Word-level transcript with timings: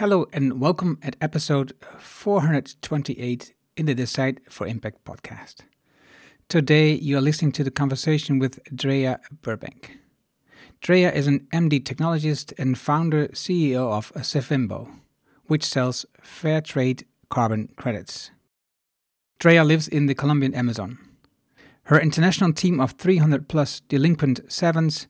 Hello 0.00 0.26
and 0.32 0.58
welcome 0.58 0.98
at 1.02 1.14
episode 1.20 1.74
428 1.98 3.52
in 3.76 3.84
the 3.84 3.94
Decide 3.94 4.40
for 4.48 4.66
Impact 4.66 5.04
podcast. 5.04 5.56
Today 6.48 6.94
you 6.94 7.18
are 7.18 7.20
listening 7.20 7.52
to 7.52 7.62
the 7.62 7.70
conversation 7.70 8.38
with 8.38 8.64
Drea 8.74 9.20
Burbank. 9.42 9.98
Drea 10.80 11.12
is 11.12 11.26
an 11.26 11.46
MD 11.52 11.84
technologist 11.84 12.54
and 12.58 12.78
founder 12.78 13.28
CEO 13.28 13.92
of 13.92 14.10
Savimbo, 14.14 14.88
which 15.48 15.66
sells 15.66 16.06
fair 16.22 16.62
trade 16.62 17.04
carbon 17.28 17.68
credits. 17.76 18.30
Drea 19.38 19.64
lives 19.64 19.86
in 19.86 20.06
the 20.06 20.14
Colombian 20.14 20.54
Amazon. 20.54 20.96
Her 21.82 22.00
international 22.00 22.54
team 22.54 22.80
of 22.80 22.92
300 22.92 23.48
plus 23.48 23.80
delinquent 23.80 24.50
savants 24.50 25.08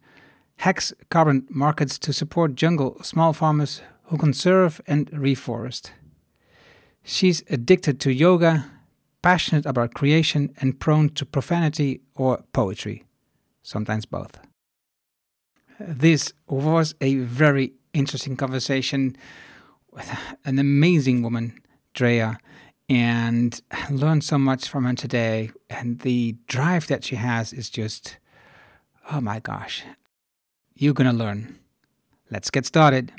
hacks 0.57 0.93
carbon 1.11 1.47
markets 1.49 1.97
to 2.01 2.13
support 2.13 2.57
jungle 2.57 3.01
small 3.05 3.33
farmers 3.33 3.83
who 4.11 4.19
conserve 4.19 4.81
and 4.89 5.09
reforest. 5.13 5.91
She's 7.05 7.45
addicted 7.49 8.01
to 8.01 8.13
yoga, 8.13 8.67
passionate 9.23 9.65
about 9.67 9.95
creation, 9.95 10.53
and 10.61 10.81
prone 10.81 11.11
to 11.11 11.25
profanity 11.25 12.01
or 12.17 12.43
poetry, 12.53 13.05
sometimes 13.63 14.07
both. 14.07 14.41
This 15.79 16.33
was 16.49 16.97
a 17.01 17.19
very 17.19 17.73
interesting 17.95 18.37
conversation 18.37 19.17
with 19.93 20.11
an 20.45 20.59
amazing 20.59 21.23
woman, 21.23 21.61
Drea, 21.95 22.39
and 22.89 23.61
I 23.71 23.93
learned 23.93 24.25
so 24.25 24.39
much 24.39 24.69
from 24.69 24.87
her 24.87 24.95
today. 24.95 25.53
And 25.69 26.01
the 26.01 26.35
drive 26.49 26.89
that 26.89 27.05
she 27.05 27.15
has 27.15 27.53
is 27.53 27.71
just, 27.71 28.19
oh 29.13 29.21
my 29.21 29.39
gosh, 29.39 29.85
you're 30.75 30.95
gonna 30.95 31.13
learn. 31.13 31.61
Let's 32.29 32.51
get 32.51 32.67
started. 32.67 33.13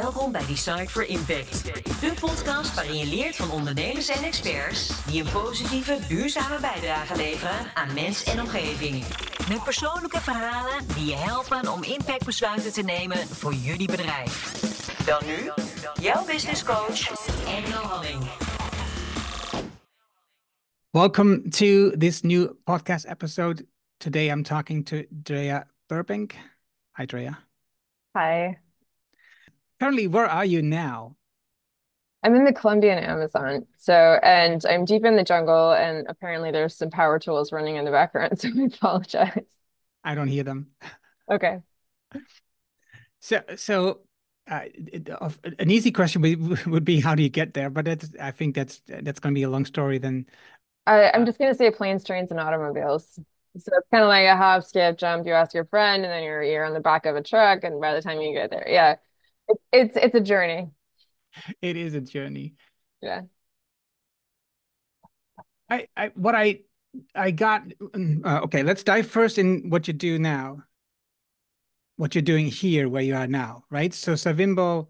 Welkom 0.00 0.32
bij 0.32 0.46
Design 0.46 0.86
for 0.86 1.06
Impact. 1.06 1.64
De 2.00 2.14
podcast 2.20 2.74
waarin 2.74 2.96
je 2.96 3.06
leert 3.06 3.36
van 3.36 3.50
ondernemers 3.50 4.08
en 4.08 4.24
experts 4.24 5.04
die 5.06 5.24
een 5.24 5.32
positieve, 5.32 5.98
duurzame 6.08 6.60
bijdrage 6.60 7.16
leveren 7.16 7.74
aan 7.74 7.94
mens 7.94 8.24
en 8.24 8.40
omgeving. 8.40 9.04
Met 9.48 9.64
persoonlijke 9.64 10.20
verhalen 10.20 10.86
die 10.94 11.04
je 11.04 11.14
helpen 11.14 11.72
om 11.72 11.82
impactbesluiten 11.82 12.72
te 12.72 12.82
nemen 12.82 13.16
voor 13.16 13.54
jullie 13.54 13.86
bedrijf. 13.86 14.34
Dan 15.06 15.22
nu, 15.26 15.50
jouw 16.02 16.24
business 16.24 16.64
coach, 16.64 17.08
Engel 17.46 17.82
Halling. 17.82 18.22
Welcome 20.90 21.48
to 21.48 21.90
this 21.90 22.20
new 22.20 22.50
podcast 22.64 23.06
episode. 23.06 23.66
Today 23.96 24.30
I'm 24.30 24.42
talking 24.42 24.84
to 24.84 25.02
Drea 25.22 25.66
Burbank. 25.86 26.34
Hi, 26.96 27.06
Drea. 27.06 27.38
Hi. 28.12 28.70
Currently, 29.82 30.06
where 30.06 30.26
are 30.26 30.44
you 30.44 30.62
now? 30.62 31.16
I'm 32.22 32.36
in 32.36 32.44
the 32.44 32.52
Colombian 32.52 33.00
Amazon. 33.00 33.66
So, 33.78 34.20
and 34.22 34.64
I'm 34.64 34.84
deep 34.84 35.04
in 35.04 35.16
the 35.16 35.24
jungle, 35.24 35.72
and 35.72 36.06
apparently 36.08 36.52
there's 36.52 36.76
some 36.76 36.88
power 36.88 37.18
tools 37.18 37.50
running 37.50 37.74
in 37.74 37.84
the 37.84 37.90
background. 37.90 38.38
So 38.38 38.48
I 38.56 38.66
apologize. 38.66 39.42
I 40.04 40.14
don't 40.14 40.28
hear 40.28 40.44
them. 40.44 40.68
Okay. 41.28 41.58
So, 43.18 43.42
so 43.56 44.02
uh, 44.48 44.60
an 45.58 45.68
easy 45.68 45.90
question 45.90 46.22
would, 46.22 46.64
would 46.66 46.84
be 46.84 47.00
how 47.00 47.16
do 47.16 47.24
you 47.24 47.28
get 47.28 47.52
there? 47.52 47.68
But 47.68 47.86
that's, 47.86 48.08
I 48.20 48.30
think 48.30 48.54
that's 48.54 48.82
that's 48.86 49.18
going 49.18 49.34
to 49.34 49.36
be 49.36 49.42
a 49.42 49.50
long 49.50 49.64
story. 49.64 49.98
Then 49.98 50.26
I, 50.86 51.10
I'm 51.10 51.26
just 51.26 51.40
going 51.40 51.50
to 51.50 51.58
say 51.58 51.72
planes, 51.72 52.04
trains, 52.04 52.30
and 52.30 52.38
automobiles. 52.38 53.18
So 53.58 53.72
it's 53.76 53.88
kind 53.90 54.04
of 54.04 54.08
like 54.08 54.26
a 54.26 54.36
hop, 54.36 54.62
skip, 54.62 54.96
jump. 54.96 55.26
You 55.26 55.32
ask 55.32 55.54
your 55.54 55.64
friend, 55.64 56.04
and 56.04 56.12
then 56.12 56.22
you're 56.22 56.44
you're 56.44 56.64
on 56.64 56.72
the 56.72 56.78
back 56.78 57.04
of 57.04 57.16
a 57.16 57.22
truck, 57.22 57.64
and 57.64 57.80
by 57.80 57.94
the 57.94 58.00
time 58.00 58.20
you 58.20 58.32
get 58.32 58.50
there, 58.50 58.64
yeah, 58.68 58.94
it's 59.72 59.96
it's 59.96 60.14
a 60.14 60.20
journey. 60.20 60.70
it 61.62 61.76
is 61.76 61.94
a 61.94 62.00
journey. 62.00 62.54
Yeah. 63.00 63.22
I, 65.68 65.86
I 65.96 66.12
what 66.14 66.34
I 66.34 66.60
I 67.14 67.30
got 67.30 67.62
uh, 67.80 68.40
okay. 68.44 68.62
Let's 68.62 68.82
dive 68.82 69.06
first 69.06 69.38
in 69.38 69.70
what 69.70 69.88
you 69.88 69.94
do 69.94 70.18
now. 70.18 70.62
What 71.96 72.14
you're 72.14 72.22
doing 72.22 72.46
here, 72.46 72.88
where 72.88 73.02
you 73.02 73.14
are 73.14 73.26
now, 73.26 73.64
right? 73.70 73.92
So 73.94 74.14
Savimbo, 74.14 74.88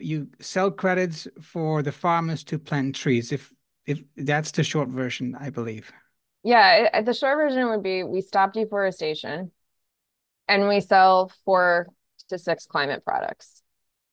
you 0.00 0.28
sell 0.40 0.70
credits 0.70 1.28
for 1.40 1.82
the 1.82 1.92
farmers 1.92 2.42
to 2.44 2.58
plant 2.58 2.94
trees. 2.94 3.32
If 3.32 3.52
if 3.86 4.02
that's 4.16 4.50
the 4.52 4.64
short 4.64 4.88
version, 4.88 5.36
I 5.38 5.50
believe. 5.50 5.92
Yeah, 6.44 6.88
it, 6.94 7.04
the 7.04 7.14
short 7.14 7.36
version 7.36 7.68
would 7.68 7.82
be 7.82 8.02
we 8.02 8.20
stop 8.20 8.52
deforestation 8.52 9.52
and 10.52 10.68
we 10.68 10.80
sell 10.80 11.32
four 11.44 11.88
to 12.28 12.38
six 12.38 12.66
climate 12.66 13.04
products. 13.04 13.62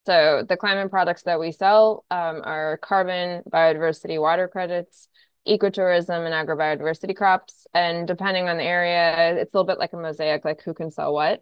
So 0.05 0.45
the 0.47 0.55
climate 0.55 0.89
products 0.89 1.23
that 1.23 1.39
we 1.39 1.51
sell 1.51 2.05
um, 2.09 2.41
are 2.43 2.77
carbon, 2.77 3.43
biodiversity, 3.51 4.19
water 4.19 4.47
credits, 4.47 5.09
ecotourism, 5.45 6.25
and 6.25 6.33
agrobiodiversity 6.33 7.15
crops. 7.15 7.67
And 7.73 8.07
depending 8.07 8.47
on 8.47 8.57
the 8.57 8.63
area, 8.63 9.35
it's 9.35 9.53
a 9.53 9.57
little 9.57 9.67
bit 9.67 9.79
like 9.79 9.91
a 9.91 9.97
mosaic, 9.97 10.45
like 10.45 10.61
who 10.63 10.73
can 10.73 10.91
sell 10.91 11.13
what. 11.13 11.41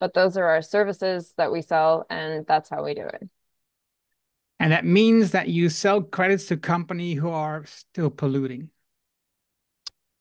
But 0.00 0.14
those 0.14 0.38
are 0.38 0.46
our 0.46 0.62
services 0.62 1.34
that 1.36 1.52
we 1.52 1.60
sell, 1.60 2.06
and 2.08 2.46
that's 2.46 2.70
how 2.70 2.84
we 2.84 2.94
do 2.94 3.02
it. 3.02 3.28
And 4.58 4.72
that 4.72 4.86
means 4.86 5.32
that 5.32 5.48
you 5.48 5.68
sell 5.68 6.02
credits 6.02 6.46
to 6.46 6.56
companies 6.56 7.18
who 7.18 7.28
are 7.28 7.66
still 7.66 8.08
polluting. 8.08 8.70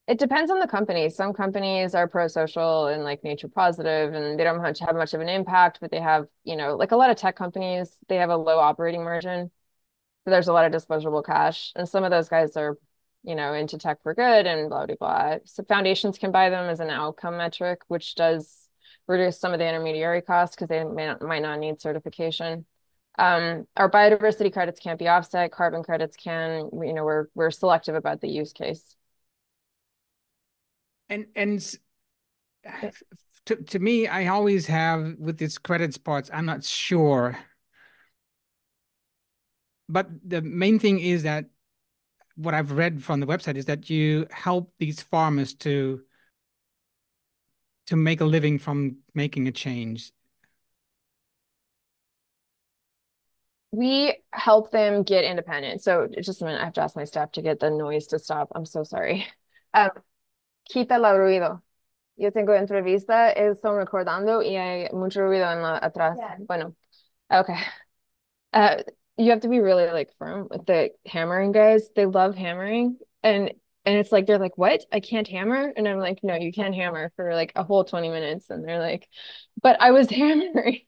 It 0.08 0.20
depends 0.20 0.52
on 0.52 0.60
the 0.60 0.68
company. 0.68 1.10
Some 1.10 1.34
companies 1.34 1.96
are 1.96 2.08
pro-social 2.08 2.88
and 2.88 3.04
like 3.04 3.24
nature 3.24 3.48
positive, 3.48 4.14
and 4.14 4.40
they 4.40 4.44
don't 4.44 4.62
much 4.62 4.80
have 4.80 4.96
much 4.96 5.16
of 5.16 5.22
an 5.22 5.30
impact, 5.30 5.80
but 5.82 5.90
they 5.90 6.00
have, 6.00 6.28
you 6.44 6.56
know, 6.56 6.76
like 6.76 6.92
a 6.92 6.96
lot 6.96 7.10
of 7.10 7.18
tech 7.18 7.36
companies, 7.36 7.98
they 8.08 8.18
have 8.18 8.30
a 8.30 8.38
low 8.38 8.60
operating 8.60 9.04
margin. 9.04 9.50
So 10.24 10.32
there's 10.32 10.48
a 10.48 10.54
lot 10.54 10.66
of 10.66 10.72
disposable 10.72 11.24
cash. 11.24 11.72
And 11.76 11.90
some 11.90 12.04
of 12.04 12.12
those 12.12 12.30
guys 12.30 12.56
are, 12.56 12.78
you 13.24 13.34
know, 13.34 13.54
into 13.54 13.80
tech 13.80 14.04
for 14.04 14.14
good 14.14 14.46
and 14.46 14.70
blah 14.70 14.86
blah 14.86 14.96
blah. 15.00 15.38
So 15.46 15.64
foundations 15.64 16.20
can 16.20 16.32
buy 16.32 16.52
them 16.52 16.70
as 16.70 16.80
an 16.80 16.92
outcome 16.92 17.38
metric, 17.38 17.82
which 17.88 18.14
does 18.14 18.70
reduce 19.08 19.40
some 19.40 19.54
of 19.54 19.60
the 19.60 19.68
intermediary 19.68 20.22
costs 20.22 20.56
because 20.56 20.68
they 20.68 20.84
may 20.84 21.08
not, 21.08 21.22
might 21.24 21.42
not 21.42 21.60
need 21.60 21.82
certification. 21.82 22.66
Um, 23.18 23.66
our 23.76 23.90
biodiversity 23.90 24.54
credits 24.54 24.80
can't 24.80 25.00
be 25.00 25.08
offset, 25.08 25.52
carbon 25.52 25.82
credits 25.82 26.16
can, 26.16 26.70
you 26.84 26.94
know, 26.94 27.06
we're 27.06 27.28
we're 27.34 27.50
selective 27.50 27.96
about 27.96 28.22
the 28.22 28.30
use 28.30 28.54
case 28.54 28.96
and 31.10 31.26
and 31.36 31.76
to, 33.46 33.56
to 33.56 33.80
me 33.80 34.08
i 34.08 34.28
always 34.28 34.66
have 34.68 35.16
with 35.20 35.38
these 35.38 35.58
credit 35.58 36.04
parts 36.04 36.30
i'm 36.34 36.46
not 36.46 36.64
sure. 36.64 37.38
But 39.88 40.10
the 40.28 40.42
main 40.42 40.80
thing 40.80 41.00
is 41.00 41.24
that 41.24 41.46
what 42.36 42.54
i've 42.54 42.72
read 42.72 43.04
from 43.04 43.20
the 43.20 43.28
website 43.28 43.56
is 43.56 43.66
that 43.66 43.90
you 43.90 44.26
help 44.32 44.74
these 44.80 45.02
farmers 45.02 45.54
to 45.54 46.02
to 47.88 47.96
make 47.96 48.22
a 48.22 48.26
living 48.26 48.60
from 48.60 48.98
making 49.14 49.48
a 49.48 49.52
change. 49.52 50.12
We 53.72 54.18
help 54.32 54.72
them 54.72 55.04
get 55.04 55.26
independent. 55.26 55.82
So 55.82 56.08
just 56.20 56.42
a 56.42 56.46
minute 56.46 56.62
i 56.62 56.66
have 56.66 56.74
to 56.74 56.82
ask 56.82 56.96
my 56.96 57.04
staff 57.04 57.32
to 57.34 57.42
get 57.42 57.60
the 57.60 57.70
noise 57.70 58.08
to 58.08 58.20
stop. 58.20 58.52
I'm 58.56 58.66
so 58.66 58.84
sorry. 58.84 59.28
Um, 59.74 59.90
quita 60.66 60.96
el 60.96 61.18
ruido. 61.18 61.64
Yo 62.18 62.32
tengo 62.32 62.54
entrevista, 62.54 63.32
estoy 63.32 63.78
recordando 63.78 64.42
y 64.42 64.56
hay 64.56 64.90
mucho 64.94 65.22
ruido 65.22 65.52
en 65.52 65.62
la, 65.62 65.78
atrás. 65.78 66.18
Yeah. 66.18 66.38
Bueno, 66.40 66.76
okay. 67.30 67.58
Uh, 68.54 68.84
you 69.18 69.32
have 69.32 69.42
to 69.42 69.50
be 69.50 69.60
really 69.60 69.88
like 69.88 70.12
firm 70.18 70.48
with 70.50 70.66
the 70.66 70.92
hammering 71.06 71.52
guys. 71.52 71.90
They 71.96 72.06
love 72.06 72.36
hammering, 72.36 72.98
and 73.22 73.54
and 73.86 73.98
it's 73.98 74.12
like 74.12 74.26
they're 74.28 74.40
like, 74.40 74.58
"What? 74.58 74.86
I 74.92 75.02
can't 75.02 75.28
hammer?" 75.28 75.74
And 75.76 75.88
I'm 75.88 76.00
like, 76.00 76.20
"No, 76.24 76.36
you 76.36 76.54
can't 76.54 76.74
hammer 76.74 77.12
for 77.18 77.34
like 77.34 77.52
a 77.56 77.64
whole 77.64 77.84
20 77.84 78.10
minutes." 78.10 78.50
And 78.50 78.66
they're 78.66 78.80
like, 78.80 79.08
"But 79.62 79.82
I 79.82 79.92
was 79.92 80.10
hammering." 80.12 80.82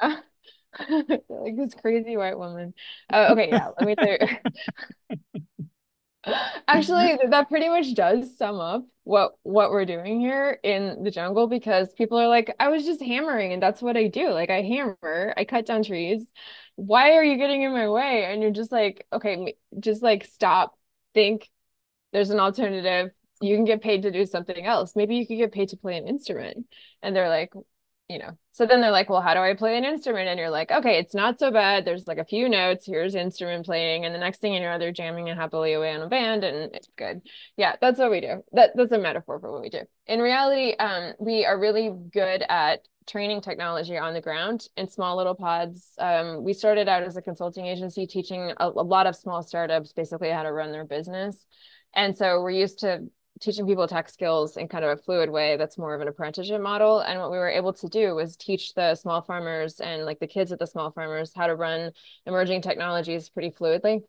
like 0.00 1.56
this 1.56 1.74
crazy 1.74 2.16
white 2.16 2.38
woman. 2.38 2.74
Uh, 3.12 3.28
okay, 3.32 3.48
yeah. 3.48 3.68
Let 3.78 3.86
me. 3.86 3.96
Actually, 6.68 7.18
that 7.30 7.48
pretty 7.48 7.68
much 7.68 7.94
does 7.94 8.36
sum 8.36 8.60
up 8.60 8.84
what 9.04 9.32
what 9.42 9.70
we're 9.70 9.84
doing 9.84 10.20
here 10.20 10.58
in 10.62 11.02
the 11.02 11.10
jungle 11.10 11.48
because 11.48 11.92
people 11.94 12.18
are 12.18 12.28
like, 12.28 12.54
I 12.60 12.68
was 12.68 12.84
just 12.84 13.02
hammering 13.02 13.52
and 13.52 13.62
that's 13.62 13.82
what 13.82 13.96
I 13.96 14.06
do. 14.06 14.30
Like 14.30 14.50
I 14.50 14.62
hammer, 14.62 15.34
I 15.36 15.44
cut 15.44 15.66
down 15.66 15.82
trees. 15.82 16.24
Why 16.76 17.12
are 17.12 17.24
you 17.24 17.36
getting 17.36 17.62
in 17.62 17.72
my 17.72 17.88
way? 17.88 18.24
And 18.24 18.40
you're 18.40 18.52
just 18.52 18.72
like, 18.72 19.06
okay, 19.12 19.54
just 19.80 20.02
like 20.02 20.24
stop, 20.24 20.76
think. 21.14 21.50
There's 22.12 22.30
an 22.30 22.40
alternative. 22.40 23.10
You 23.40 23.56
can 23.56 23.64
get 23.64 23.82
paid 23.82 24.02
to 24.02 24.12
do 24.12 24.26
something 24.26 24.64
else. 24.64 24.94
Maybe 24.94 25.16
you 25.16 25.26
could 25.26 25.38
get 25.38 25.52
paid 25.52 25.70
to 25.70 25.76
play 25.76 25.96
an 25.96 26.06
instrument. 26.06 26.66
And 27.02 27.16
they're 27.16 27.28
like, 27.28 27.52
you 28.12 28.18
know, 28.18 28.36
so 28.50 28.66
then 28.66 28.82
they're 28.82 28.90
like, 28.90 29.08
well, 29.08 29.22
how 29.22 29.32
do 29.32 29.40
I 29.40 29.54
play 29.54 29.78
an 29.78 29.84
instrument? 29.84 30.28
And 30.28 30.38
you're 30.38 30.50
like, 30.50 30.70
okay, 30.70 30.98
it's 30.98 31.14
not 31.14 31.38
so 31.38 31.50
bad. 31.50 31.84
There's 31.84 32.06
like 32.06 32.18
a 32.18 32.24
few 32.24 32.48
notes. 32.48 32.84
Here's 32.86 33.14
instrument 33.14 33.64
playing. 33.64 34.04
And 34.04 34.14
the 34.14 34.18
next 34.18 34.40
thing 34.40 34.52
you 34.52 34.60
know, 34.60 34.78
they're 34.78 34.92
jamming 34.92 35.30
and 35.30 35.40
happily 35.40 35.72
away 35.72 35.94
on 35.94 36.02
a 36.02 36.08
band 36.08 36.44
and 36.44 36.74
it's 36.74 36.88
good. 36.96 37.22
Yeah, 37.56 37.76
that's 37.80 37.98
what 37.98 38.10
we 38.10 38.20
do. 38.20 38.44
That, 38.52 38.72
that's 38.74 38.92
a 38.92 38.98
metaphor 38.98 39.40
for 39.40 39.50
what 39.50 39.62
we 39.62 39.70
do. 39.70 39.80
In 40.06 40.20
reality, 40.20 40.76
um, 40.76 41.14
we 41.18 41.46
are 41.46 41.58
really 41.58 41.90
good 42.12 42.44
at 42.48 42.86
training 43.06 43.40
technology 43.40 43.96
on 43.96 44.14
the 44.14 44.20
ground 44.20 44.68
in 44.76 44.88
small 44.88 45.16
little 45.16 45.34
pods. 45.34 45.94
Um, 45.98 46.44
we 46.44 46.52
started 46.52 46.88
out 46.88 47.02
as 47.02 47.16
a 47.16 47.22
consulting 47.22 47.66
agency 47.66 48.06
teaching 48.06 48.52
a, 48.58 48.66
a 48.66 48.68
lot 48.68 49.06
of 49.06 49.16
small 49.16 49.42
startups 49.42 49.92
basically 49.92 50.30
how 50.30 50.42
to 50.42 50.52
run 50.52 50.72
their 50.72 50.84
business. 50.84 51.44
And 51.94 52.16
so 52.16 52.40
we're 52.40 52.50
used 52.50 52.80
to 52.80 53.08
teaching 53.40 53.66
people 53.66 53.88
tech 53.88 54.08
skills 54.08 54.56
in 54.56 54.68
kind 54.68 54.84
of 54.84 54.98
a 54.98 55.02
fluid 55.02 55.30
way 55.30 55.56
that's 55.56 55.78
more 55.78 55.94
of 55.94 56.00
an 56.00 56.08
apprenticeship 56.08 56.60
model. 56.60 57.00
And 57.00 57.18
what 57.18 57.30
we 57.30 57.38
were 57.38 57.48
able 57.48 57.72
to 57.74 57.88
do 57.88 58.14
was 58.14 58.36
teach 58.36 58.74
the 58.74 58.94
small 58.94 59.22
farmers 59.22 59.80
and 59.80 60.04
like 60.04 60.20
the 60.20 60.26
kids 60.26 60.52
at 60.52 60.58
the 60.58 60.66
small 60.66 60.90
farmers 60.92 61.32
how 61.34 61.46
to 61.46 61.56
run 61.56 61.92
emerging 62.26 62.62
technologies 62.62 63.28
pretty 63.28 63.50
fluidly. 63.50 64.02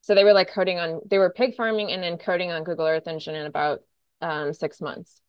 So 0.00 0.14
they 0.14 0.24
were 0.24 0.32
like 0.32 0.50
coding 0.50 0.78
on 0.78 1.00
they 1.06 1.18
were 1.18 1.30
pig 1.30 1.54
farming 1.54 1.92
and 1.92 2.02
then 2.02 2.16
coding 2.16 2.50
on 2.50 2.64
google 2.64 2.86
earth 2.86 3.06
engine 3.06 3.34
in 3.34 3.46
about 3.46 3.80
um, 4.22 4.52
six 4.52 4.80
months. 4.80 5.20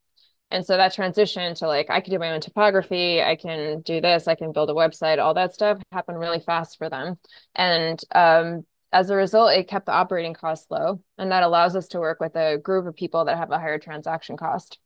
And 0.49 0.65
so 0.65 0.75
that 0.77 0.93
transition 0.93 1.53
to 1.55 1.67
like 1.67 1.89
i 1.89 2.01
can 2.01 2.11
do 2.11 2.19
my 2.19 2.31
own 2.31 2.41
topography 2.41 3.21
i 3.21 3.35
can 3.35 3.81
do 3.81 4.01
this 4.01 4.27
i 4.27 4.35
can 4.35 4.51
build 4.51 4.69
a 4.69 4.73
website 4.73 5.17
all 5.19 5.33
that 5.33 5.53
stuff 5.53 5.81
happened 5.91 6.19
really 6.19 6.39
fast 6.39 6.77
for 6.77 6.89
them. 6.89 7.17
And 7.55 8.01
um, 8.13 8.65
as 8.93 9.09
a 9.09 9.15
result, 9.15 9.53
it 9.53 9.67
kept 9.67 9.85
the 9.85 9.93
operating 9.93 10.33
costs 10.33 10.67
low, 10.69 11.01
and 11.17 11.31
that 11.31 11.43
allows 11.43 11.75
us 11.75 11.87
to 11.89 11.99
work 11.99 12.19
with 12.19 12.35
a 12.35 12.57
group 12.57 12.85
of 12.85 12.95
people 12.95 13.25
that 13.25 13.37
have 13.37 13.51
a 13.51 13.59
higher 13.59 13.79
transaction 13.79 14.37
cost. 14.37 14.79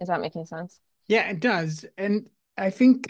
Is 0.00 0.08
that 0.08 0.20
making 0.20 0.46
sense? 0.46 0.80
Yeah, 1.06 1.30
it 1.30 1.40
does. 1.40 1.84
And 1.96 2.28
I 2.58 2.70
think 2.70 3.06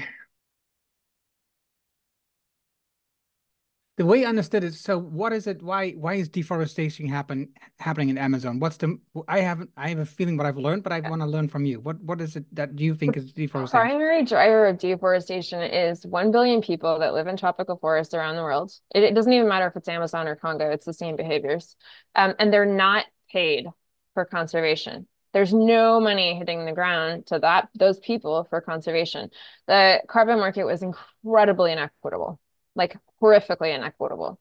the 3.98 4.06
way 4.06 4.24
I 4.24 4.28
understood 4.28 4.64
it, 4.64 4.72
so 4.72 4.98
what 4.98 5.34
is 5.34 5.46
it? 5.46 5.62
Why 5.62 5.90
why 5.92 6.14
is 6.14 6.28
deforestation 6.30 7.08
happen 7.08 7.50
happening 7.78 8.08
in 8.08 8.16
Amazon? 8.16 8.58
What's 8.58 8.78
the 8.78 8.98
I 9.28 9.40
haven't 9.40 9.70
I 9.76 9.90
have 9.90 9.98
a 9.98 10.06
feeling 10.06 10.38
what 10.38 10.46
I've 10.46 10.56
learned, 10.56 10.82
but 10.82 10.92
I 10.92 11.00
want 11.00 11.20
to 11.20 11.26
learn 11.26 11.48
from 11.48 11.66
you. 11.66 11.78
What 11.80 12.00
what 12.00 12.20
is 12.22 12.34
it 12.34 12.46
that 12.54 12.78
you 12.78 12.94
think 12.94 13.18
is 13.18 13.32
deforestation? 13.32 13.86
The 13.86 13.90
primary 13.90 14.24
driver 14.24 14.66
of 14.66 14.78
deforestation 14.78 15.60
is 15.60 16.06
one 16.06 16.30
billion 16.30 16.62
people 16.62 17.00
that 17.00 17.12
live 17.12 17.26
in 17.26 17.36
tropical 17.36 17.76
forests 17.76 18.14
around 18.14 18.36
the 18.36 18.42
world. 18.42 18.72
It, 18.94 19.02
it 19.02 19.14
doesn't 19.14 19.32
even 19.32 19.48
matter 19.48 19.66
if 19.66 19.76
it's 19.76 19.88
Amazon 19.88 20.26
or 20.26 20.36
Congo; 20.36 20.70
it's 20.70 20.86
the 20.86 20.94
same 20.94 21.16
behaviors, 21.16 21.76
um, 22.14 22.34
and 22.38 22.50
they're 22.50 22.64
not 22.64 23.04
paid 23.30 23.66
for 24.14 24.24
conservation. 24.24 25.06
There's 25.34 25.52
no 25.52 26.00
money 26.00 26.34
hitting 26.34 26.64
the 26.64 26.72
ground 26.72 27.26
to 27.26 27.38
that 27.40 27.68
those 27.74 27.98
people 27.98 28.46
for 28.48 28.62
conservation. 28.62 29.28
The 29.66 30.00
carbon 30.08 30.38
market 30.38 30.64
was 30.64 30.82
incredibly 30.82 31.72
inequitable 31.72 32.40
like 32.74 32.96
horrifically 33.20 33.74
inequitable. 33.74 34.38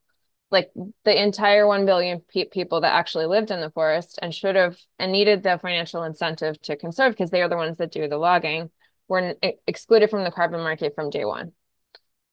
Like 0.50 0.70
the 1.04 1.22
entire 1.22 1.66
1 1.66 1.86
billion 1.86 2.20
pe 2.20 2.44
people 2.44 2.82
that 2.82 2.92
actually 2.92 3.26
lived 3.26 3.50
in 3.50 3.60
the 3.60 3.70
forest 3.70 4.18
and 4.20 4.34
should 4.34 4.56
have 4.56 4.78
and 4.98 5.10
needed 5.10 5.42
the 5.42 5.58
financial 5.60 6.02
incentive 6.02 6.60
to 6.62 6.76
conserve 6.76 7.12
because 7.12 7.30
they 7.30 7.42
are 7.42 7.48
the 7.48 7.56
ones 7.56 7.78
that 7.78 7.92
do 7.92 8.06
the 8.06 8.18
logging 8.18 8.70
were 9.08 9.34
excluded 9.66 10.10
from 10.10 10.24
the 10.24 10.30
carbon 10.30 10.60
market 10.60 10.94
from 10.94 11.10
day 11.10 11.24
one. 11.24 11.52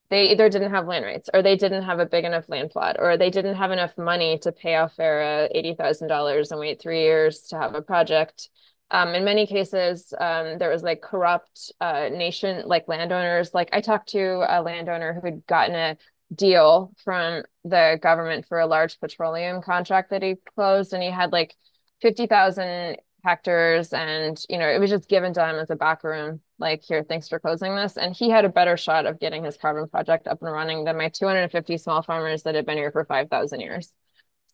They 0.10 0.32
either 0.32 0.50
didn't 0.50 0.72
have 0.72 0.88
land 0.88 1.06
rights 1.06 1.30
or 1.34 1.44
they 1.44 1.56
didn't 1.56 1.84
have 1.84 2.00
a 2.00 2.06
big 2.06 2.26
enough 2.26 2.50
land 2.50 2.72
plot 2.72 2.96
or 3.00 3.16
they 3.16 3.30
didn't 3.30 3.56
have 3.56 3.72
enough 3.72 3.98
money 3.98 4.40
to 4.40 4.52
pay 4.52 4.76
off 4.76 4.96
their 4.96 5.22
uh, 5.22 5.48
$80,000 5.56 6.52
and 6.52 6.60
wait 6.60 6.82
three 6.82 7.02
years 7.02 7.42
to 7.50 7.58
have 7.58 7.76
a 7.76 7.82
project. 7.82 8.50
Um, 8.92 9.10
in 9.10 9.24
many 9.24 9.46
cases, 9.46 10.14
um, 10.20 10.58
there 10.58 10.70
was 10.70 10.82
like 10.82 11.02
corrupt 11.02 11.72
uh, 11.80 12.10
nation, 12.12 12.64
like 12.68 12.88
landowners. 12.88 13.54
Like 13.54 13.70
I 13.72 13.82
talked 13.82 14.10
to 14.10 14.46
a 14.48 14.62
landowner 14.62 15.20
who'd 15.22 15.46
gotten 15.46 15.76
a 15.76 15.98
deal 16.34 16.92
from 17.04 17.44
the 17.64 18.00
government 18.02 18.48
for 18.48 18.60
a 18.60 18.68
large 18.68 19.00
petroleum 19.00 19.62
contract 19.62 20.10
that 20.10 20.24
he 20.24 20.36
closed, 20.56 20.94
and 20.94 21.04
he 21.04 21.12
had 21.12 21.32
like 21.32 21.56
fifty 22.02 22.26
thousand 22.26 22.98
hectares, 23.24 23.94
and 23.94 24.44
you 24.50 24.58
know 24.58 24.68
it 24.68 24.80
was 24.80 24.90
just 24.90 25.08
given 25.08 25.34
to 25.34 25.48
him 25.48 25.58
as 25.58 25.70
a 25.70 25.76
back 25.76 26.04
room. 26.04 26.42
Like 26.58 26.82
here, 26.84 27.04
thanks 27.04 27.30
for 27.30 27.40
closing 27.40 27.76
this, 27.76 27.96
and 27.96 28.16
he 28.16 28.30
had 28.32 28.44
a 28.44 28.50
better 28.50 28.76
shot 28.76 29.06
of 29.06 29.20
getting 29.20 29.44
his 29.44 29.56
carbon 29.58 29.88
project 29.88 30.28
up 30.28 30.42
and 30.42 30.52
running 30.52 30.84
than 30.84 30.98
my 30.98 31.10
two 31.10 31.28
hundred 31.28 31.42
and 31.44 31.52
fifty 31.52 31.78
small 31.78 32.02
farmers 32.02 32.42
that 32.44 32.56
had 32.56 32.66
been 32.66 32.78
here 32.78 32.92
for 32.92 33.06
five 33.06 33.30
thousand 33.30 33.60
years. 33.60 33.94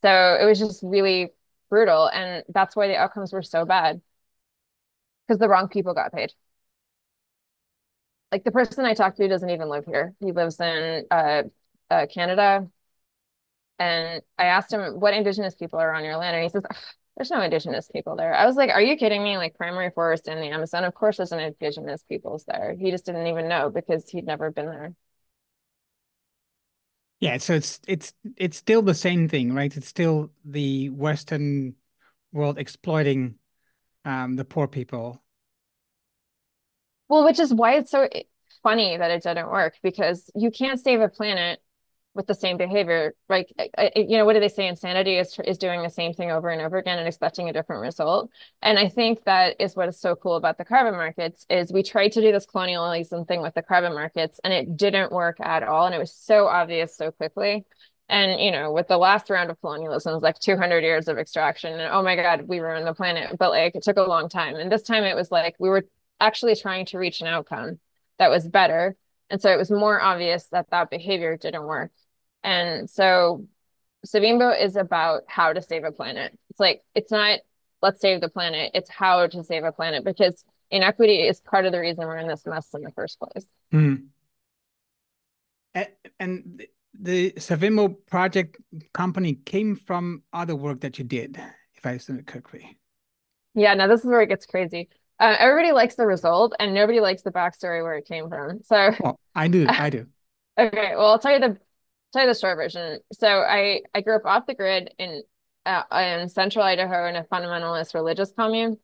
So 0.02 0.38
it 0.40 0.46
was 0.46 0.60
just 0.60 0.84
really 0.84 1.30
brutal, 1.70 2.08
and 2.08 2.44
that's 2.50 2.76
why 2.76 2.88
the 2.88 2.98
outcomes 2.98 3.32
were 3.32 3.42
so 3.42 3.64
bad 3.64 4.02
because 5.28 5.40
the 5.40 5.50
wrong 5.50 5.68
people 5.68 5.94
got 5.94 6.14
paid. 6.14 6.34
Like 8.32 8.44
the 8.44 8.52
person 8.52 8.86
I 8.86 8.94
talked 8.94 9.18
to 9.18 9.28
doesn't 9.28 9.50
even 9.50 9.70
live 9.70 9.86
here. 9.86 10.14
He 10.20 10.32
lives 10.32 10.60
in 10.60 11.06
uh, 11.12 11.44
uh, 11.90 12.06
Canada. 12.14 12.70
And 13.80 14.22
I 14.38 14.46
asked 14.46 14.72
him, 14.72 15.00
what 15.00 15.14
indigenous 15.14 15.56
people 15.56 15.80
are 15.80 15.94
on 15.94 16.04
your 16.04 16.18
land? 16.18 16.36
And 16.36 16.44
he 16.44 16.50
says, 16.50 16.64
there's 17.18 17.32
no 17.32 17.42
indigenous 17.42 17.90
people 17.92 18.16
there. 18.16 18.34
I 18.34 18.46
was 18.46 18.56
like, 18.56 18.70
are 18.70 18.82
you 18.82 18.98
kidding 18.98 19.24
me? 19.24 19.38
Like 19.38 19.56
primary 19.56 19.90
forest 19.92 20.28
in 20.28 20.40
the 20.40 20.48
Amazon, 20.48 20.84
of 20.84 20.94
course 20.94 21.18
there's 21.18 21.32
an 21.32 21.40
indigenous 21.40 22.04
peoples 22.04 22.46
there. 22.46 22.76
He 22.78 22.92
just 22.92 23.06
didn't 23.06 23.28
even 23.28 23.48
know 23.48 23.70
because 23.70 24.10
he'd 24.10 24.26
never 24.26 24.52
been 24.52 24.68
there. 24.68 24.94
Yeah, 27.22 27.38
so 27.38 27.54
it's 27.54 27.80
it's 27.88 28.14
it's 28.36 28.58
still 28.58 28.82
the 28.82 28.94
same 28.94 29.30
thing, 29.30 29.54
right? 29.54 29.76
It's 29.76 29.88
still 29.88 30.32
the 30.44 30.90
Western 30.90 31.76
world 32.34 32.60
exploiting 32.60 33.36
um, 34.06 34.36
the 34.36 34.46
poor 34.46 34.68
people. 34.68 35.22
Well, 37.10 37.26
which 37.26 37.40
is 37.40 37.54
why 37.54 37.76
it's 37.76 37.92
so 37.92 38.08
funny 38.64 38.98
that 38.98 39.12
it 39.12 39.24
didn't 39.24 39.50
work 39.50 39.76
because 39.84 40.32
you 40.34 40.50
can't 40.50 40.80
save 40.80 41.02
a 41.02 41.10
planet 41.10 41.60
with 42.16 42.28
the 42.28 42.34
same 42.34 42.58
behavior. 42.58 43.14
Like, 43.30 43.54
you 43.96 44.18
know, 44.18 44.26
what 44.26 44.34
do 44.34 44.40
they 44.40 44.48
say? 44.48 44.68
Insanity 44.68 45.18
is 45.18 45.38
is 45.46 45.58
doing 45.58 45.84
the 45.84 45.90
same 45.90 46.14
thing 46.14 46.32
over 46.32 46.50
and 46.50 46.62
over 46.62 46.78
again 46.78 46.98
and 46.98 47.08
expecting 47.08 47.50
a 47.50 47.54
different 47.54 47.82
result. 47.82 48.32
And 48.62 48.80
I 48.80 48.88
think 48.88 49.26
that 49.26 49.58
is 49.60 49.76
what 49.76 49.90
is 49.90 50.00
so 50.00 50.16
cool 50.16 50.36
about 50.36 50.58
the 50.58 50.66
carbon 50.66 50.94
markets 50.94 51.46
is 51.50 51.74
we 51.74 51.84
tried 51.84 52.14
to 52.14 52.22
do 52.22 52.32
this 52.32 52.46
colonialism 52.46 53.26
thing 53.26 53.42
with 53.42 53.54
the 53.54 53.62
carbon 53.62 53.94
markets 53.94 54.40
and 54.44 54.54
it 54.54 54.78
didn't 54.78 55.12
work 55.12 55.40
at 55.42 55.62
all. 55.64 55.86
And 55.86 55.94
it 55.94 56.00
was 56.00 56.14
so 56.14 56.48
obvious 56.48 56.96
so 56.96 57.12
quickly. 57.12 57.66
And 58.08 58.40
you 58.40 58.52
know, 58.52 58.72
with 58.72 58.88
the 58.88 58.98
last 58.98 59.30
round 59.30 59.50
of 59.50 59.60
colonialism, 59.62 60.12
it 60.12 60.16
was 60.16 60.24
like 60.24 60.40
200 60.40 60.84
years 60.84 61.08
of 61.08 61.18
extraction, 61.18 61.74
and 61.74 61.92
oh 61.92 62.04
my 62.04 62.16
God, 62.16 62.48
we 62.48 62.60
ruined 62.60 62.86
the 62.86 62.94
planet. 62.94 63.36
But 63.38 63.50
like, 63.50 63.76
it 63.76 63.84
took 63.84 63.98
a 63.98 64.04
long 64.04 64.30
time, 64.30 64.56
and 64.56 64.72
this 64.72 64.84
time 64.84 65.04
it 65.04 65.16
was 65.16 65.32
like 65.32 65.56
we 65.60 65.70
were 65.70 65.86
actually 66.20 66.56
trying 66.56 66.86
to 66.88 67.00
reach 67.00 67.22
an 67.22 67.28
outcome 67.28 67.80
that 68.20 68.30
was 68.30 68.48
better, 68.48 68.96
and 69.30 69.42
so 69.42 69.52
it 69.52 69.58
was 69.58 69.72
more 69.72 70.00
obvious 70.00 70.46
that 70.52 70.70
that 70.70 70.92
behavior 70.92 71.36
didn't 71.36 71.64
work. 71.64 71.92
And 72.44 72.88
so, 72.88 73.48
Savimbo 74.06 74.62
is 74.62 74.76
about 74.76 75.24
how 75.28 75.52
to 75.54 75.62
save 75.62 75.84
a 75.84 75.92
planet. 75.92 76.38
It's 76.52 76.60
like 76.60 76.84
it's 76.94 77.12
not 77.12 77.40
let's 77.82 78.02
save 78.02 78.22
the 78.22 78.30
planet; 78.30 78.72
it's 78.76 78.90
how 78.90 79.26
to 79.26 79.44
save 79.44 79.64
a 79.64 79.72
planet 79.72 80.04
because 80.04 80.46
inequity 80.70 81.22
is 81.28 81.42
part 81.42 81.66
of 81.66 81.72
the 81.72 81.80
reason 81.80 82.06
we're 82.06 82.18
in 82.18 82.28
this 82.28 82.46
mess 82.46 82.68
in 82.76 82.82
the 82.82 82.92
first 82.92 83.20
place. 83.20 83.48
Mm. 83.74 84.08
And, 85.74 85.88
and 86.20 86.66
the 87.00 87.32
Savimbo 87.34 87.96
project 88.08 88.58
company 88.94 89.34
came 89.34 89.76
from 89.76 90.24
other 90.34 90.56
work 90.56 90.82
that 90.82 90.98
you 90.98 91.06
did, 91.06 91.40
if 91.76 91.86
I 91.86 91.92
understand 91.92 92.20
it 92.20 92.28
correctly. 92.28 92.78
Yeah, 93.54 93.74
now 93.74 93.88
this 93.88 94.02
is 94.02 94.08
where 94.08 94.22
it 94.22 94.28
gets 94.28 94.46
crazy. 94.46 94.90
Uh, 95.20 95.36
everybody 95.40 95.72
likes 95.72 95.96
the 95.96 96.06
result, 96.06 96.54
and 96.60 96.74
nobody 96.74 97.00
likes 97.00 97.22
the 97.22 97.32
backstory 97.32 97.82
where 97.82 97.96
it 97.96 98.06
came 98.06 98.30
from. 98.30 98.62
So, 98.64 98.94
well, 99.00 99.20
I 99.34 99.48
do, 99.48 99.66
I 99.70 99.90
do. 99.90 100.08
okay, 100.58 100.92
well, 100.96 101.12
I'll 101.12 101.20
tell 101.20 101.34
you 101.34 101.40
the 101.40 101.58
tell 102.12 102.24
you 102.24 102.34
the 102.34 102.38
short 102.38 102.58
version. 102.58 103.00
So, 103.14 103.28
I 103.28 103.82
I 103.94 104.02
grew 104.02 104.16
up 104.16 104.26
off 104.26 104.46
the 104.46 104.56
grid 104.56 104.94
in 104.98 105.24
uh, 105.66 105.84
in 105.94 106.28
central 106.30 106.66
Idaho 106.66 107.08
in 107.08 107.16
a 107.16 107.24
fundamentalist 107.24 107.94
religious 107.94 108.32
commune. 108.38 108.78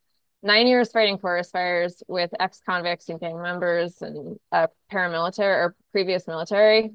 Nine 0.44 0.68
years 0.68 0.92
fighting 0.92 1.20
forest 1.20 1.52
fires 1.52 2.02
with 2.08 2.32
ex-convicts 2.40 3.10
and 3.10 3.20
gang 3.20 3.40
members 3.40 4.02
and 4.02 4.40
uh, 4.52 4.68
paramilitary 4.92 5.56
or 5.56 5.76
previous 5.92 6.26
military 6.28 6.92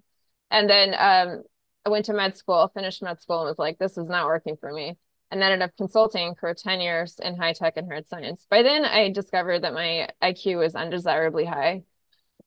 and 0.51 0.69
then 0.69 0.95
um, 0.99 1.43
I 1.85 1.89
went 1.89 2.07
to 2.07 2.13
med 2.13 2.37
school, 2.37 2.71
finished 2.75 3.03
med 3.03 3.21
school, 3.21 3.41
and 3.41 3.49
was 3.49 3.59
like, 3.59 3.79
this 3.79 3.97
is 3.97 4.09
not 4.09 4.27
working 4.27 4.57
for 4.57 4.73
me. 4.73 4.97
And 5.31 5.43
ended 5.43 5.63
up 5.63 5.77
consulting 5.77 6.35
for 6.39 6.55
10 6.55 6.81
years 6.81 7.19
in 7.23 7.37
high 7.37 7.53
tech 7.53 7.77
and 7.77 7.91
hard 7.91 8.07
science. 8.07 8.47
By 8.49 8.63
then, 8.63 8.85
I 8.85 9.11
discovered 9.11 9.63
that 9.63 9.75
my 9.75 10.09
IQ 10.23 10.59
was 10.59 10.75
undesirably 10.77 11.45
high. 11.45 11.83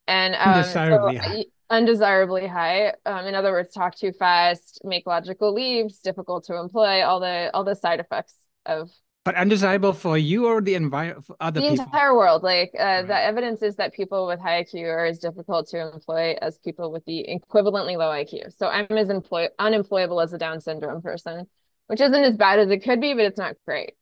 And 0.07 0.33
um, 0.35 0.53
undesirably 0.53 1.17
so, 1.17 1.21
high. 1.21 1.45
Undesirably 1.69 2.47
high. 2.47 2.93
Um, 3.05 3.25
in 3.25 3.35
other 3.35 3.51
words, 3.51 3.73
talk 3.73 3.95
too 3.95 4.11
fast, 4.13 4.81
make 4.83 5.05
logical 5.05 5.53
leaps, 5.53 5.99
difficult 5.99 6.45
to 6.45 6.55
employ, 6.55 7.03
all 7.03 7.19
the 7.19 7.51
all 7.53 7.63
the 7.63 7.75
side 7.75 7.99
effects 7.99 8.33
of 8.65 8.89
but 9.29 9.39
undesirable 9.39 9.93
for 9.93 10.17
you 10.17 10.47
or 10.47 10.59
the 10.59 10.73
environment 10.73 11.23
other 11.39 11.61
the 11.61 11.69
people? 11.69 11.85
entire 11.85 12.15
world. 12.15 12.41
Like 12.41 12.71
uh, 12.79 12.83
right. 12.83 13.07
the 13.07 13.15
evidence 13.15 13.61
is 13.61 13.75
that 13.75 13.93
people 13.93 14.25
with 14.25 14.39
high 14.39 14.63
IQ 14.63 14.85
are 14.85 15.05
as 15.05 15.19
difficult 15.19 15.67
to 15.67 15.93
employ 15.93 16.35
as 16.41 16.57
people 16.57 16.91
with 16.91 17.05
the 17.05 17.27
equivalently 17.29 17.95
low 17.95 18.09
IQ. 18.09 18.57
So 18.57 18.67
I'm 18.67 18.87
as 18.97 19.09
employ- 19.09 19.49
unemployable 19.59 20.19
as 20.19 20.33
a 20.33 20.39
Down 20.39 20.61
syndrome 20.61 21.03
person, 21.03 21.45
which 21.85 22.01
isn't 22.01 22.23
as 22.23 22.37
bad 22.37 22.57
as 22.57 22.71
it 22.71 22.79
could 22.79 22.99
be, 22.99 23.13
but 23.13 23.25
it's 23.25 23.37
not 23.37 23.55
great. 23.67 23.93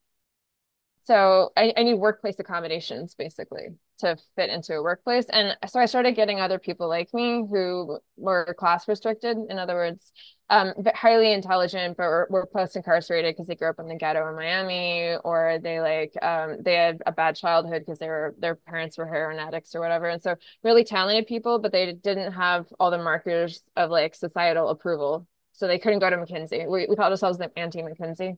So 1.04 1.52
I, 1.58 1.74
I 1.76 1.84
need 1.84 1.96
workplace 1.96 2.40
accommodations 2.40 3.14
basically 3.14 3.76
to 4.00 4.18
fit 4.36 4.50
into 4.50 4.76
a 4.76 4.84
workplace. 4.84 5.26
And 5.26 5.58
so 5.68 5.80
I 5.80 5.86
started 5.86 6.16
getting 6.16 6.40
other 6.40 6.60
people 6.60 6.88
like 6.88 7.14
me 7.14 7.46
who 7.50 8.00
were 8.16 8.56
class 8.58 8.88
restricted. 8.88 9.38
In 9.50 9.58
other 9.58 9.76
words, 9.76 10.12
um, 10.50 10.74
highly 10.96 11.34
intelligent, 11.34 11.98
but 11.98 12.04
were, 12.04 12.28
were 12.30 12.46
post 12.46 12.76
incarcerated 12.76 13.36
because 13.36 13.48
they 13.48 13.56
grew 13.56 13.70
up 13.70 13.80
in 13.80 13.88
the 13.88 13.96
ghetto 13.96 14.28
in 14.30 14.36
Miami, 14.36 15.16
or 15.24 15.60
they 15.62 15.82
like 15.82 16.14
um, 16.24 16.58
they 16.62 16.76
had 16.76 17.02
a 17.06 17.12
bad 17.12 17.36
childhood 17.36 17.84
because 17.86 18.00
they 18.00 18.08
were 18.08 18.34
their 18.40 18.56
parents 18.56 18.98
were 18.98 19.08
heroin 19.08 19.40
addicts 19.40 19.76
or 19.76 19.82
whatever. 19.82 20.08
And 20.08 20.22
so 20.22 20.36
really 20.64 20.84
talented 20.84 21.28
people, 21.28 21.60
but 21.60 21.72
they 21.72 21.94
didn't 21.94 22.32
have 22.34 22.68
all 22.80 22.92
the 22.92 22.98
markers 22.98 23.62
of 23.76 23.90
like 23.90 24.16
societal 24.16 24.70
approval. 24.70 25.28
So 25.52 25.68
they 25.68 25.80
couldn't 25.80 26.00
go 26.00 26.10
to 26.10 26.18
McKinsey. 26.18 26.70
We, 26.70 26.86
we 26.88 26.96
called 26.96 27.12
ourselves 27.12 27.40
the 27.40 27.52
anti 27.58 27.82
McKinsey 27.82 28.38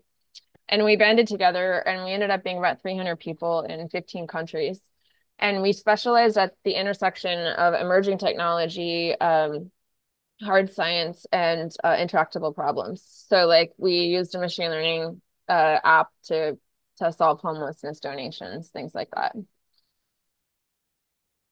and 0.70 0.86
we 0.86 0.96
banded 0.96 1.28
together 1.28 1.80
and 1.80 2.06
we 2.06 2.12
ended 2.12 2.30
up 2.30 2.44
being 2.44 2.58
about 2.58 2.82
300 2.82 3.18
people 3.18 3.62
in 3.62 3.90
15 3.90 4.28
countries 4.28 4.80
and 5.40 5.62
we 5.62 5.74
specialized 5.74 6.38
at 6.38 6.56
the 6.64 6.74
intersection 6.74 7.40
of 7.40 7.74
emerging 7.74 8.18
technology 8.18 9.20
um, 9.20 9.72
hard 10.42 10.72
science 10.74 11.26
and 11.32 11.74
uh, 11.84 11.96
intractable 12.00 12.54
problems. 12.54 13.04
So 13.28 13.46
like 13.46 13.74
we 13.78 14.02
used 14.02 14.36
a 14.36 14.40
machine 14.40 14.70
learning 14.70 15.22
uh, 15.48 15.80
app 15.84 16.10
to 16.26 16.58
to 16.98 17.14
solve 17.14 17.40
homelessness 17.40 18.00
donations 18.00 18.70
things 18.70 18.94
like 18.94 19.10
that. 19.16 19.36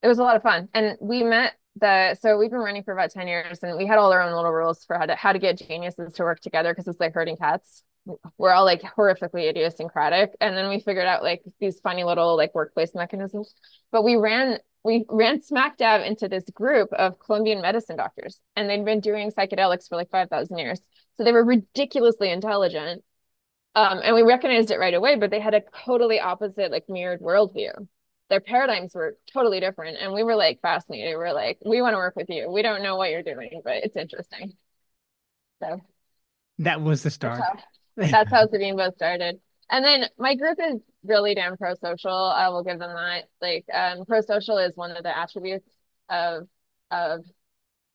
It 0.02 0.08
was 0.08 0.20
a 0.20 0.24
lot 0.24 0.36
of 0.36 0.44
fun. 0.44 0.70
And 0.74 0.98
we 1.02 1.24
met 1.24 1.54
the 1.80 2.16
so 2.16 2.38
we've 2.38 2.52
been 2.52 2.60
running 2.60 2.84
for 2.84 2.94
about 2.94 3.12
10 3.12 3.28
years 3.28 3.60
and 3.64 3.78
we 3.78 3.86
had 3.86 3.98
all 3.98 4.12
our 4.12 4.22
own 4.22 4.34
little 4.34 4.52
rules 4.52 4.84
for 4.86 4.98
how 4.98 5.06
to 5.06 5.16
how 5.16 5.32
to 5.32 5.40
get 5.40 5.58
geniuses 5.58 6.14
to 6.14 6.24
work 6.24 6.40
together 6.40 6.72
because 6.74 6.88
it's 6.88 7.00
like 7.00 7.14
herding 7.14 7.38
cats 7.38 7.84
we're 8.38 8.52
all 8.52 8.66
like 8.66 8.82
horrifically 8.82 9.50
idiosyncratic 9.50 10.36
and 10.40 10.56
then 10.56 10.70
we 10.70 10.80
figured 10.80 11.08
out 11.08 11.24
like 11.24 11.42
these 11.60 11.80
funny 11.80 12.04
little 12.04 12.36
like 12.36 12.54
workplace 12.54 12.94
mechanisms. 12.94 13.54
But 13.92 14.04
we 14.04 14.16
ran 14.16 14.60
we 14.84 15.06
ran 15.10 15.42
smack 15.42 15.78
dab 15.78 16.02
into 16.06 16.28
this 16.28 16.46
group 16.52 16.92
of 16.94 17.20
colombian 17.20 17.62
medicine 17.62 17.98
doctors 17.98 18.40
and 18.56 18.70
they'd 18.70 18.86
been 18.86 19.00
doing 19.00 19.32
psychedelics 19.32 19.88
for 19.90 19.96
like 19.96 20.10
5000 20.10 20.58
years. 20.58 20.80
So 21.16 21.24
they 21.24 21.32
were 21.32 21.44
ridiculously 21.44 22.32
intelligent 22.32 23.04
um, 23.76 24.00
and 24.04 24.16
we 24.16 24.22
recognized 24.22 24.72
it 24.72 24.80
right 24.80 24.94
away 24.94 25.16
but 25.18 25.30
they 25.30 25.40
had 25.40 25.54
a 25.54 25.62
totally 25.86 26.20
opposite 26.20 26.72
like 26.72 26.86
mirrored 26.88 27.22
worldview. 27.22 27.88
Their 28.30 28.42
paradigms 28.42 28.94
were 28.94 29.18
totally 29.34 29.60
different 29.60 29.98
and 30.00 30.14
we 30.14 30.24
were 30.24 30.36
like 30.36 30.60
fascinated. 30.62 31.10
We 31.10 31.16
we're 31.18 31.34
like 31.34 31.58
we 31.66 31.82
want 31.82 31.94
to 31.94 31.98
work 31.98 32.16
with 32.16 32.30
you. 32.30 32.50
We 32.52 32.62
don't 32.62 32.84
know 32.84 32.96
what 32.96 33.12
you're 33.12 33.24
doing 33.24 33.62
but 33.64 33.78
it's 33.84 33.98
interesting. 33.98 34.54
So 35.62 35.82
that 36.60 36.82
was 36.82 37.04
the 37.04 37.12
start 37.12 37.42
that's 37.98 38.32
how 38.32 38.46
Savimbo 38.48 38.94
started. 38.96 39.40
And 39.70 39.84
then 39.84 40.06
my 40.18 40.36
group 40.36 40.58
is 40.60 40.80
really 41.04 41.36
damn 41.36 41.58
pro 41.58 41.76
social. 41.76 42.12
I 42.12 42.50
will 42.50 42.64
give 42.64 42.80
them 42.80 42.94
that. 42.94 43.26
Like 43.42 43.66
um 43.74 44.06
pro 44.06 44.22
social 44.22 44.58
is 44.58 44.76
one 44.76 44.92
of 44.92 45.04
the 45.04 45.18
attributes 45.18 45.68
of 46.10 46.48
of 46.92 47.26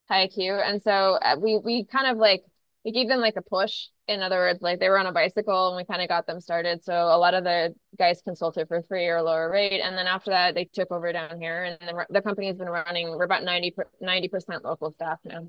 high 0.09 0.29
IQ. 0.29 0.63
And 0.63 0.83
so 0.83 1.19
uh, 1.23 1.37
we 1.41 1.59
we 1.59 1.85
kind 1.85 2.07
of 2.11 2.19
like 2.19 2.43
we 2.85 2.93
gave 2.93 3.09
them 3.09 3.21
like 3.21 3.37
a 3.37 3.43
push. 3.43 3.87
In 4.09 4.23
other 4.23 4.37
words, 4.37 4.61
like 4.61 4.81
they 4.81 4.89
were 4.89 4.99
on 4.99 5.07
a 5.07 5.13
bicycle 5.13 5.69
and 5.69 5.77
we 5.77 5.85
kind 5.85 6.03
of 6.03 6.09
got 6.09 6.27
them 6.27 6.41
started. 6.41 6.83
So 6.83 6.93
a 6.93 7.17
lot 7.17 7.35
of 7.35 7.45
the 7.45 7.75
guys 7.97 8.21
consulted 8.23 8.67
for 8.69 8.83
free 8.83 9.07
or 9.07 9.23
lower 9.23 9.51
rate. 9.51 9.81
And 9.81 9.97
then 9.97 10.07
after 10.07 10.31
that, 10.31 10.55
they 10.55 10.65
took 10.65 10.91
over 10.91 11.13
down 11.13 11.41
here 11.41 11.63
and 11.65 11.79
the, 11.81 12.07
the 12.11 12.23
company's 12.23 12.57
been 12.57 12.69
running, 12.69 13.09
we're 13.11 13.25
about 13.25 13.45
90, 13.45 13.75
90% 14.03 14.65
local 14.65 14.91
staff 14.93 15.19
now. 15.25 15.47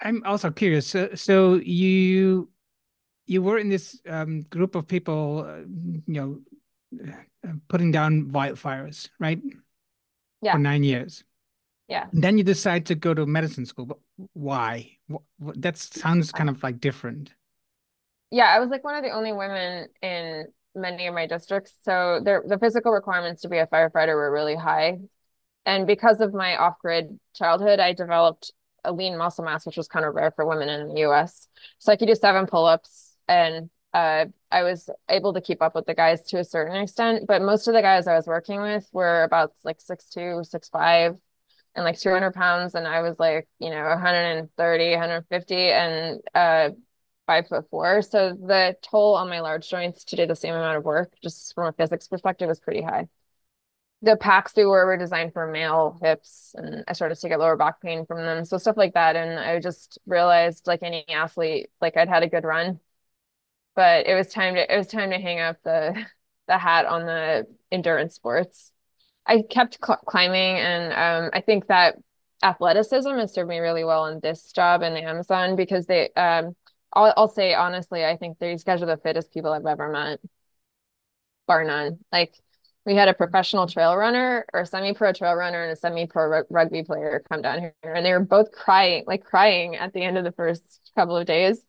I'm 0.00 0.22
also 0.24 0.50
curious. 0.50 0.86
So, 0.86 1.10
so 1.14 1.54
you 1.54 2.50
you 3.26 3.42
were 3.42 3.58
in 3.58 3.68
this 3.68 4.00
um, 4.08 4.42
group 4.42 4.74
of 4.74 4.86
people, 4.86 5.46
uh, 5.48 5.58
you 5.58 6.02
know, 6.06 6.40
uh, 7.02 7.52
putting 7.68 7.90
down 7.90 8.26
wildfires, 8.26 9.08
right? 9.18 9.40
Yeah. 10.42 10.52
For 10.52 10.58
nine 10.58 10.84
years. 10.84 11.24
Yeah. 11.88 12.06
And 12.12 12.22
then 12.22 12.38
you 12.38 12.44
decide 12.44 12.86
to 12.86 12.94
go 12.94 13.14
to 13.14 13.26
medicine 13.26 13.66
school. 13.66 13.86
But 13.86 13.98
Why? 14.32 14.98
That 15.40 15.76
sounds 15.76 16.32
kind 16.32 16.50
of 16.50 16.62
like 16.62 16.80
different. 16.80 17.32
Yeah, 18.30 18.46
I 18.46 18.58
was 18.58 18.70
like 18.70 18.84
one 18.84 18.96
of 18.96 19.04
the 19.04 19.10
only 19.10 19.32
women 19.32 19.88
in 20.02 20.46
many 20.74 21.06
of 21.06 21.14
my 21.14 21.26
districts. 21.26 21.72
So 21.82 22.20
there, 22.22 22.42
the 22.46 22.58
physical 22.58 22.92
requirements 22.92 23.42
to 23.42 23.48
be 23.48 23.58
a 23.58 23.66
firefighter 23.66 24.14
were 24.14 24.30
really 24.30 24.56
high. 24.56 24.98
And 25.64 25.86
because 25.86 26.20
of 26.20 26.34
my 26.34 26.56
off 26.56 26.78
grid 26.80 27.18
childhood, 27.34 27.80
I 27.80 27.92
developed 27.92 28.52
a 28.86 28.92
lean 28.92 29.18
muscle 29.18 29.44
mass, 29.44 29.66
which 29.66 29.76
was 29.76 29.88
kind 29.88 30.04
of 30.04 30.14
rare 30.14 30.30
for 30.30 30.46
women 30.46 30.68
in 30.68 30.88
the 30.88 31.00
US. 31.02 31.48
So 31.78 31.92
I 31.92 31.96
could 31.96 32.08
do 32.08 32.14
seven 32.14 32.46
pull 32.46 32.64
ups 32.64 33.14
and 33.28 33.70
uh, 33.92 34.26
I 34.50 34.62
was 34.62 34.90
able 35.08 35.34
to 35.34 35.40
keep 35.40 35.62
up 35.62 35.74
with 35.74 35.86
the 35.86 35.94
guys 35.94 36.22
to 36.24 36.38
a 36.38 36.44
certain 36.44 36.76
extent. 36.76 37.26
But 37.26 37.42
most 37.42 37.66
of 37.66 37.74
the 37.74 37.82
guys 37.82 38.06
I 38.06 38.14
was 38.14 38.26
working 38.26 38.60
with 38.60 38.88
were 38.92 39.24
about 39.24 39.54
like 39.64 39.80
six 39.80 40.08
two, 40.08 40.42
six 40.44 40.68
five, 40.68 41.16
and 41.74 41.84
like 41.84 41.98
200 41.98 42.34
pounds. 42.34 42.74
And 42.74 42.86
I 42.86 43.02
was 43.02 43.18
like, 43.18 43.48
you 43.58 43.70
know, 43.70 43.84
130, 43.84 44.90
150, 44.90 45.54
and 45.54 46.20
uh, 46.34 46.70
five 47.26 47.48
foot 47.48 47.68
four. 47.70 48.02
So 48.02 48.34
the 48.34 48.76
toll 48.82 49.14
on 49.14 49.28
my 49.28 49.40
large 49.40 49.68
joints 49.68 50.04
to 50.04 50.16
do 50.16 50.26
the 50.26 50.36
same 50.36 50.54
amount 50.54 50.76
of 50.76 50.84
work, 50.84 51.14
just 51.22 51.54
from 51.54 51.66
a 51.66 51.72
physics 51.72 52.08
perspective, 52.08 52.48
was 52.48 52.60
pretty 52.60 52.82
high 52.82 53.08
the 54.02 54.16
packs 54.16 54.52
they 54.52 54.64
were 54.64 54.86
were 54.86 54.96
designed 54.96 55.32
for 55.32 55.46
male 55.46 55.98
hips 56.02 56.54
and 56.56 56.84
I 56.86 56.92
started 56.92 57.16
to 57.18 57.28
get 57.28 57.40
lower 57.40 57.56
back 57.56 57.80
pain 57.80 58.04
from 58.06 58.18
them. 58.18 58.44
So 58.44 58.58
stuff 58.58 58.76
like 58.76 58.94
that. 58.94 59.16
And 59.16 59.38
I 59.38 59.58
just 59.58 59.98
realized 60.06 60.66
like 60.66 60.82
any 60.82 61.04
athlete, 61.08 61.70
like 61.80 61.96
I'd 61.96 62.08
had 62.08 62.22
a 62.22 62.28
good 62.28 62.44
run, 62.44 62.80
but 63.74 64.06
it 64.06 64.14
was 64.14 64.28
time 64.28 64.54
to, 64.54 64.72
it 64.74 64.76
was 64.76 64.86
time 64.88 65.10
to 65.10 65.18
hang 65.18 65.40
up 65.40 65.58
the, 65.64 66.06
the 66.48 66.58
hat 66.58 66.86
on 66.86 67.06
the 67.06 67.46
endurance 67.72 68.14
sports. 68.14 68.72
I 69.26 69.42
kept 69.42 69.78
cl 69.84 69.98
climbing 70.06 70.56
and 70.58 70.92
um, 70.92 71.30
I 71.32 71.40
think 71.40 71.66
that 71.68 71.96
athleticism 72.42 73.10
has 73.10 73.34
served 73.34 73.48
me 73.48 73.58
really 73.58 73.84
well 73.84 74.06
in 74.06 74.20
this 74.20 74.52
job 74.52 74.82
in 74.82 74.96
Amazon 74.96 75.56
because 75.56 75.86
they, 75.86 76.10
um, 76.14 76.54
I'll, 76.92 77.12
I'll 77.16 77.28
say 77.28 77.54
honestly, 77.54 78.04
I 78.04 78.16
think 78.16 78.38
these 78.38 78.64
guys 78.64 78.82
are 78.82 78.86
the 78.86 78.98
fittest 78.98 79.32
people 79.32 79.52
I've 79.52 79.66
ever 79.66 79.90
met, 79.90 80.20
bar 81.46 81.64
none. 81.64 81.98
Like 82.12 82.34
we 82.86 82.94
had 82.94 83.08
a 83.08 83.14
professional 83.14 83.66
trail 83.66 83.96
runner 83.96 84.46
or 84.54 84.64
semi-pro 84.64 85.12
trail 85.12 85.34
runner 85.34 85.64
and 85.64 85.72
a 85.72 85.76
semi-pro 85.76 86.44
rugby 86.48 86.84
player 86.84 87.22
come 87.28 87.42
down 87.42 87.58
here 87.58 87.74
and 87.82 88.06
they 88.06 88.12
were 88.12 88.20
both 88.20 88.52
crying 88.52 89.02
like 89.08 89.24
crying 89.24 89.74
at 89.74 89.92
the 89.92 90.02
end 90.02 90.16
of 90.16 90.22
the 90.24 90.32
first 90.32 90.62
couple 90.94 91.16
of 91.16 91.26
days. 91.26 91.60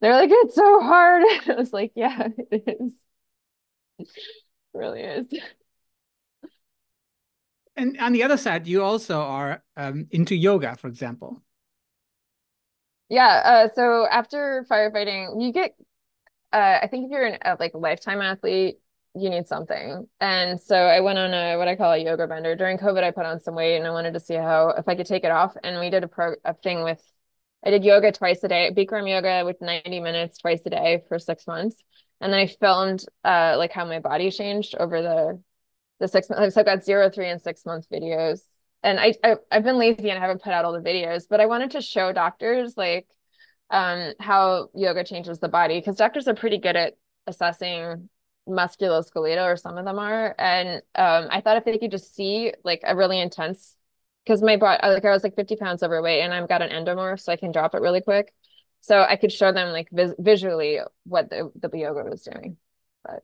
They're 0.00 0.14
like 0.14 0.30
it's 0.32 0.54
so 0.54 0.80
hard. 0.80 1.22
I 1.46 1.54
was 1.54 1.72
like 1.72 1.92
yeah 1.94 2.28
it 2.50 2.64
is. 2.80 2.92
It 3.98 4.08
really 4.72 5.02
is. 5.02 5.26
And 7.76 7.98
on 8.00 8.12
the 8.12 8.22
other 8.22 8.38
side 8.38 8.66
you 8.66 8.82
also 8.82 9.20
are 9.20 9.62
um, 9.76 10.06
into 10.10 10.34
yoga 10.34 10.76
for 10.76 10.88
example. 10.88 11.42
Yeah 13.10 13.42
uh, 13.44 13.68
so 13.74 14.06
after 14.10 14.64
firefighting 14.70 15.42
you 15.42 15.52
get 15.52 15.74
uh, 16.50 16.78
i 16.82 16.86
think 16.86 17.06
if 17.06 17.10
you're 17.10 17.26
an, 17.26 17.38
a 17.42 17.56
like 17.60 17.74
a 17.74 17.78
lifetime 17.78 18.22
athlete 18.22 18.78
you 19.14 19.28
need 19.28 19.46
something. 19.46 20.06
And 20.20 20.60
so 20.60 20.76
I 20.76 21.00
went 21.00 21.18
on 21.18 21.34
a 21.34 21.56
what 21.56 21.68
I 21.68 21.76
call 21.76 21.92
a 21.92 21.98
yoga 21.98 22.26
bender. 22.26 22.56
During 22.56 22.78
COVID, 22.78 23.02
I 23.04 23.10
put 23.10 23.26
on 23.26 23.40
some 23.40 23.54
weight 23.54 23.76
and 23.76 23.86
I 23.86 23.90
wanted 23.90 24.14
to 24.14 24.20
see 24.20 24.34
how 24.34 24.70
if 24.70 24.88
I 24.88 24.94
could 24.94 25.06
take 25.06 25.24
it 25.24 25.30
off. 25.30 25.54
And 25.62 25.80
we 25.80 25.90
did 25.90 26.04
a 26.04 26.08
pro 26.08 26.34
a 26.44 26.54
thing 26.54 26.82
with 26.82 27.02
I 27.64 27.70
did 27.70 27.84
yoga 27.84 28.10
twice 28.10 28.42
a 28.42 28.48
day, 28.48 28.72
Bikram 28.74 29.08
yoga 29.08 29.44
with 29.44 29.60
90 29.60 30.00
minutes 30.00 30.38
twice 30.38 30.62
a 30.64 30.70
day 30.70 31.02
for 31.08 31.18
six 31.18 31.46
months. 31.46 31.76
And 32.20 32.32
then 32.32 32.40
I 32.40 32.46
filmed 32.46 33.04
uh 33.24 33.56
like 33.58 33.72
how 33.72 33.84
my 33.84 33.98
body 33.98 34.30
changed 34.30 34.74
over 34.78 35.02
the 35.02 35.42
the 36.00 36.08
six 36.08 36.30
months. 36.30 36.54
So 36.54 36.60
I've 36.60 36.66
got 36.66 36.84
zero, 36.84 37.10
three, 37.10 37.28
and 37.28 37.40
six 37.40 37.66
month 37.66 37.88
videos. 37.90 38.40
And 38.82 38.98
I, 38.98 39.14
I 39.22 39.36
I've 39.50 39.64
been 39.64 39.78
lazy 39.78 40.08
and 40.08 40.18
I 40.18 40.22
haven't 40.22 40.42
put 40.42 40.52
out 40.54 40.64
all 40.64 40.72
the 40.72 40.80
videos, 40.80 41.24
but 41.28 41.40
I 41.40 41.46
wanted 41.46 41.72
to 41.72 41.82
show 41.82 42.12
doctors 42.12 42.76
like 42.78 43.06
um 43.70 44.14
how 44.20 44.68
yoga 44.74 45.04
changes 45.04 45.38
the 45.38 45.48
body 45.48 45.78
because 45.78 45.96
doctors 45.96 46.28
are 46.28 46.34
pretty 46.34 46.58
good 46.58 46.76
at 46.76 46.94
assessing 47.26 48.08
musculoskeletal 48.48 49.44
or 49.52 49.56
some 49.56 49.78
of 49.78 49.84
them 49.84 49.98
are. 49.98 50.34
And 50.38 50.82
um 50.94 51.28
i 51.30 51.40
thought 51.40 51.56
if 51.56 51.64
they 51.64 51.78
could 51.78 51.90
just 51.90 52.14
see 52.14 52.52
like 52.64 52.80
a 52.84 52.96
really 52.96 53.20
intense 53.20 53.76
because 54.24 54.42
my 54.42 54.56
body 54.56 54.80
like 54.86 55.04
i 55.04 55.10
was 55.10 55.22
like 55.24 55.36
50 55.36 55.56
pounds 55.56 55.82
overweight 55.82 56.22
and 56.22 56.32
i've 56.34 56.48
got 56.48 56.62
an 56.62 56.70
endomorph 56.70 57.20
so 57.20 57.32
i 57.32 57.36
can 57.36 57.52
drop 57.52 57.74
it 57.74 57.80
really 57.82 58.00
quick. 58.00 58.32
So 58.80 59.00
i 59.02 59.16
could 59.16 59.32
show 59.32 59.52
them 59.52 59.70
like 59.72 59.88
vis- 59.92 60.14
visually 60.18 60.80
what 61.04 61.30
the, 61.30 61.50
the 61.54 61.78
yoga 61.78 62.08
was 62.08 62.22
doing 62.22 62.56
but. 63.04 63.22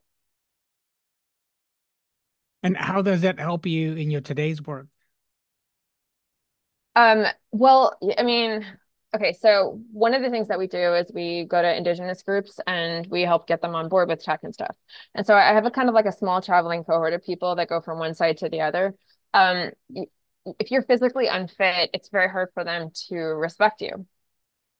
And 2.63 2.77
how 2.77 3.03
does 3.03 3.21
that 3.23 3.39
help 3.39 3.67
you 3.67 3.95
in 3.95 4.11
your 4.11 4.21
today's 4.21 4.63
work? 4.63 4.87
Um 6.97 7.25
well 7.53 7.97
i 8.19 8.23
mean 8.23 8.65
Okay, 9.17 9.33
so 9.33 9.81
one 9.91 10.13
of 10.13 10.21
the 10.23 10.29
things 10.29 10.49
that 10.49 10.59
we 10.59 10.67
do 10.67 10.95
is 10.95 11.11
we 11.15 11.45
go 11.45 11.63
to 11.63 11.77
indigenous 11.77 12.23
groups 12.23 12.61
and 12.67 13.07
we 13.07 13.23
help 13.23 13.47
get 13.47 13.63
them 13.63 13.75
on 13.75 13.89
board 13.89 14.09
with 14.09 14.23
tech 14.23 14.41
and 14.43 14.53
stuff. 14.53 14.77
And 15.15 15.27
so 15.27 15.35
I 15.35 15.55
have 15.55 15.65
a 15.65 15.71
kind 15.71 15.89
of 15.89 15.95
like 15.95 16.05
a 16.05 16.13
small 16.13 16.43
traveling 16.43 16.85
cohort 16.85 17.15
of 17.15 17.25
people 17.25 17.55
that 17.57 17.71
go 17.71 17.81
from 17.81 17.99
one 17.99 18.13
side 18.15 18.37
to 18.39 18.51
the 18.51 18.61
other. 18.61 18.95
Um, 19.33 19.71
if 20.59 20.71
you're 20.71 20.83
physically 20.83 21.27
unfit, 21.29 21.91
it's 21.95 22.11
very 22.11 22.29
hard 22.29 22.51
for 22.55 22.65
them 22.65 22.91
to 23.09 23.17
respect 23.17 23.81
you. 23.81 24.07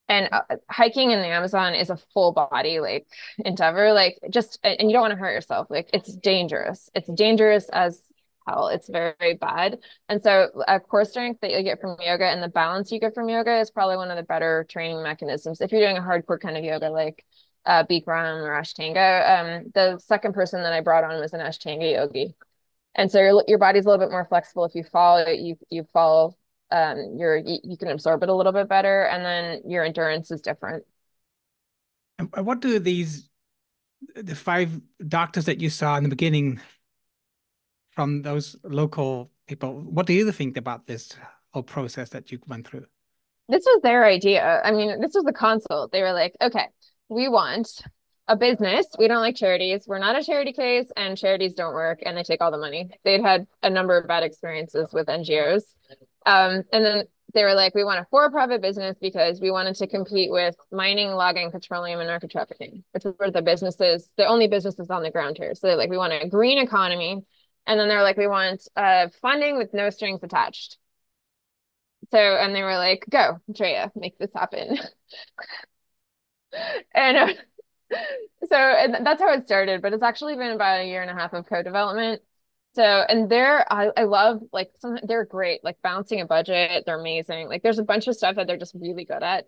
and 0.09 0.29
uh, 0.33 0.43
hiking 0.71 1.11
in 1.11 1.21
the 1.21 1.27
Amazon 1.29 1.75
is 1.75 1.91
a 1.91 1.97
full 2.15 2.33
body 2.33 2.81
like 2.81 3.07
endeavor 3.45 3.93
like 3.93 4.19
just 4.31 4.59
and 4.65 4.91
you 4.91 4.95
don't 4.95 5.03
want 5.03 5.13
to 5.13 5.19
hurt 5.19 5.33
yourself 5.33 5.69
like 5.71 5.91
it's 5.93 6.15
dangerous 6.17 6.91
it's 6.95 7.11
dangerous 7.13 7.69
as 7.71 8.03
hell 8.49 8.69
it's 8.69 8.89
very, 8.89 9.15
very 9.19 9.35
bad. 9.35 9.79
And 10.09 10.23
so 10.23 10.49
a 10.67 10.81
core 10.81 11.05
strength 11.05 11.41
that 11.41 11.51
you 11.51 11.63
get 11.63 11.81
from 11.81 11.97
yoga 12.01 12.27
and 12.27 12.43
the 12.43 12.49
balance 12.49 12.91
you 12.91 13.01
get 13.01 13.15
from 13.15 13.29
yoga 13.29 13.59
is 13.61 13.71
probably 13.71 13.97
one 13.97 14.11
of 14.11 14.17
the 14.17 14.23
better 14.23 14.67
training 14.69 15.03
mechanisms. 15.03 15.61
If 15.61 15.73
you're 15.73 15.81
doing 15.81 15.97
a 15.97 16.01
hardcore 16.01 16.41
kind 16.41 16.57
of 16.57 16.65
yoga 16.65 16.91
like 16.91 17.25
uh, 17.67 17.85
Bikram 17.85 18.43
or 18.43 18.61
Ashtanga 18.61 19.61
um, 19.65 19.71
the 19.75 19.99
second 19.99 20.33
person 20.33 20.63
that 20.63 20.73
I 20.73 20.81
brought 20.81 21.05
on 21.05 21.21
was 21.21 21.35
an 21.35 21.41
Ashtanga 21.41 21.93
yogi. 21.93 22.35
And 22.95 23.11
so 23.11 23.21
your, 23.21 23.45
your 23.47 23.59
body's 23.59 23.85
a 23.85 23.89
little 23.89 24.05
bit 24.05 24.11
more 24.11 24.25
flexible. 24.25 24.65
If 24.65 24.75
you 24.75 24.85
fall 24.85 25.29
you 25.29 25.57
you 25.71 25.85
fall 25.93 26.37
um, 26.71 27.15
you're 27.17 27.37
you, 27.37 27.59
you 27.63 27.77
can 27.77 27.89
absorb 27.89 28.23
it 28.23 28.29
a 28.29 28.35
little 28.35 28.53
bit 28.53 28.69
better, 28.69 29.05
and 29.05 29.25
then 29.25 29.63
your 29.71 29.85
endurance 29.85 30.31
is 30.31 30.43
different. 30.43 30.85
And 32.19 32.31
what 32.45 32.61
do 32.61 32.79
these 32.79 33.29
the 34.15 34.35
five 34.35 34.81
doctors 35.07 35.47
that 35.47 35.61
you 35.61 35.71
saw 35.71 35.97
in 35.97 36.03
the 36.03 36.09
beginning 36.09 36.61
from 37.99 38.23
those 38.23 38.55
local 38.63 39.29
people? 39.49 39.73
What 39.91 40.07
do 40.07 40.13
you 40.13 40.31
think 40.31 40.57
about 40.57 40.87
this 40.87 41.17
whole 41.51 41.65
process 41.65 42.11
that 42.11 42.31
you 42.31 42.39
went 42.47 42.65
through? 42.69 42.87
This 43.49 43.65
was 43.67 43.81
their 43.83 44.05
idea. 44.05 44.63
I 44.63 44.71
mean, 44.71 45.01
this 45.01 45.15
was 45.15 45.25
the 45.25 45.33
consult. 45.33 45.91
They 45.91 46.03
were 46.03 46.13
like, 46.13 46.37
okay, 46.41 46.69
we 47.09 47.29
want 47.29 47.69
a 48.29 48.37
business. 48.37 48.87
We 49.01 49.09
don't 49.09 49.19
like 49.19 49.35
charities. 49.35 49.83
We're 49.89 49.99
not 49.99 50.17
a 50.17 50.23
charity 50.23 50.53
case, 50.53 50.87
and 50.97 51.19
charities 51.19 51.55
don't 51.55 51.75
work, 51.75 51.99
and 52.07 52.17
they 52.17 52.23
take 52.23 52.41
all 52.41 52.53
the 52.53 52.59
money. 52.59 52.89
They'd 53.03 53.21
had 53.21 53.49
a 53.65 53.71
number 53.71 53.99
of 53.99 54.07
bad 54.07 54.23
experiences 54.23 54.93
with 54.93 55.09
NGOs. 55.09 55.65
Um, 56.25 56.63
and 56.73 56.85
then 56.85 57.05
they 57.35 57.43
were 57.43 57.55
like, 57.55 57.75
we 57.75 57.83
want 57.83 57.99
a 57.99 58.07
for-profit 58.13 58.63
business 58.63 58.97
because 59.01 59.41
we 59.41 59.51
wanted 59.51 59.75
to 59.75 59.89
compete 59.89 60.31
with 60.31 60.55
mining, 60.71 61.11
logging, 61.11 61.51
petroleum, 61.51 61.99
and 61.99 62.07
narco 62.07 62.29
trafficking, 62.29 62.85
which 62.93 63.03
were 63.19 63.33
the 63.33 63.43
businesses, 63.43 64.09
the 64.17 64.27
only 64.27 64.47
businesses 64.47 64.89
on 64.89 65.03
the 65.03 65.11
ground 65.11 65.37
here. 65.37 65.57
So 65.57 65.67
they're 65.67 65.77
like, 65.77 65.91
we 65.91 65.99
want 65.99 66.13
a 66.13 66.29
green 66.29 66.59
economy. 66.59 67.25
And 67.69 67.79
then 67.79 67.89
they're 67.89 68.03
like, 68.03 68.17
we 68.17 68.27
want 68.27 68.67
uh, 68.77 69.09
funding 69.23 69.59
with 69.59 69.75
no 69.75 69.91
strings 69.91 70.25
attached. 70.25 70.79
So, 72.11 72.19
and 72.19 72.55
they 72.55 72.63
were 72.63 72.77
like, 72.77 73.05
go, 73.11 73.41
Drea, 73.53 73.93
make 73.95 74.19
this 74.19 74.31
happen. 74.35 74.79
and 76.95 77.17
uh, 77.17 77.33
so 78.49 78.57
and 78.57 79.07
that's 79.07 79.21
how 79.21 79.33
it 79.33 79.47
started, 79.47 79.83
but 79.83 79.93
it's 79.93 80.03
actually 80.03 80.37
been 80.37 80.53
about 80.53 80.81
a 80.81 80.87
year 80.87 81.03
and 81.03 81.11
a 81.11 81.15
half 81.15 81.33
of 81.33 81.47
co-development. 81.47 82.23
So, 82.75 82.83
and 82.83 83.29
they're, 83.31 83.71
I, 83.73 83.91
I 83.97 84.05
love 84.05 84.41
like 84.53 84.71
some, 84.81 84.99
they're 85.03 85.25
great, 85.25 85.65
like 85.65 85.83
bouncing 85.83 86.21
a 86.21 86.27
budget. 86.27 86.85
They're 86.87 87.01
amazing. 87.01 87.49
Like 87.49 87.63
there's 87.63 87.79
a 87.79 87.85
bunch 87.85 88.07
of 88.07 88.15
stuff 88.17 88.37
that 88.37 88.47
they're 88.47 88.57
just 88.59 88.75
really 88.75 89.05
good 89.05 89.23
at. 89.23 89.47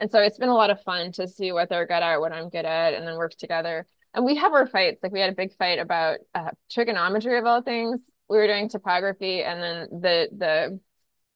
And 0.00 0.10
so 0.10 0.18
it's 0.20 0.38
been 0.38 0.48
a 0.48 0.54
lot 0.54 0.70
of 0.70 0.82
fun 0.82 1.12
to 1.12 1.28
see 1.28 1.52
what 1.52 1.68
they're 1.68 1.86
good 1.86 2.02
at, 2.02 2.18
what 2.20 2.32
I'm 2.32 2.48
good 2.48 2.64
at, 2.64 2.94
and 2.94 3.06
then 3.06 3.16
work 3.16 3.34
together. 3.34 3.86
And 4.14 4.24
we 4.24 4.36
have 4.36 4.52
our 4.52 4.66
fights. 4.66 5.02
Like 5.02 5.12
we 5.12 5.20
had 5.20 5.30
a 5.30 5.36
big 5.36 5.54
fight 5.56 5.78
about 5.78 6.18
uh, 6.34 6.50
trigonometry 6.70 7.38
of 7.38 7.46
all 7.46 7.62
things. 7.62 8.00
We 8.28 8.36
were 8.36 8.46
doing 8.46 8.68
topography 8.68 9.42
and 9.42 9.62
then 9.62 10.00
the, 10.00 10.28
the, 10.36 10.80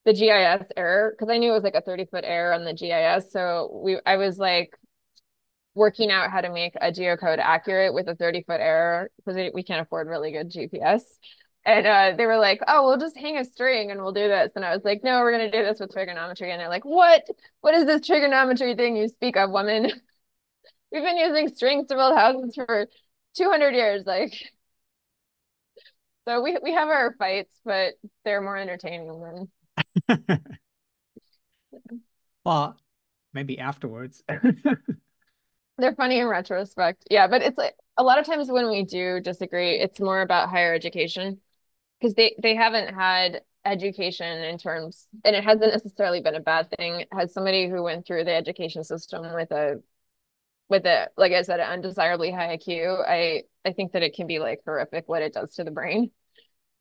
the 0.04 0.12
GIS 0.12 0.68
error, 0.76 1.14
because 1.16 1.32
I 1.32 1.38
knew 1.38 1.50
it 1.50 1.54
was 1.54 1.64
like 1.64 1.74
a 1.74 1.80
30 1.80 2.06
foot 2.06 2.24
error 2.26 2.52
on 2.52 2.64
the 2.64 2.74
GIS. 2.74 3.32
So 3.32 3.80
we, 3.82 3.98
I 4.06 4.16
was 4.16 4.38
like, 4.38 4.76
working 5.76 6.10
out 6.10 6.30
how 6.30 6.40
to 6.40 6.50
make 6.50 6.74
a 6.80 6.90
geocode 6.90 7.38
accurate 7.38 7.92
with 7.92 8.08
a 8.08 8.16
30 8.16 8.42
foot 8.44 8.60
error 8.60 9.10
because 9.18 9.36
we 9.52 9.62
can't 9.62 9.82
afford 9.82 10.08
really 10.08 10.32
good 10.32 10.50
GPS. 10.50 11.02
And 11.66 11.86
uh, 11.86 12.14
they 12.16 12.26
were 12.26 12.38
like, 12.38 12.60
oh, 12.66 12.86
we'll 12.86 12.98
just 12.98 13.16
hang 13.16 13.36
a 13.36 13.44
string 13.44 13.90
and 13.90 14.00
we'll 14.00 14.12
do 14.12 14.26
this. 14.26 14.52
And 14.56 14.64
I 14.64 14.74
was 14.74 14.84
like, 14.84 15.02
no, 15.04 15.20
we're 15.20 15.36
going 15.36 15.50
to 15.50 15.56
do 15.56 15.64
this 15.64 15.78
with 15.78 15.92
trigonometry. 15.92 16.50
And 16.50 16.60
they're 16.60 16.68
like, 16.68 16.84
what? 16.84 17.26
What 17.60 17.74
is 17.74 17.84
this 17.84 18.06
trigonometry 18.06 18.74
thing 18.74 18.96
you 18.96 19.08
speak 19.08 19.36
of, 19.36 19.50
woman? 19.50 19.90
We've 20.96 21.04
been 21.04 21.18
using 21.18 21.54
strings 21.54 21.88
to 21.88 21.94
build 21.94 22.16
houses 22.16 22.54
for 22.54 22.86
200 23.36 23.74
years. 23.74 24.04
Like, 24.06 24.32
so 26.26 26.40
we, 26.40 26.56
we 26.62 26.72
have 26.72 26.88
our 26.88 27.14
fights, 27.18 27.54
but 27.66 27.96
they're 28.24 28.40
more 28.40 28.56
entertaining 28.56 29.46
than. 30.08 30.38
well, 32.46 32.78
maybe 33.34 33.58
afterwards. 33.58 34.22
They're 35.78 35.94
funny 35.94 36.18
in 36.18 36.28
retrospect. 36.28 37.04
Yeah, 37.10 37.26
but 37.26 37.42
it's 37.42 37.58
like 37.58 37.74
a 37.98 38.02
lot 38.02 38.18
of 38.18 38.24
times 38.24 38.50
when 38.50 38.70
we 38.70 38.82
do 38.82 39.20
disagree, 39.20 39.78
it's 39.78 40.00
more 40.00 40.22
about 40.22 40.48
higher 40.48 40.72
education 40.72 41.42
because 42.00 42.14
they 42.14 42.34
they 42.42 42.54
haven't 42.54 42.94
had 42.94 43.42
education 43.66 44.44
in 44.44 44.56
terms 44.56 45.08
and 45.26 45.36
it 45.36 45.44
hasn't 45.44 45.72
necessarily 45.74 46.22
been 46.22 46.36
a 46.36 46.40
bad 46.40 46.70
thing 46.78 47.04
as 47.12 47.34
somebody 47.34 47.68
who 47.68 47.82
went 47.82 48.06
through 48.06 48.24
the 48.24 48.32
education 48.32 48.82
system 48.82 49.34
with 49.34 49.50
a 49.50 49.82
with 50.68 50.86
it, 50.86 51.08
like 51.16 51.32
i 51.32 51.42
said 51.42 51.60
an 51.60 51.70
undesirably 51.70 52.30
high 52.30 52.56
iq 52.56 53.04
i 53.08 53.42
i 53.64 53.72
think 53.72 53.92
that 53.92 54.02
it 54.02 54.14
can 54.14 54.26
be 54.26 54.38
like 54.38 54.60
horrific 54.64 55.04
what 55.06 55.22
it 55.22 55.32
does 55.32 55.54
to 55.54 55.64
the 55.64 55.70
brain 55.70 56.10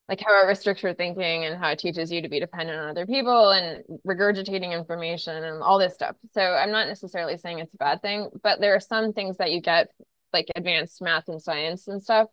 like 0.08 0.22
how 0.22 0.42
it 0.42 0.48
restricts 0.48 0.84
your 0.84 0.94
thinking 0.94 1.46
and 1.46 1.58
how 1.58 1.70
it 1.72 1.80
teaches 1.80 2.12
you 2.12 2.22
to 2.22 2.30
be 2.30 2.40
dependent 2.40 2.80
on 2.80 2.90
other 2.90 3.08
people 3.08 3.50
and 3.50 3.84
regurgitating 4.08 4.72
information 4.72 5.44
and 5.44 5.64
all 5.64 5.80
this 5.80 5.96
stuff. 5.96 6.16
So 6.34 6.42
I'm 6.42 6.72
not 6.72 6.88
necessarily 6.88 7.38
saying 7.38 7.60
it's 7.60 7.74
a 7.74 7.78
bad 7.78 8.02
thing, 8.02 8.30
but 8.44 8.60
there 8.60 8.76
are 8.76 8.80
some 8.80 9.14
things 9.14 9.38
that 9.38 9.52
you 9.52 9.62
get 9.62 9.88
like 10.32 10.48
advanced 10.56 11.02
math 11.02 11.28
and 11.28 11.42
science 11.42 11.88
and 11.88 12.04
stuff 12.04 12.28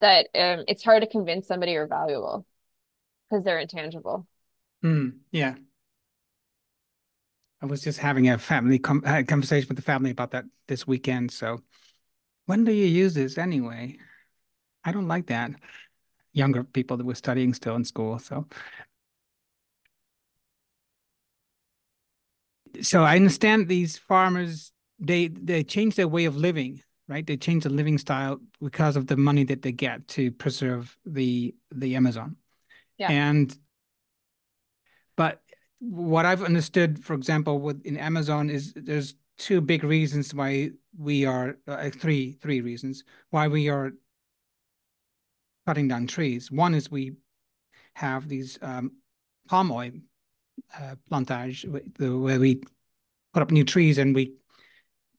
that 0.00 0.26
um, 0.34 0.64
it's 0.66 0.82
hard 0.82 1.02
to 1.02 1.08
convince 1.08 1.46
somebody 1.46 1.76
are 1.76 1.86
valuable 1.86 2.44
because 3.30 3.44
they're 3.44 3.60
intangible. 3.60 4.26
Mm, 4.82 5.18
yeah. 5.30 5.54
I 7.64 7.66
was 7.66 7.80
just 7.80 7.98
having 7.98 8.28
a 8.28 8.36
family 8.36 8.78
com 8.78 9.00
conversation 9.00 9.68
with 9.68 9.78
the 9.78 9.82
family 9.82 10.10
about 10.10 10.32
that 10.32 10.44
this 10.68 10.86
weekend. 10.86 11.30
So 11.30 11.62
when 12.44 12.64
do 12.64 12.72
you 12.72 12.84
use 12.84 13.14
this 13.14 13.38
anyway? 13.38 13.96
I 14.84 14.92
don't 14.92 15.08
like 15.08 15.28
that 15.28 15.52
younger 16.34 16.62
people 16.62 16.98
that 16.98 17.06
were 17.06 17.14
studying 17.14 17.54
still 17.54 17.74
in 17.76 17.84
school. 17.84 18.18
So, 18.18 18.46
so 22.82 23.02
I 23.02 23.16
understand 23.16 23.66
these 23.66 23.96
farmers 23.96 24.70
they 24.98 25.28
they 25.28 25.64
change 25.64 25.94
their 25.94 26.06
way 26.08 26.26
of 26.26 26.36
living, 26.36 26.82
right? 27.08 27.26
They 27.26 27.38
change 27.38 27.62
the 27.62 27.70
living 27.70 27.96
style 27.96 28.40
because 28.60 28.94
of 28.94 29.06
the 29.06 29.16
money 29.16 29.44
that 29.44 29.62
they 29.62 29.72
get 29.72 30.06
to 30.08 30.30
preserve 30.32 30.98
the 31.06 31.54
the 31.74 31.96
Amazon. 31.96 32.36
Yeah. 32.98 33.10
And 33.10 33.56
but 35.16 35.40
what 35.90 36.24
I've 36.24 36.42
understood, 36.42 37.04
for 37.04 37.14
example, 37.14 37.60
with 37.60 37.84
in 37.84 37.96
Amazon 37.96 38.50
is 38.50 38.72
there's 38.74 39.14
two 39.36 39.60
big 39.60 39.84
reasons 39.84 40.32
why 40.32 40.70
we 40.96 41.26
are 41.26 41.58
uh, 41.66 41.90
three 41.90 42.32
three 42.32 42.60
reasons 42.60 43.04
why 43.30 43.48
we 43.48 43.68
are 43.68 43.92
cutting 45.66 45.88
down 45.88 46.06
trees. 46.06 46.50
One 46.50 46.74
is 46.74 46.90
we 46.90 47.12
have 47.94 48.28
these 48.28 48.58
um, 48.62 48.92
palm 49.48 49.70
oil 49.70 49.92
uh, 50.78 50.94
plantage 51.10 51.64
where 51.98 52.38
we 52.40 52.62
put 53.32 53.42
up 53.42 53.50
new 53.50 53.64
trees 53.64 53.98
and 53.98 54.14
we 54.14 54.34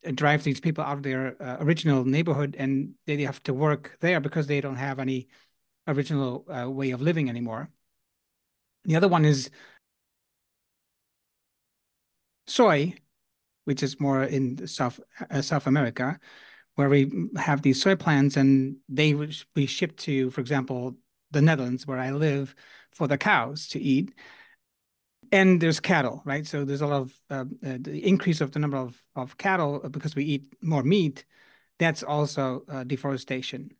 uh, 0.05 0.11
drive 0.11 0.43
these 0.43 0.59
people 0.59 0.83
out 0.83 0.97
of 0.97 1.03
their 1.03 1.41
uh, 1.41 1.57
original 1.59 2.05
neighborhood 2.05 2.55
and 2.57 2.93
they 3.05 3.21
have 3.23 3.41
to 3.43 3.53
work 3.53 3.97
there 4.01 4.19
because 4.19 4.47
they 4.47 4.61
don't 4.61 4.75
have 4.77 4.99
any 4.99 5.27
original 5.87 6.45
uh, 6.49 6.69
way 6.69 6.91
of 6.91 7.01
living 7.01 7.29
anymore. 7.29 7.69
The 8.85 8.95
other 8.95 9.07
one 9.07 9.25
is 9.25 9.49
soy, 12.47 12.93
which 13.65 13.83
is 13.83 13.99
more 13.99 14.23
in 14.23 14.67
South 14.67 14.99
uh, 15.29 15.41
South 15.41 15.67
America, 15.67 16.19
where 16.75 16.89
we 16.89 17.11
have 17.37 17.61
these 17.61 17.81
soy 17.81 17.95
plants 17.95 18.37
and 18.37 18.77
they 18.89 19.13
be 19.53 19.65
shipped 19.65 19.97
to, 19.97 20.29
for 20.31 20.41
example, 20.41 20.95
the 21.31 21.41
Netherlands, 21.41 21.87
where 21.87 21.97
I 21.99 22.11
live, 22.11 22.55
for 22.91 23.07
the 23.07 23.17
cows 23.17 23.67
to 23.69 23.79
eat. 23.79 24.13
And 25.31 25.59
there's 25.59 25.79
cattle, 25.79 26.21
right? 26.23 26.45
So 26.45 26.65
there's 26.65 26.81
a 26.81 26.87
lot 26.87 27.01
of 27.01 27.21
uh, 27.29 27.45
uh, 27.65 27.77
the 27.79 27.99
increase 28.05 28.41
of 28.41 28.51
the 28.51 28.59
number 28.59 28.77
of, 28.77 29.01
of 29.15 29.37
cattle 29.37 29.79
because 29.89 30.15
we 30.15 30.23
eat 30.23 30.53
more 30.61 30.83
meat. 30.83 31.25
That's 31.79 32.03
also 32.03 32.63
uh, 32.69 32.83
deforestation. 32.83 33.71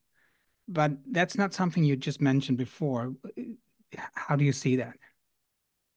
But 0.68 0.92
that's 1.12 1.38
not 1.38 1.54
something 1.54 1.84
you 1.84 1.96
just 1.96 2.20
mentioned 2.20 2.58
before. 2.58 3.14
How 4.14 4.36
do 4.36 4.44
you 4.44 4.52
see 4.52 4.78
that? 4.78 4.98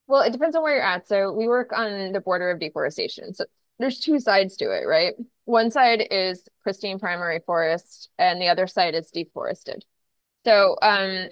Well, 0.08 0.22
it 0.22 0.32
depends 0.32 0.56
on 0.56 0.62
where 0.62 0.74
you're 0.74 0.84
at. 0.84 1.06
So 1.06 1.32
we 1.32 1.46
work 1.46 1.72
on 1.72 2.12
the 2.12 2.20
border 2.20 2.50
of 2.50 2.58
deforestation. 2.58 3.34
So 3.34 3.44
there's 3.78 4.00
two 4.00 4.18
sides 4.18 4.56
to 4.56 4.64
it, 4.72 4.86
right? 4.86 5.14
One 5.44 5.70
side 5.70 6.02
is 6.10 6.48
pristine 6.62 6.98
primary 6.98 7.40
forest, 7.46 8.08
and 8.18 8.40
the 8.40 8.48
other 8.48 8.66
side 8.66 8.94
is 8.94 9.10
deforested. 9.10 9.84
So 10.44 10.76
um, 10.82 11.28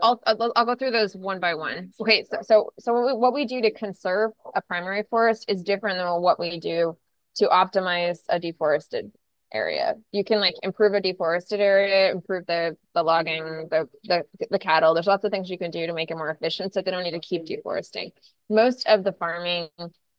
I'll, 0.00 0.20
I'll, 0.26 0.52
I'll 0.56 0.64
go 0.66 0.74
through 0.74 0.92
those 0.92 1.14
one 1.14 1.40
by 1.40 1.54
one. 1.54 1.92
Okay, 2.00 2.24
so 2.30 2.38
so 2.42 2.72
so 2.78 2.92
what 2.92 3.06
we, 3.06 3.12
what 3.12 3.34
we 3.34 3.44
do 3.44 3.60
to 3.62 3.70
conserve 3.72 4.32
a 4.54 4.62
primary 4.62 5.04
forest 5.10 5.44
is 5.48 5.62
different 5.62 5.98
than 5.98 6.22
what 6.22 6.38
we 6.38 6.60
do 6.60 6.96
to 7.36 7.48
optimize 7.48 8.20
a 8.28 8.40
deforested 8.40 9.12
area. 9.52 9.94
You 10.12 10.24
can 10.24 10.40
like 10.40 10.54
improve 10.62 10.94
a 10.94 11.00
deforested 11.00 11.60
area, 11.60 12.10
improve 12.10 12.46
the 12.46 12.76
the 12.94 13.02
logging, 13.02 13.68
the 13.70 13.88
the 14.04 14.24
the 14.50 14.58
cattle. 14.58 14.94
There's 14.94 15.06
lots 15.06 15.24
of 15.24 15.30
things 15.30 15.50
you 15.50 15.58
can 15.58 15.70
do 15.70 15.86
to 15.86 15.92
make 15.92 16.10
it 16.10 16.16
more 16.16 16.30
efficient 16.30 16.74
so 16.74 16.82
they 16.82 16.90
don't 16.90 17.04
need 17.04 17.12
to 17.12 17.20
keep 17.20 17.46
deforesting. 17.46 18.12
Most 18.48 18.86
of 18.86 19.04
the 19.04 19.12
farming 19.12 19.68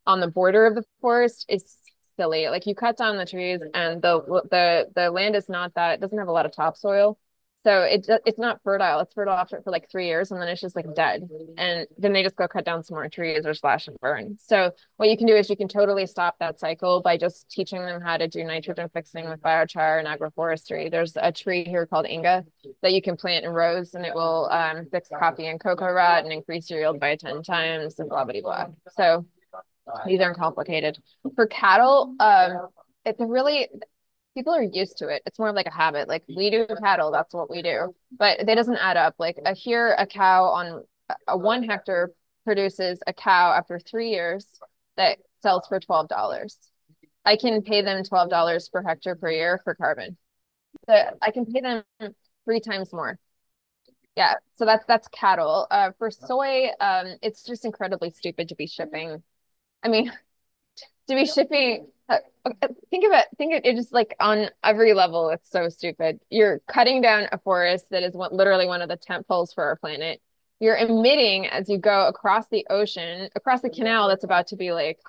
on 0.05 0.19
the 0.19 0.27
border 0.27 0.65
of 0.65 0.75
the 0.75 0.83
forest 1.01 1.45
is 1.47 1.77
silly. 2.17 2.49
Like 2.49 2.65
you 2.65 2.75
cut 2.75 2.97
down 2.97 3.17
the 3.17 3.25
trees 3.25 3.61
and 3.73 4.01
the 4.01 4.21
the 4.49 4.91
the 4.95 5.11
land 5.11 5.35
is 5.35 5.47
not 5.47 5.73
that 5.75 5.93
it 5.93 6.01
doesn't 6.01 6.17
have 6.17 6.27
a 6.27 6.31
lot 6.33 6.45
of 6.45 6.55
topsoil. 6.55 7.17
So 7.69 7.83
it 7.83 8.09
it's 8.25 8.39
not 8.39 8.61
fertile. 8.63 8.99
It's 9.01 9.13
fertile 9.13 9.35
after 9.35 9.61
for 9.61 9.69
like 9.69 9.91
three 9.91 10.07
years 10.07 10.31
and 10.31 10.41
then 10.41 10.47
it's 10.47 10.59
just 10.59 10.75
like 10.75 10.95
dead. 10.95 11.29
And 11.55 11.85
then 11.99 12.13
they 12.13 12.23
just 12.23 12.35
go 12.35 12.47
cut 12.47 12.65
down 12.65 12.83
some 12.83 12.95
more 12.95 13.07
trees 13.09 13.45
or 13.45 13.53
slash 13.53 13.87
and 13.87 13.95
burn. 13.99 14.37
So 14.39 14.71
what 14.97 15.07
you 15.07 15.15
can 15.15 15.27
do 15.27 15.35
is 15.35 15.51
you 15.51 15.55
can 15.55 15.67
totally 15.67 16.07
stop 16.07 16.35
that 16.39 16.59
cycle 16.59 16.99
by 16.99 17.15
just 17.15 17.47
teaching 17.51 17.85
them 17.85 18.01
how 18.01 18.17
to 18.17 18.27
do 18.27 18.43
nitrogen 18.43 18.89
fixing 18.91 19.29
with 19.29 19.39
biochar 19.41 19.99
and 19.99 20.07
agroforestry. 20.07 20.89
There's 20.89 21.15
a 21.15 21.31
tree 21.31 21.63
here 21.63 21.85
called 21.85 22.07
Inga 22.07 22.43
that 22.81 22.91
you 22.91 23.03
can 23.03 23.15
plant 23.15 23.45
in 23.45 23.51
rows 23.51 23.93
and 23.93 24.03
it 24.03 24.15
will 24.15 24.49
um, 24.49 24.87
fix 24.91 25.09
coffee 25.09 25.45
and 25.45 25.59
cocoa 25.59 25.91
rot 25.91 26.23
and 26.23 26.33
increase 26.33 26.71
your 26.71 26.79
yield 26.79 26.99
by 26.99 27.17
10 27.17 27.43
times 27.43 27.99
and 27.99 28.09
blah, 28.09 28.25
blah, 28.25 28.41
blah. 28.41 28.65
So 28.97 29.27
these 30.07 30.21
aren't 30.21 30.39
complicated. 30.39 30.97
For 31.35 31.45
cattle, 31.45 32.15
um, 32.19 32.69
it's 33.05 33.19
really 33.19 33.69
people 34.33 34.53
are 34.53 34.63
used 34.63 34.97
to 34.99 35.07
it. 35.09 35.21
It's 35.25 35.39
more 35.39 35.49
of 35.49 35.55
like 35.55 35.67
a 35.67 35.73
habit. 35.73 36.07
Like 36.07 36.23
we 36.27 36.49
do 36.49 36.67
cattle, 36.81 37.11
that's 37.11 37.33
what 37.33 37.49
we 37.49 37.61
do. 37.61 37.95
But 38.17 38.39
it 38.39 38.55
doesn't 38.55 38.77
add 38.77 38.97
up. 38.97 39.15
Like 39.19 39.37
a, 39.45 39.53
here, 39.53 39.95
a 39.97 40.05
cow 40.05 40.45
on 40.45 40.83
a 41.27 41.37
one 41.37 41.63
hectare 41.63 42.11
produces 42.45 42.99
a 43.07 43.13
cow 43.13 43.51
after 43.51 43.79
three 43.79 44.09
years 44.11 44.45
that 44.97 45.19
sells 45.41 45.67
for 45.67 45.79
twelve 45.79 46.07
dollars. 46.07 46.57
I 47.25 47.35
can 47.35 47.61
pay 47.61 47.81
them 47.81 48.03
twelve 48.03 48.29
dollars 48.29 48.69
per 48.69 48.81
hectare 48.83 49.15
per 49.15 49.31
year 49.31 49.59
for 49.63 49.75
carbon. 49.75 50.17
But 50.87 51.17
I 51.21 51.31
can 51.31 51.45
pay 51.45 51.61
them 51.61 51.83
three 52.45 52.59
times 52.59 52.93
more. 52.93 53.19
Yeah, 54.15 54.35
so 54.57 54.65
that's 54.65 54.85
that's 54.85 55.07
cattle. 55.09 55.67
Uh, 55.71 55.91
for 55.97 56.11
soy, 56.11 56.67
um, 56.79 57.15
it's 57.21 57.43
just 57.43 57.65
incredibly 57.65 58.11
stupid 58.11 58.49
to 58.49 58.55
be 58.55 58.67
shipping 58.67 59.23
I 59.83 59.87
mean, 59.87 60.11
to 61.07 61.15
be 61.15 61.25
shipping, 61.25 61.87
Uh, 62.09 62.17
think 62.89 63.05
of 63.05 63.11
it, 63.11 63.27
think 63.37 63.53
of 63.53 63.61
it 63.63 63.75
just 63.75 63.93
like 63.93 64.15
on 64.19 64.49
every 64.63 64.93
level, 64.93 65.29
it's 65.29 65.49
so 65.49 65.69
stupid. 65.69 66.19
You're 66.29 66.59
cutting 66.67 67.01
down 67.01 67.27
a 67.31 67.37
forest 67.37 67.85
that 67.91 68.03
is 68.03 68.15
what 68.15 68.33
literally 68.33 68.65
one 68.65 68.81
of 68.81 68.89
the 68.89 68.97
tent 68.97 69.27
poles 69.27 69.53
for 69.53 69.63
our 69.63 69.75
planet. 69.75 70.21
You're 70.59 70.75
emitting 70.75 71.47
as 71.47 71.69
you 71.69 71.77
go 71.77 72.07
across 72.07 72.47
the 72.49 72.65
ocean, 72.69 73.29
across 73.35 73.61
the 73.61 73.69
canal 73.69 74.07
that's 74.07 74.23
about 74.23 74.47
to 74.47 74.55
be 74.55 74.71
like 74.71 74.99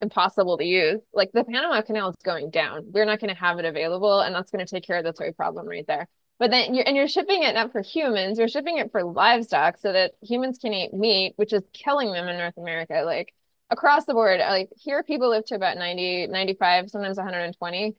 impossible 0.00 0.58
to 0.58 0.64
use. 0.64 1.00
Like 1.14 1.32
the 1.32 1.44
Panama 1.44 1.82
Canal 1.82 2.10
is 2.10 2.16
going 2.22 2.50
down. 2.50 2.92
We're 2.92 3.04
not 3.04 3.20
going 3.20 3.34
to 3.34 3.40
have 3.40 3.58
it 3.58 3.64
available, 3.64 4.20
and 4.20 4.34
that's 4.34 4.50
going 4.50 4.64
to 4.64 4.70
take 4.70 4.84
care 4.86 4.98
of 4.98 5.04
the 5.04 5.12
toy 5.12 5.32
problem 5.32 5.66
right 5.66 5.86
there. 5.86 6.06
But 6.38 6.50
then 6.50 6.74
you're 6.74 6.84
and 6.86 6.96
you're 6.96 7.08
shipping 7.08 7.42
it 7.42 7.54
not 7.54 7.72
for 7.72 7.80
humans, 7.80 8.38
you're 8.38 8.48
shipping 8.48 8.76
it 8.78 8.92
for 8.92 9.02
livestock 9.02 9.78
so 9.78 9.92
that 9.92 10.12
humans 10.22 10.58
can 10.58 10.74
eat 10.74 10.92
meat, 10.92 11.32
which 11.36 11.52
is 11.52 11.62
killing 11.72 12.12
them 12.12 12.28
in 12.28 12.36
North 12.36 12.58
America. 12.58 13.02
Like 13.06 13.32
across 13.70 14.04
the 14.04 14.14
board, 14.14 14.40
like 14.40 14.70
here 14.76 15.02
people 15.02 15.30
live 15.30 15.44
to 15.46 15.54
about 15.54 15.76
90, 15.76 16.28
95, 16.28 16.90
sometimes 16.90 17.16
120 17.16 17.96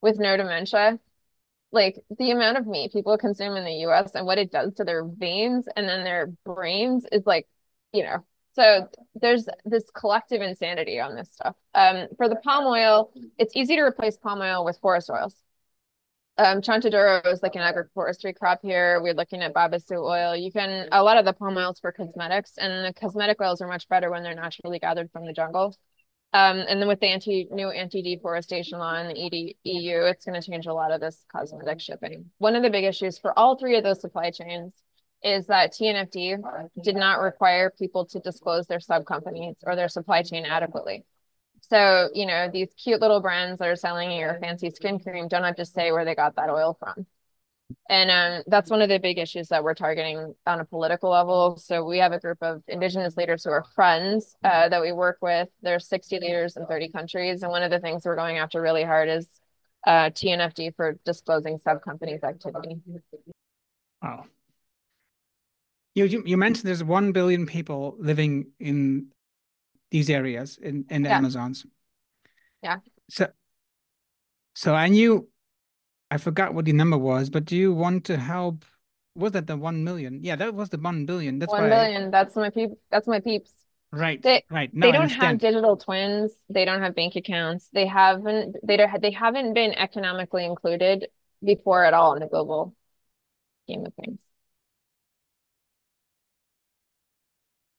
with 0.00 0.18
no 0.18 0.36
dementia. 0.36 0.98
Like 1.70 1.98
the 2.18 2.30
amount 2.30 2.58
of 2.58 2.66
meat 2.66 2.92
people 2.92 3.18
consume 3.18 3.56
in 3.56 3.64
the 3.64 3.86
US 3.88 4.14
and 4.14 4.26
what 4.26 4.38
it 4.38 4.50
does 4.50 4.74
to 4.74 4.84
their 4.84 5.04
veins 5.04 5.68
and 5.76 5.88
then 5.88 6.04
their 6.04 6.28
brains 6.44 7.04
is 7.12 7.26
like, 7.26 7.46
you 7.92 8.04
know, 8.04 8.24
so 8.54 8.88
there's 9.14 9.46
this 9.64 9.84
collective 9.94 10.42
insanity 10.42 10.98
on 10.98 11.14
this 11.14 11.30
stuff. 11.30 11.54
Um, 11.74 12.08
for 12.16 12.28
the 12.28 12.36
palm 12.36 12.66
oil, 12.66 13.12
it's 13.38 13.54
easy 13.54 13.76
to 13.76 13.82
replace 13.82 14.16
palm 14.16 14.40
oil 14.40 14.64
with 14.64 14.78
forest 14.78 15.10
oils 15.10 15.34
um, 16.38 16.60
Chontaduro 16.60 17.26
is 17.26 17.42
like 17.42 17.56
an 17.56 17.62
agroforestry 17.62 18.34
crop 18.34 18.60
here. 18.62 19.00
We're 19.02 19.14
looking 19.14 19.42
at 19.42 19.52
babassu 19.52 20.00
oil. 20.00 20.36
You 20.36 20.52
can, 20.52 20.88
a 20.92 21.02
lot 21.02 21.18
of 21.18 21.24
the 21.24 21.32
palm 21.32 21.56
oils 21.56 21.80
for 21.80 21.90
cosmetics 21.90 22.52
and 22.58 22.84
the 22.86 22.94
cosmetic 22.94 23.40
oils 23.40 23.60
are 23.60 23.66
much 23.66 23.88
better 23.88 24.10
when 24.10 24.22
they're 24.22 24.34
naturally 24.34 24.78
gathered 24.78 25.10
from 25.10 25.26
the 25.26 25.32
jungle. 25.32 25.76
Um, 26.32 26.58
and 26.68 26.80
then 26.80 26.88
with 26.88 27.00
the 27.00 27.06
anti 27.06 27.48
new 27.50 27.70
anti-deforestation 27.70 28.78
law 28.78 28.94
in 28.96 29.08
the 29.08 29.26
ED, 29.26 29.54
EU, 29.64 30.02
it's 30.02 30.24
going 30.24 30.40
to 30.40 30.46
change 30.46 30.66
a 30.66 30.74
lot 30.74 30.92
of 30.92 31.00
this 31.00 31.24
cosmetic 31.34 31.80
shipping. 31.80 32.26
One 32.38 32.54
of 32.54 32.62
the 32.62 32.70
big 32.70 32.84
issues 32.84 33.18
for 33.18 33.36
all 33.36 33.56
three 33.56 33.76
of 33.76 33.82
those 33.82 34.00
supply 34.00 34.30
chains 34.30 34.74
is 35.24 35.46
that 35.46 35.72
TNFD 35.72 36.38
did 36.84 36.96
not 36.96 37.20
require 37.20 37.70
people 37.76 38.04
to 38.06 38.20
disclose 38.20 38.66
their 38.66 38.78
sub 38.78 39.06
companies 39.06 39.56
or 39.64 39.74
their 39.74 39.88
supply 39.88 40.22
chain 40.22 40.44
adequately. 40.44 41.04
So, 41.70 42.08
you 42.14 42.26
know, 42.26 42.48
these 42.50 42.68
cute 42.76 43.00
little 43.00 43.20
brands 43.20 43.58
that 43.58 43.68
are 43.68 43.76
selling 43.76 44.12
your 44.12 44.38
fancy 44.40 44.70
skin 44.70 44.98
cream 44.98 45.28
don't 45.28 45.44
have 45.44 45.56
to 45.56 45.66
say 45.66 45.92
where 45.92 46.04
they 46.04 46.14
got 46.14 46.36
that 46.36 46.48
oil 46.48 46.76
from. 46.78 47.06
And 47.90 48.10
um, 48.10 48.42
that's 48.46 48.70
one 48.70 48.80
of 48.80 48.88
the 48.88 48.98
big 48.98 49.18
issues 49.18 49.48
that 49.48 49.62
we're 49.62 49.74
targeting 49.74 50.34
on 50.46 50.60
a 50.60 50.64
political 50.64 51.10
level. 51.10 51.58
So 51.58 51.84
we 51.84 51.98
have 51.98 52.12
a 52.12 52.18
group 52.18 52.38
of 52.40 52.62
indigenous 52.66 53.16
leaders 53.16 53.44
who 53.44 53.50
are 53.50 53.64
friends 53.74 54.36
uh, 54.42 54.70
that 54.70 54.80
we 54.80 54.92
work 54.92 55.18
with. 55.20 55.48
There's 55.60 55.86
60 55.86 56.20
leaders 56.20 56.56
in 56.56 56.64
30 56.66 56.88
countries. 56.90 57.42
And 57.42 57.52
one 57.52 57.62
of 57.62 57.70
the 57.70 57.80
things 57.80 58.04
we're 58.04 58.16
going 58.16 58.38
after 58.38 58.62
really 58.62 58.84
hard 58.84 59.10
is 59.10 59.28
uh, 59.86 60.10
TNFD 60.10 60.76
for 60.76 60.98
disclosing 61.04 61.58
sub 61.58 61.82
companies 61.82 62.22
activity. 62.24 62.76
Wow. 64.02 64.24
You, 65.94 66.04
you, 66.04 66.22
you 66.24 66.36
mentioned 66.36 66.66
there's 66.66 66.84
1 66.84 67.12
billion 67.12 67.44
people 67.44 67.96
living 67.98 68.52
in 68.58 69.08
these 69.90 70.10
areas 70.10 70.58
in, 70.60 70.84
in 70.90 71.02
the 71.02 71.08
yeah. 71.08 71.16
Amazons. 71.16 71.66
Yeah. 72.62 72.78
So 73.08 73.28
so 74.54 74.74
I 74.74 74.88
knew 74.88 75.28
I 76.10 76.18
forgot 76.18 76.54
what 76.54 76.64
the 76.64 76.72
number 76.72 76.98
was, 76.98 77.30
but 77.30 77.44
do 77.44 77.56
you 77.56 77.72
want 77.72 78.04
to 78.06 78.16
help 78.16 78.64
was 79.14 79.32
that 79.32 79.46
the 79.46 79.56
one 79.56 79.84
million? 79.84 80.20
Yeah, 80.22 80.36
that 80.36 80.54
was 80.54 80.68
the 80.68 80.78
one 80.78 81.06
billion. 81.06 81.38
That's 81.38 81.52
one 81.52 81.68
billion. 81.68 82.06
I... 82.06 82.10
That's 82.10 82.36
my 82.36 82.50
peep 82.50 82.70
that's 82.90 83.06
my 83.06 83.20
peeps. 83.20 83.52
Right. 83.90 84.20
They, 84.22 84.44
right. 84.50 84.72
No, 84.74 84.86
they 84.86 84.92
don't 84.92 85.08
have 85.08 85.38
digital 85.38 85.76
twins. 85.78 86.32
They 86.50 86.66
don't 86.66 86.82
have 86.82 86.94
bank 86.94 87.16
accounts. 87.16 87.68
They 87.72 87.86
haven't 87.86 88.56
they 88.62 88.76
don't 88.76 89.00
they 89.00 89.10
haven't 89.10 89.54
been 89.54 89.72
economically 89.72 90.44
included 90.44 91.08
before 91.42 91.84
at 91.84 91.94
all 91.94 92.14
in 92.14 92.20
the 92.20 92.26
global 92.26 92.74
game 93.66 93.86
of 93.86 93.94
things. 93.94 94.18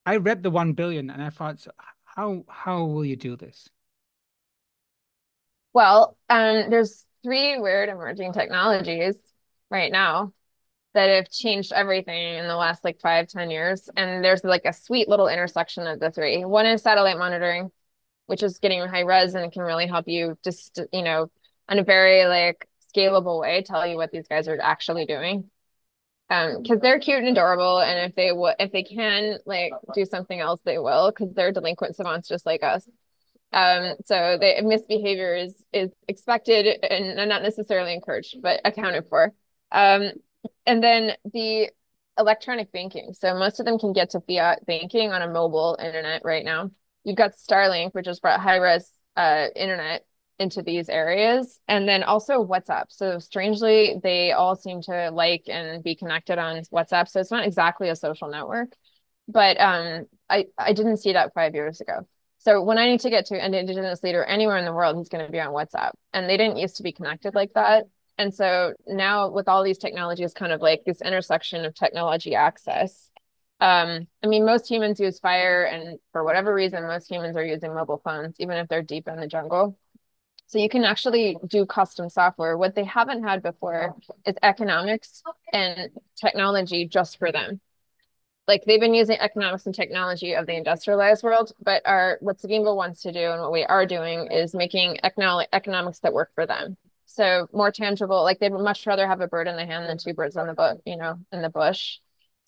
I 0.05 0.17
read 0.17 0.41
the 0.41 0.49
one 0.49 0.73
billion 0.73 1.11
and 1.11 1.21
I 1.21 1.29
thought 1.29 1.67
how 2.15 2.43
how 2.47 2.85
will 2.85 3.05
you 3.05 3.15
do 3.15 3.35
this? 3.35 3.69
Well, 5.73 6.17
um, 6.29 6.69
there's 6.69 7.05
three 7.23 7.59
weird 7.59 7.89
emerging 7.89 8.33
technologies 8.33 9.15
right 9.69 9.91
now 9.91 10.33
that 10.93 11.09
have 11.09 11.29
changed 11.29 11.71
everything 11.71 12.37
in 12.37 12.47
the 12.47 12.55
last 12.55 12.83
like 12.83 12.99
five 12.99 13.27
ten 13.27 13.51
years. 13.51 13.89
And 13.95 14.23
there's 14.23 14.43
like 14.43 14.65
a 14.65 14.73
sweet 14.73 15.07
little 15.07 15.27
intersection 15.27 15.85
of 15.85 15.99
the 15.99 16.11
three. 16.11 16.43
One 16.45 16.65
is 16.65 16.81
satellite 16.81 17.17
monitoring, 17.17 17.71
which 18.25 18.41
is 18.43 18.59
getting 18.59 18.81
high 18.87 19.01
res 19.01 19.35
and 19.35 19.45
it 19.45 19.51
can 19.51 19.61
really 19.61 19.87
help 19.87 20.07
you 20.07 20.37
just, 20.43 20.79
you 20.91 21.03
know, 21.03 21.29
in 21.69 21.79
a 21.79 21.83
very 21.83 22.25
like 22.25 22.67
scalable 22.95 23.39
way, 23.39 23.61
tell 23.61 23.85
you 23.85 23.97
what 23.97 24.11
these 24.11 24.27
guys 24.27 24.47
are 24.47 24.59
actually 24.59 25.05
doing 25.05 25.49
um 26.29 26.61
because 26.61 26.79
they're 26.79 26.99
cute 26.99 27.19
and 27.19 27.27
adorable 27.27 27.79
and 27.79 28.09
if 28.09 28.15
they 28.15 28.31
would 28.31 28.55
if 28.59 28.71
they 28.71 28.83
can 28.83 29.37
like 29.45 29.71
do 29.93 30.05
something 30.05 30.39
else 30.39 30.59
they 30.63 30.77
will 30.77 31.11
because 31.11 31.33
they're 31.33 31.51
delinquent 31.51 31.95
savants 31.95 32.27
just 32.27 32.45
like 32.45 32.63
us. 32.63 32.87
Um 33.51 33.95
so 34.05 34.37
the 34.39 34.61
misbehavior 34.63 35.35
is 35.35 35.55
is 35.73 35.89
expected 36.07 36.83
and 36.83 37.29
not 37.29 37.41
necessarily 37.41 37.93
encouraged 37.93 38.41
but 38.41 38.61
accounted 38.63 39.05
for. 39.09 39.33
Um 39.71 40.11
and 40.65 40.83
then 40.83 41.13
the 41.33 41.69
electronic 42.17 42.71
banking. 42.71 43.13
So 43.13 43.33
most 43.37 43.59
of 43.59 43.65
them 43.65 43.79
can 43.79 43.93
get 43.93 44.11
to 44.11 44.21
fiat 44.21 44.65
banking 44.65 45.11
on 45.11 45.21
a 45.21 45.29
mobile 45.31 45.77
internet 45.81 46.21
right 46.23 46.43
now. 46.45 46.71
You've 47.03 47.17
got 47.17 47.31
starlink 47.33 47.93
which 47.93 48.07
has 48.07 48.19
brought 48.19 48.39
high 48.39 48.57
res 48.57 48.91
uh 49.15 49.47
internet 49.55 50.05
into 50.39 50.61
these 50.61 50.89
areas. 50.89 51.59
And 51.67 51.87
then 51.87 52.03
also 52.03 52.45
WhatsApp. 52.45 52.85
So 52.89 53.19
strangely, 53.19 53.99
they 54.01 54.31
all 54.31 54.55
seem 54.55 54.81
to 54.83 55.11
like 55.11 55.43
and 55.47 55.83
be 55.83 55.95
connected 55.95 56.39
on 56.39 56.61
WhatsApp. 56.73 57.09
So 57.09 57.19
it's 57.19 57.31
not 57.31 57.45
exactly 57.45 57.89
a 57.89 57.95
social 57.95 58.29
network, 58.29 58.73
but 59.27 59.59
um, 59.59 60.05
I, 60.29 60.45
I 60.57 60.73
didn't 60.73 60.97
see 60.97 61.13
that 61.13 61.33
five 61.33 61.53
years 61.53 61.81
ago. 61.81 62.07
So 62.39 62.63
when 62.63 62.77
I 62.77 62.87
need 62.89 63.01
to 63.01 63.09
get 63.09 63.25
to 63.27 63.35
an 63.35 63.53
indigenous 63.53 64.01
leader 64.01 64.23
anywhere 64.23 64.57
in 64.57 64.63
the 64.63 64.73
world, 64.73 64.95
he's 64.97 65.09
going 65.09 65.25
to 65.25 65.31
be 65.31 65.41
on 65.41 65.49
WhatsApp. 65.49 65.91
And 66.13 66.29
they 66.29 66.37
didn't 66.37 66.57
used 66.57 66.77
to 66.77 66.83
be 66.83 66.93
connected 66.93 67.35
like 67.35 67.51
that. 67.53 67.83
And 68.17 68.33
so 68.33 68.73
now 68.87 69.29
with 69.29 69.49
all 69.49 69.63
these 69.63 69.77
technologies, 69.77 70.33
kind 70.33 70.53
of 70.53 70.61
like 70.61 70.83
this 70.85 71.01
intersection 71.01 71.65
of 71.65 71.75
technology 71.75 72.35
access. 72.35 73.09
Um, 73.61 74.07
I 74.23 74.27
mean, 74.27 74.45
most 74.45 74.69
humans 74.69 75.01
use 75.01 75.19
fire, 75.19 75.63
and 75.63 75.99
for 76.13 76.23
whatever 76.23 76.53
reason, 76.53 76.81
most 76.83 77.11
humans 77.11 77.35
are 77.35 77.43
using 77.43 77.73
mobile 77.73 78.01
phones, 78.03 78.35
even 78.39 78.55
if 78.55 78.69
they're 78.69 78.81
deep 78.81 79.09
in 79.09 79.19
the 79.19 79.27
jungle. 79.27 79.77
So 80.49 80.57
you 80.57 80.67
can 80.67 80.83
actually 80.83 81.37
do 81.45 81.67
custom 81.67 82.09
software. 82.09 82.57
What 82.57 82.73
they 82.73 82.83
haven't 82.83 83.21
had 83.21 83.43
before 83.43 83.95
is 84.25 84.33
economics 84.41 85.21
and 85.53 85.91
technology 86.19 86.87
just 86.87 87.19
for 87.19 87.31
them. 87.31 87.61
Like 88.47 88.65
they've 88.65 88.79
been 88.79 88.95
using 88.95 89.19
economics 89.19 89.67
and 89.67 89.75
technology 89.75 90.33
of 90.33 90.47
the 90.47 90.55
industrialized 90.55 91.21
world, 91.21 91.51
but 91.61 91.83
our 91.85 92.17
what 92.21 92.39
Savimbo 92.39 92.75
wants 92.75 93.03
to 93.03 93.11
do 93.11 93.29
and 93.29 93.39
what 93.43 93.51
we 93.51 93.63
are 93.63 93.85
doing 93.85 94.31
is 94.31 94.55
making 94.55 94.97
economic 95.03 95.49
economics 95.53 95.99
that 95.99 96.15
work 96.15 96.31
for 96.33 96.47
them. 96.47 96.77
So 97.05 97.47
more 97.53 97.71
tangible, 97.71 98.23
like 98.23 98.39
they'd 98.39 98.51
much 98.51 98.87
rather 98.87 99.05
have 99.07 99.21
a 99.21 99.27
bird 99.27 99.47
in 99.47 99.55
the 99.55 99.67
hand 99.67 99.87
than 99.87 99.99
two 99.99 100.15
birds 100.15 100.35
on 100.35 100.47
the 100.47 100.55
bush, 100.55 100.79
you 100.83 100.97
know, 100.97 101.19
in 101.31 101.43
the 101.43 101.51
bush. 101.51 101.99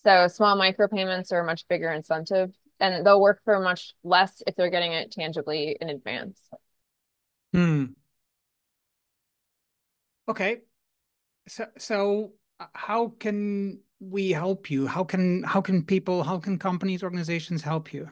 So 0.03 0.27
small 0.27 0.57
micropayments 0.57 1.31
are 1.31 1.41
a 1.41 1.45
much 1.45 1.67
bigger 1.67 1.91
incentive 1.91 2.51
and 2.79 3.05
they'll 3.05 3.21
work 3.21 3.41
for 3.45 3.59
much 3.59 3.93
less 4.03 4.41
if 4.47 4.55
they're 4.55 4.71
getting 4.71 4.93
it 4.93 5.11
tangibly 5.11 5.77
in 5.79 5.89
advance. 5.89 6.39
Hmm. 7.53 7.93
Okay. 10.27 10.61
So 11.47 11.65
so 11.77 12.33
uh, 12.59 12.67
how 12.73 13.09
can 13.19 13.81
we 13.99 14.31
help 14.31 14.69
you? 14.71 14.87
How 14.87 15.03
can 15.03 15.43
how 15.43 15.61
can 15.61 15.83
people, 15.85 16.23
how 16.23 16.39
can 16.39 16.59
companies, 16.59 17.03
organizations 17.03 17.63
help 17.63 17.93
you? 17.93 18.09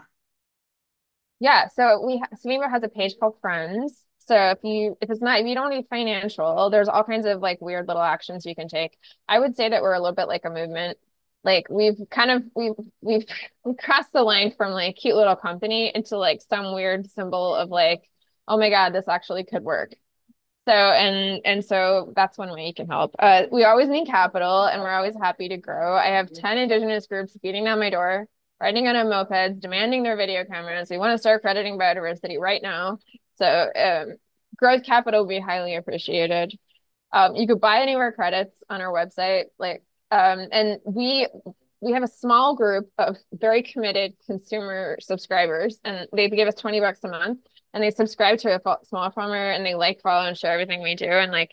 Yeah, 1.39 1.67
so 1.67 2.05
we 2.05 2.21
Savimbo 2.43 2.69
has 2.69 2.83
a 2.83 2.89
page 2.89 3.15
called 3.19 3.35
Friends. 3.41 4.05
So 4.27 4.35
if 4.51 4.59
you 4.63 4.97
if 5.01 5.09
it's 5.09 5.21
not 5.21 5.39
if 5.39 5.47
you 5.47 5.55
don't 5.55 5.69
need 5.71 5.87
financial, 5.89 6.69
there's 6.69 6.89
all 6.89 7.03
kinds 7.03 7.25
of 7.25 7.39
like 7.41 7.61
weird 7.61 7.87
little 7.87 8.03
actions 8.03 8.45
you 8.45 8.55
can 8.55 8.67
take. 8.67 8.97
I 9.27 9.39
would 9.39 9.55
say 9.55 9.69
that 9.69 9.81
we're 9.81 9.93
a 9.93 9.99
little 9.99 10.15
bit 10.15 10.27
like 10.27 10.45
a 10.45 10.49
movement. 10.49 10.97
Like 11.43 11.67
we've 11.69 11.97
kind 12.11 12.31
of 12.31 12.43
we've 12.55 12.73
we've 13.01 13.25
we 13.63 13.75
crossed 13.75 14.11
the 14.13 14.23
line 14.23 14.53
from 14.55 14.73
like 14.73 14.97
cute 14.97 15.15
little 15.15 15.35
company 15.35 15.91
into 15.93 16.17
like 16.17 16.41
some 16.49 16.73
weird 16.73 17.09
symbol 17.11 17.55
of 17.55 17.69
like, 17.69 18.09
oh 18.49 18.57
my 18.57 18.69
God, 18.69 18.93
this 18.93 19.07
actually 19.07 19.45
could 19.45 19.63
work. 19.63 19.91
So 20.67 20.73
and 20.73 21.41
and 21.45 21.63
so 21.63 22.11
that's 22.15 22.37
one 22.37 22.51
way 22.51 22.67
you 22.67 22.73
can 22.73 22.87
help. 22.87 23.15
Uh, 23.17 23.43
we 23.51 23.63
always 23.63 23.87
need 23.87 24.07
capital, 24.07 24.65
and 24.65 24.81
we're 24.81 24.91
always 24.91 25.15
happy 25.15 25.47
to 25.49 25.57
grow. 25.57 25.95
I 25.95 26.07
have 26.07 26.31
ten 26.33 26.57
indigenous 26.57 27.07
groups 27.07 27.37
beating 27.41 27.63
down 27.63 27.79
my 27.79 27.89
door 27.89 28.27
riding 28.59 28.87
on 28.87 28.95
a 28.95 29.05
mopeds, 29.05 29.59
demanding 29.59 30.03
their 30.03 30.17
video 30.17 30.43
cameras. 30.43 30.89
We 30.89 30.97
want 30.97 31.13
to 31.13 31.17
start 31.17 31.41
crediting 31.41 31.79
biodiversity 31.79 32.37
right 32.37 32.61
now. 32.61 32.99
So 33.37 33.45
um, 33.73 34.17
growth 34.57 34.83
capital 34.83 35.21
would 35.21 35.29
be 35.29 35.39
highly 35.39 35.75
appreciated. 35.75 36.57
Um, 37.11 37.35
you 37.35 37.47
could 37.47 37.61
buy 37.61 37.77
any 37.77 37.93
anywhere 37.93 38.11
credits 38.11 38.53
on 38.69 38.81
our 38.81 38.91
website, 38.91 39.45
like, 39.57 39.83
um, 40.11 40.47
and 40.51 40.79
we 40.85 41.27
we 41.81 41.93
have 41.93 42.03
a 42.03 42.07
small 42.07 42.55
group 42.55 42.89
of 42.97 43.15
very 43.31 43.63
committed 43.63 44.13
consumer 44.25 44.97
subscribers, 44.99 45.79
and 45.83 46.07
they 46.13 46.29
give 46.29 46.47
us 46.47 46.55
twenty 46.55 46.79
bucks 46.79 46.99
a 47.03 47.07
month, 47.07 47.39
and 47.73 47.83
they 47.83 47.91
subscribe 47.91 48.39
to 48.39 48.55
a 48.55 48.77
small 48.85 49.11
farmer, 49.11 49.51
and 49.51 49.65
they 49.65 49.75
like, 49.75 50.01
follow, 50.01 50.27
and 50.27 50.37
share 50.37 50.53
everything 50.53 50.81
we 50.81 50.95
do, 50.95 51.05
and 51.05 51.31
like 51.31 51.51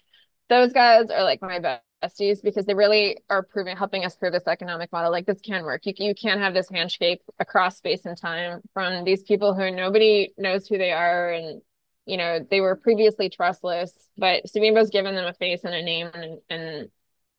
those 0.48 0.72
guys 0.72 1.10
are 1.10 1.24
like 1.24 1.42
my 1.42 1.58
besties 2.02 2.42
because 2.42 2.66
they 2.66 2.74
really 2.74 3.18
are 3.30 3.42
proving 3.42 3.76
helping 3.76 4.04
us 4.04 4.16
prove 4.16 4.32
this 4.32 4.46
economic 4.46 4.92
model. 4.92 5.10
Like 5.10 5.26
this 5.26 5.40
can 5.40 5.64
work. 5.64 5.86
You, 5.86 5.94
you 5.96 6.14
can't 6.14 6.40
have 6.40 6.54
this 6.54 6.68
handshake 6.68 7.20
across 7.38 7.78
space 7.78 8.04
and 8.04 8.16
time 8.16 8.60
from 8.72 9.04
these 9.04 9.22
people 9.22 9.54
who 9.54 9.70
nobody 9.70 10.32
knows 10.38 10.66
who 10.66 10.78
they 10.78 10.92
are 10.92 11.32
and 11.32 11.62
you 12.06 12.16
know 12.16 12.38
they 12.50 12.60
were 12.60 12.76
previously 12.76 13.28
trustless 13.28 13.92
but 14.16 14.44
Savimbo's 14.46 14.90
given 14.90 15.14
them 15.14 15.26
a 15.26 15.34
face 15.34 15.64
and 15.64 15.74
a 15.74 15.82
name 15.82 16.08
and 16.14 16.38
and 16.48 16.88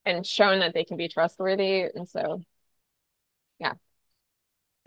and 0.06 0.26
shown 0.26 0.60
that 0.60 0.74
they 0.74 0.84
can 0.84 0.98
be 0.98 1.08
trustworthy 1.08 1.84
and 1.84 2.08
so 2.08 2.42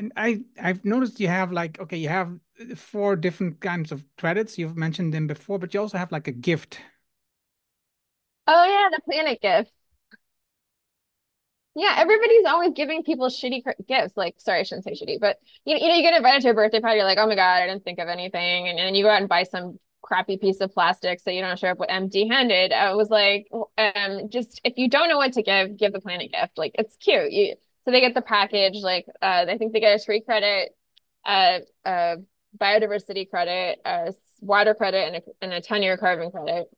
and 0.00 0.12
i 0.16 0.40
i've 0.62 0.84
noticed 0.84 1.20
you 1.20 1.28
have 1.28 1.52
like 1.52 1.78
okay 1.80 1.96
you 1.96 2.08
have 2.08 2.38
four 2.76 3.16
different 3.16 3.60
kinds 3.60 3.92
of 3.92 4.04
credits 4.16 4.58
you've 4.58 4.76
mentioned 4.76 5.12
them 5.14 5.26
before 5.26 5.58
but 5.58 5.72
you 5.74 5.80
also 5.80 5.98
have 5.98 6.10
like 6.10 6.26
a 6.26 6.32
gift 6.32 6.80
Oh 8.46 8.64
yeah, 8.64 8.88
the 8.96 9.02
planet 9.02 9.40
gift. 9.40 9.72
Yeah, 11.76 11.94
everybody's 11.98 12.44
always 12.46 12.72
giving 12.74 13.04
people 13.04 13.28
shitty 13.28 13.62
gifts. 13.86 14.16
Like, 14.16 14.34
sorry, 14.40 14.60
I 14.60 14.62
shouldn't 14.64 14.84
say 14.84 14.92
shitty, 14.92 15.20
but 15.20 15.38
you 15.64 15.74
know, 15.74 15.80
you 15.80 15.88
know, 15.88 15.94
you 15.94 16.02
get 16.02 16.14
invited 16.16 16.42
to 16.42 16.50
a 16.50 16.54
birthday 16.54 16.80
party, 16.80 16.96
you're 16.96 17.04
like, 17.04 17.18
oh 17.18 17.28
my 17.28 17.36
God, 17.36 17.62
I 17.62 17.66
didn't 17.68 17.84
think 17.84 18.00
of 18.00 18.08
anything. 18.08 18.68
And 18.68 18.78
then 18.78 18.94
you 18.94 19.04
go 19.04 19.10
out 19.10 19.20
and 19.20 19.28
buy 19.28 19.44
some 19.44 19.78
crappy 20.02 20.36
piece 20.36 20.60
of 20.60 20.72
plastic 20.72 21.20
so 21.20 21.30
you 21.30 21.40
don't 21.42 21.58
show 21.58 21.68
up 21.68 21.78
with 21.78 21.90
empty 21.90 22.26
handed. 22.28 22.72
I 22.72 22.94
was 22.94 23.08
like, 23.08 23.46
um, 23.78 24.28
just 24.30 24.60
if 24.64 24.78
you 24.78 24.88
don't 24.90 25.08
know 25.08 25.18
what 25.18 25.34
to 25.34 25.42
give, 25.42 25.76
give 25.76 25.92
the 25.92 26.00
planet 26.00 26.32
gift. 26.32 26.58
Like, 26.58 26.72
it's 26.74 26.96
cute. 26.96 27.30
You, 27.30 27.54
so 27.84 27.90
they 27.90 28.00
get 28.00 28.14
the 28.14 28.22
package, 28.22 28.82
like, 28.82 29.06
uh, 29.22 29.46
I 29.48 29.58
think 29.58 29.72
they 29.72 29.80
get 29.80 30.00
a 30.00 30.04
tree 30.04 30.20
credit, 30.20 30.70
uh, 31.24 31.60
uh, 31.84 32.16
biodiversity 32.58 33.28
credit, 33.28 33.80
uh, 33.84 34.12
water 34.40 34.74
credit, 34.74 35.06
and 35.06 35.16
a, 35.16 35.22
and 35.40 35.52
a 35.52 35.60
10 35.60 35.82
year 35.82 35.96
carbon 35.96 36.30
credit. 36.30 36.68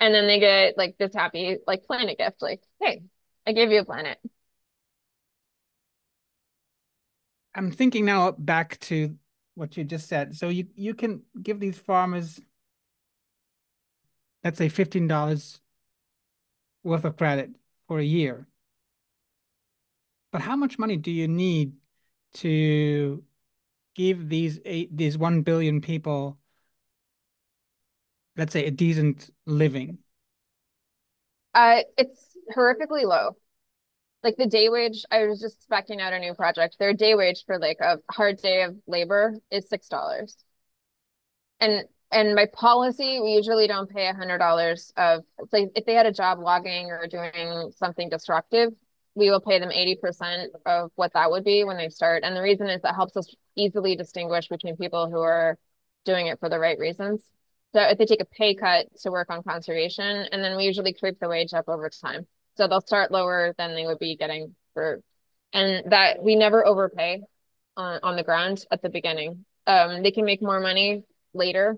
And 0.00 0.14
then 0.14 0.26
they 0.26 0.40
get 0.40 0.76
like 0.76 0.96
this 0.98 1.14
happy 1.14 1.58
like 1.66 1.84
planet 1.84 2.18
gift 2.18 2.42
like 2.42 2.60
hey 2.80 3.04
i 3.46 3.52
gave 3.52 3.70
you 3.70 3.80
a 3.80 3.84
planet. 3.84 4.18
I'm 7.54 7.70
thinking 7.70 8.04
now 8.04 8.32
back 8.32 8.80
to 8.80 9.16
what 9.54 9.76
you 9.76 9.84
just 9.84 10.08
said. 10.08 10.34
So 10.34 10.48
you 10.48 10.66
you 10.74 10.94
can 10.94 11.22
give 11.40 11.60
these 11.60 11.78
farmers 11.78 12.40
let's 14.42 14.58
say 14.58 14.68
$15 14.68 15.60
worth 16.82 17.04
of 17.04 17.16
credit 17.16 17.50
for 17.88 17.98
a 17.98 18.04
year 18.04 18.46
but 20.34 20.42
how 20.42 20.56
much 20.56 20.80
money 20.80 20.96
do 20.96 21.12
you 21.12 21.28
need 21.28 21.74
to 22.32 23.22
give 23.94 24.28
these 24.28 24.58
eight 24.64 24.94
these 24.96 25.16
1 25.16 25.42
billion 25.42 25.80
people 25.80 26.36
let's 28.36 28.52
say 28.52 28.66
a 28.66 28.70
decent 28.72 29.30
living? 29.46 29.98
Uh, 31.54 31.82
it's 31.96 32.36
horrifically 32.52 33.04
low. 33.04 33.36
Like 34.24 34.34
the 34.36 34.46
day 34.46 34.68
wage, 34.68 35.04
I 35.08 35.24
was 35.26 35.38
just 35.38 35.64
specking 35.70 36.00
out 36.00 36.12
a 36.12 36.18
new 36.18 36.34
project. 36.34 36.80
Their 36.80 36.94
day 36.94 37.14
wage 37.14 37.44
for 37.46 37.60
like 37.60 37.78
a 37.78 37.98
hard 38.10 38.38
day 38.38 38.62
of 38.62 38.74
labor 38.88 39.34
is 39.52 39.68
six 39.68 39.88
dollars. 39.88 40.36
And 41.60 41.84
and 42.10 42.34
my 42.34 42.46
policy, 42.52 43.20
we 43.20 43.34
usually 43.34 43.68
don't 43.68 43.88
pay 43.88 44.08
a 44.08 44.14
hundred 44.14 44.38
dollars 44.38 44.92
of 44.96 45.22
like 45.52 45.70
if 45.76 45.84
they 45.84 45.94
had 45.94 46.06
a 46.06 46.12
job 46.12 46.40
logging 46.40 46.90
or 46.90 47.06
doing 47.06 47.70
something 47.76 48.08
destructive, 48.08 48.72
we 49.14 49.30
will 49.30 49.40
pay 49.40 49.58
them 49.58 49.70
80% 49.70 50.48
of 50.66 50.90
what 50.96 51.12
that 51.14 51.30
would 51.30 51.44
be 51.44 51.64
when 51.64 51.76
they 51.76 51.88
start. 51.88 52.24
And 52.24 52.36
the 52.36 52.42
reason 52.42 52.68
is 52.68 52.82
that 52.82 52.94
helps 52.94 53.16
us 53.16 53.32
easily 53.56 53.96
distinguish 53.96 54.48
between 54.48 54.76
people 54.76 55.08
who 55.08 55.20
are 55.20 55.56
doing 56.04 56.26
it 56.26 56.40
for 56.40 56.48
the 56.48 56.58
right 56.58 56.78
reasons. 56.78 57.22
So 57.74 57.80
if 57.82 57.98
they 57.98 58.06
take 58.06 58.20
a 58.20 58.26
pay 58.26 58.54
cut 58.54 58.86
to 59.02 59.10
work 59.10 59.30
on 59.30 59.42
conservation, 59.42 60.04
and 60.04 60.42
then 60.42 60.56
we 60.56 60.64
usually 60.64 60.92
creep 60.92 61.18
the 61.20 61.28
wage 61.28 61.54
up 61.54 61.68
over 61.68 61.88
time. 61.88 62.26
So 62.56 62.68
they'll 62.68 62.80
start 62.80 63.10
lower 63.10 63.54
than 63.58 63.74
they 63.74 63.86
would 63.86 63.98
be 63.98 64.16
getting 64.16 64.54
for, 64.74 65.00
and 65.52 65.90
that 65.90 66.22
we 66.22 66.36
never 66.36 66.66
overpay 66.66 67.22
on, 67.76 68.00
on 68.02 68.16
the 68.16 68.22
ground 68.22 68.64
at 68.70 68.82
the 68.82 68.90
beginning. 68.90 69.44
Um, 69.66 70.02
they 70.02 70.12
can 70.12 70.24
make 70.24 70.42
more 70.42 70.60
money 70.60 71.04
later, 71.32 71.76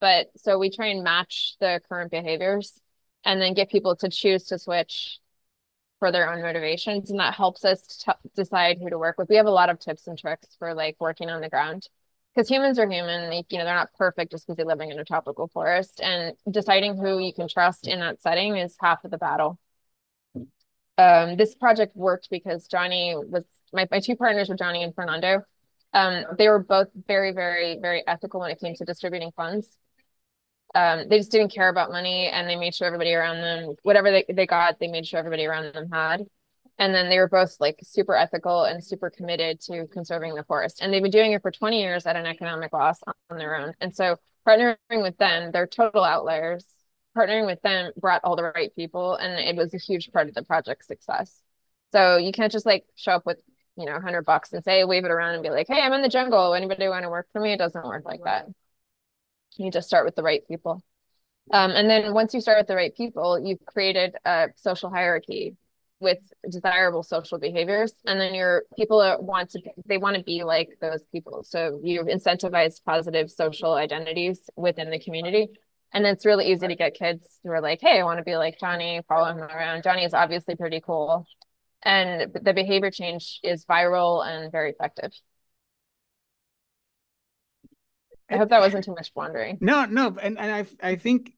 but 0.00 0.28
so 0.36 0.58
we 0.58 0.70
try 0.70 0.86
and 0.86 1.04
match 1.04 1.54
the 1.60 1.80
current 1.88 2.10
behaviors 2.10 2.80
and 3.24 3.40
then 3.40 3.54
get 3.54 3.70
people 3.70 3.94
to 3.96 4.08
choose 4.08 4.44
to 4.44 4.58
switch 4.58 5.20
for 5.98 6.12
their 6.12 6.32
own 6.32 6.42
motivations. 6.42 7.10
And 7.10 7.18
that 7.20 7.34
helps 7.34 7.64
us 7.64 8.04
decide 8.36 8.78
who 8.80 8.90
to 8.90 8.98
work 8.98 9.18
with. 9.18 9.28
We 9.28 9.36
have 9.36 9.46
a 9.46 9.50
lot 9.50 9.70
of 9.70 9.78
tips 9.78 10.06
and 10.06 10.18
tricks 10.18 10.48
for 10.58 10.74
like 10.74 10.96
working 11.00 11.30
on 11.30 11.40
the 11.40 11.48
ground 11.48 11.88
because 12.38 12.48
humans 12.48 12.78
are 12.78 12.88
human 12.88 13.30
they, 13.30 13.44
you 13.50 13.58
know 13.58 13.64
they're 13.64 13.74
not 13.74 13.92
perfect 13.94 14.30
just 14.30 14.46
because 14.46 14.56
they're 14.56 14.64
living 14.64 14.92
in 14.92 14.98
a 15.00 15.04
tropical 15.04 15.48
forest 15.48 16.00
and 16.00 16.36
deciding 16.48 16.96
who 16.96 17.18
you 17.18 17.32
can 17.32 17.48
trust 17.48 17.88
in 17.88 17.98
that 17.98 18.22
setting 18.22 18.56
is 18.56 18.76
half 18.80 19.04
of 19.04 19.10
the 19.10 19.18
battle 19.18 19.58
um, 20.98 21.36
this 21.36 21.56
project 21.56 21.96
worked 21.96 22.28
because 22.30 22.68
johnny 22.68 23.16
was 23.16 23.44
my, 23.72 23.88
my 23.90 23.98
two 23.98 24.14
partners 24.14 24.48
were 24.48 24.54
johnny 24.54 24.84
and 24.84 24.94
fernando 24.94 25.42
um, 25.94 26.24
they 26.36 26.48
were 26.48 26.62
both 26.62 26.88
very 27.08 27.32
very 27.32 27.78
very 27.80 28.06
ethical 28.06 28.38
when 28.38 28.52
it 28.52 28.60
came 28.60 28.74
to 28.74 28.84
distributing 28.84 29.32
funds 29.34 29.76
um, 30.74 31.08
they 31.08 31.18
just 31.18 31.30
didn't 31.30 31.52
care 31.52 31.68
about 31.68 31.90
money 31.90 32.28
and 32.28 32.48
they 32.48 32.56
made 32.56 32.74
sure 32.74 32.86
everybody 32.86 33.14
around 33.14 33.40
them 33.40 33.74
whatever 33.82 34.10
they, 34.10 34.24
they 34.28 34.46
got 34.46 34.78
they 34.78 34.88
made 34.88 35.06
sure 35.06 35.18
everybody 35.18 35.46
around 35.46 35.72
them 35.72 35.88
had. 35.90 36.26
And 36.80 36.94
then 36.94 37.08
they 37.08 37.18
were 37.18 37.28
both 37.28 37.56
like 37.58 37.80
super 37.82 38.14
ethical 38.14 38.64
and 38.64 38.84
super 38.84 39.10
committed 39.10 39.60
to 39.62 39.88
conserving 39.88 40.34
the 40.36 40.44
forest. 40.44 40.78
And 40.80 40.92
they've 40.92 41.02
been 41.02 41.10
doing 41.10 41.32
it 41.32 41.42
for 41.42 41.50
20 41.50 41.80
years 41.80 42.06
at 42.06 42.14
an 42.14 42.26
economic 42.26 42.72
loss 42.72 43.00
on 43.30 43.38
their 43.38 43.56
own. 43.56 43.74
And 43.80 43.94
so 43.94 44.16
partnering 44.46 44.76
with 44.90 45.16
them 45.18 45.50
they're 45.52 45.66
total 45.66 46.04
outliers. 46.04 46.64
Partnering 47.16 47.46
with 47.46 47.60
them 47.62 47.92
brought 47.96 48.20
all 48.22 48.36
the 48.36 48.52
right 48.54 48.74
people 48.76 49.14
and 49.14 49.32
it 49.40 49.56
was 49.56 49.74
a 49.74 49.78
huge 49.78 50.12
part 50.12 50.28
of 50.28 50.34
the 50.34 50.44
project's 50.44 50.86
success. 50.86 51.42
So 51.92 52.18
you 52.18 52.32
can't 52.32 52.52
just 52.52 52.66
like 52.66 52.84
show 52.94 53.12
up 53.12 53.26
with 53.26 53.38
you 53.76 53.86
know 53.86 53.92
100 53.92 54.22
bucks 54.22 54.52
and 54.52 54.62
say 54.62 54.84
wave 54.84 55.04
it 55.04 55.10
around 55.10 55.34
and 55.34 55.42
be 55.42 55.50
like 55.50 55.68
hey 55.68 55.80
i'm 55.80 55.92
in 55.92 56.02
the 56.02 56.08
jungle. 56.08 56.54
Anybody 56.54 56.88
want 56.88 57.04
to 57.04 57.10
work 57.10 57.28
for 57.32 57.40
me? 57.40 57.52
It 57.52 57.58
doesn't 57.58 57.84
work 57.84 58.04
like 58.04 58.20
that 58.24 58.46
you 59.56 59.70
just 59.70 59.88
start 59.88 60.04
with 60.04 60.16
the 60.16 60.22
right 60.22 60.46
people. 60.46 60.82
Um, 61.52 61.70
and 61.70 61.88
then 61.88 62.12
once 62.12 62.34
you 62.34 62.40
start 62.40 62.58
with 62.58 62.66
the 62.66 62.76
right 62.76 62.94
people 62.94 63.38
you've 63.38 63.64
created 63.64 64.14
a 64.24 64.48
social 64.56 64.90
hierarchy 64.90 65.56
with 66.00 66.18
desirable 66.48 67.02
social 67.02 67.38
behaviors. 67.38 67.92
And 68.06 68.20
then 68.20 68.34
your 68.34 68.64
people 68.76 69.16
want 69.20 69.50
to 69.50 69.60
they 69.86 69.98
want 69.98 70.16
to 70.16 70.22
be 70.22 70.44
like 70.44 70.78
those 70.80 71.02
people. 71.12 71.42
So 71.42 71.80
you've 71.82 72.06
incentivized 72.06 72.84
positive 72.84 73.30
social 73.30 73.74
identities 73.74 74.48
within 74.56 74.90
the 74.90 75.00
community. 75.00 75.48
And 75.92 76.06
it's 76.06 76.26
really 76.26 76.52
easy 76.52 76.68
to 76.68 76.76
get 76.76 76.94
kids 76.94 77.26
who 77.42 77.50
are 77.50 77.62
like 77.62 77.80
hey 77.80 77.98
i 77.98 78.04
want 78.04 78.18
to 78.18 78.24
be 78.24 78.36
like 78.36 78.60
johnny 78.60 79.00
follow 79.08 79.30
him 79.30 79.38
around. 79.38 79.82
Johnny 79.82 80.04
is 80.04 80.14
obviously 80.14 80.54
pretty 80.54 80.80
cool. 80.80 81.26
And 81.82 82.32
the 82.32 82.52
behavior 82.52 82.90
change 82.90 83.40
is 83.42 83.64
viral 83.64 84.26
and 84.26 84.52
very 84.52 84.70
effective 84.70 85.12
i 88.30 88.36
hope 88.36 88.48
that 88.48 88.60
wasn't 88.60 88.84
too 88.84 88.94
much 88.94 89.10
wandering 89.14 89.58
no 89.60 89.84
no 89.84 90.16
and, 90.20 90.38
and 90.38 90.52
i 90.52 90.88
i 90.88 90.96
think 90.96 91.32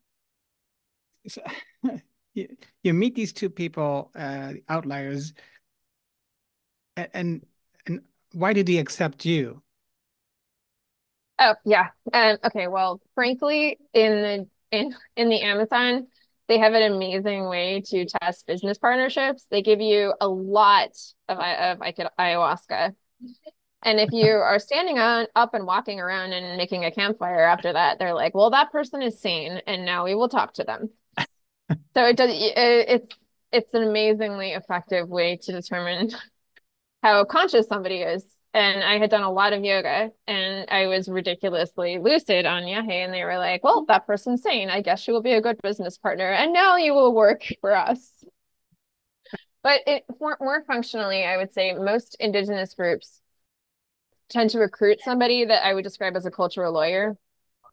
you, 2.35 2.49
you 2.83 2.95
meet 2.95 3.15
these 3.15 3.33
two 3.33 3.51
people, 3.51 4.11
uh, 4.15 4.55
outliers, 4.69 5.33
and 6.97 7.45
and 7.87 8.01
why 8.33 8.53
did 8.53 8.69
he 8.69 8.79
accept 8.79 9.25
you? 9.25 9.63
Oh 11.39 11.55
yeah. 11.65 11.89
Um, 12.13 12.39
okay. 12.45 12.69
Well, 12.69 13.01
frankly, 13.15 13.79
in 13.93 14.13
the 14.13 14.49
in 14.71 14.95
in 15.17 15.29
the 15.29 15.41
Amazon, 15.41 16.07
they 16.49 16.59
have 16.59 16.75
an 16.75 16.93
amazing 16.93 17.49
way 17.49 17.83
to 17.87 18.05
test 18.05 18.47
business 18.47 18.79
partnerships. 18.79 19.47
They 19.51 19.63
give 19.63 19.81
you 19.81 20.15
a 20.21 20.29
lot 20.29 20.91
of 21.29 21.39
of 21.39 21.79
ayahuasca, 21.79 22.95
and 23.83 23.99
if 23.99 24.11
you 24.13 24.31
are 24.31 24.59
standing 24.59 24.99
on 24.99 25.27
up 25.35 25.55
and 25.55 25.67
walking 25.67 26.01
around 26.01 26.33
and 26.33 26.57
making 26.57 26.85
a 26.85 26.91
campfire 26.91 27.45
after 27.45 27.73
that, 27.73 27.99
they're 27.99 28.15
like, 28.15 28.35
"Well, 28.35 28.51
that 28.51 28.73
person 28.73 29.03
is 29.03 29.21
sane, 29.21 29.61
and 29.67 29.85
now 29.85 30.05
we 30.05 30.15
will 30.15 30.29
talk 30.29 30.55
to 30.55 30.65
them." 30.65 30.91
so 31.19 32.05
it 32.05 32.17
does. 32.17 32.31
It, 32.31 32.55
it's 32.57 33.17
it's 33.53 33.75
an 33.75 33.83
amazingly 33.83 34.53
effective 34.53 35.09
way 35.09 35.37
to 35.37 35.53
determine 35.53 36.11
how 37.03 37.25
conscious 37.25 37.67
somebody 37.67 38.03
is 38.03 38.25
and 38.53 38.83
I 38.83 38.99
had 38.99 39.11
done 39.11 39.23
a 39.23 39.31
lot 39.31 39.53
of 39.53 39.65
yoga 39.65 40.11
and 40.27 40.69
I 40.71 40.87
was 40.89 41.09
ridiculously 41.09 41.99
lucid 41.99 42.47
on 42.47 42.65
Yahe 42.65 43.05
and 43.05 43.15
they 43.15 43.25
were 43.25 43.39
like, 43.39 43.63
well, 43.63 43.85
that 43.87 44.07
person's 44.07 44.43
sane. 44.43 44.69
I 44.71 44.83
guess 44.83 45.01
she 45.01 45.13
will 45.13 45.23
be 45.23 45.35
a 45.35 45.41
good 45.41 45.59
business 45.63 45.99
partner 45.99 46.31
and 46.31 46.53
now 46.53 46.77
you 46.77 46.93
will 46.93 47.15
work 47.15 47.45
for 47.61 47.75
us. 47.75 48.25
But 49.63 49.83
it, 49.87 50.05
more, 50.21 50.37
more 50.41 50.65
functionally, 50.67 51.25
I 51.25 51.37
would 51.37 51.53
say 51.53 51.75
most 51.75 52.17
indigenous 52.19 52.75
groups 52.75 53.21
tend 54.31 54.51
to 54.51 54.59
recruit 54.59 55.01
somebody 55.03 55.45
that 55.45 55.67
I 55.67 55.75
would 55.75 55.85
describe 55.85 56.17
as 56.17 56.25
a 56.25 56.31
cultural 56.31 56.73
lawyer 56.73 57.17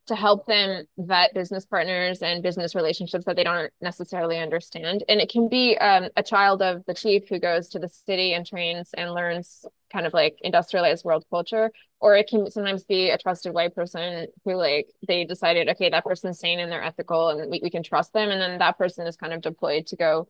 to 0.07 0.15
help 0.15 0.47
them 0.47 0.85
vet 0.97 1.33
business 1.33 1.65
partners 1.65 2.21
and 2.21 2.41
business 2.41 2.73
relationships 2.75 3.25
that 3.25 3.35
they 3.35 3.43
don't 3.43 3.71
necessarily 3.81 4.39
understand. 4.39 5.03
And 5.09 5.19
it 5.19 5.29
can 5.29 5.49
be 5.49 5.77
um, 5.77 6.07
a 6.15 6.23
child 6.23 6.61
of 6.61 6.83
the 6.85 6.93
chief 6.93 7.27
who 7.27 7.39
goes 7.39 7.67
to 7.69 7.79
the 7.79 7.89
city 7.89 8.33
and 8.33 8.45
trains 8.45 8.91
and 8.93 9.13
learns 9.13 9.65
kind 9.91 10.05
of 10.05 10.13
like 10.13 10.37
industrialized 10.41 11.03
world 11.03 11.25
culture, 11.29 11.71
or 11.99 12.15
it 12.15 12.29
can 12.29 12.49
sometimes 12.49 12.85
be 12.85 13.09
a 13.09 13.17
trusted 13.17 13.53
white 13.53 13.75
person 13.75 14.27
who 14.45 14.55
like 14.55 14.87
they 15.07 15.25
decided, 15.25 15.67
okay, 15.69 15.89
that 15.89 16.05
person's 16.05 16.39
sane 16.39 16.59
and 16.59 16.71
they're 16.71 16.83
ethical 16.83 17.29
and 17.29 17.51
we, 17.51 17.59
we 17.61 17.69
can 17.69 17.83
trust 17.83 18.13
them. 18.13 18.29
And 18.29 18.41
then 18.41 18.59
that 18.59 18.77
person 18.77 19.07
is 19.07 19.17
kind 19.17 19.33
of 19.33 19.41
deployed 19.41 19.87
to 19.87 19.97
go 19.97 20.29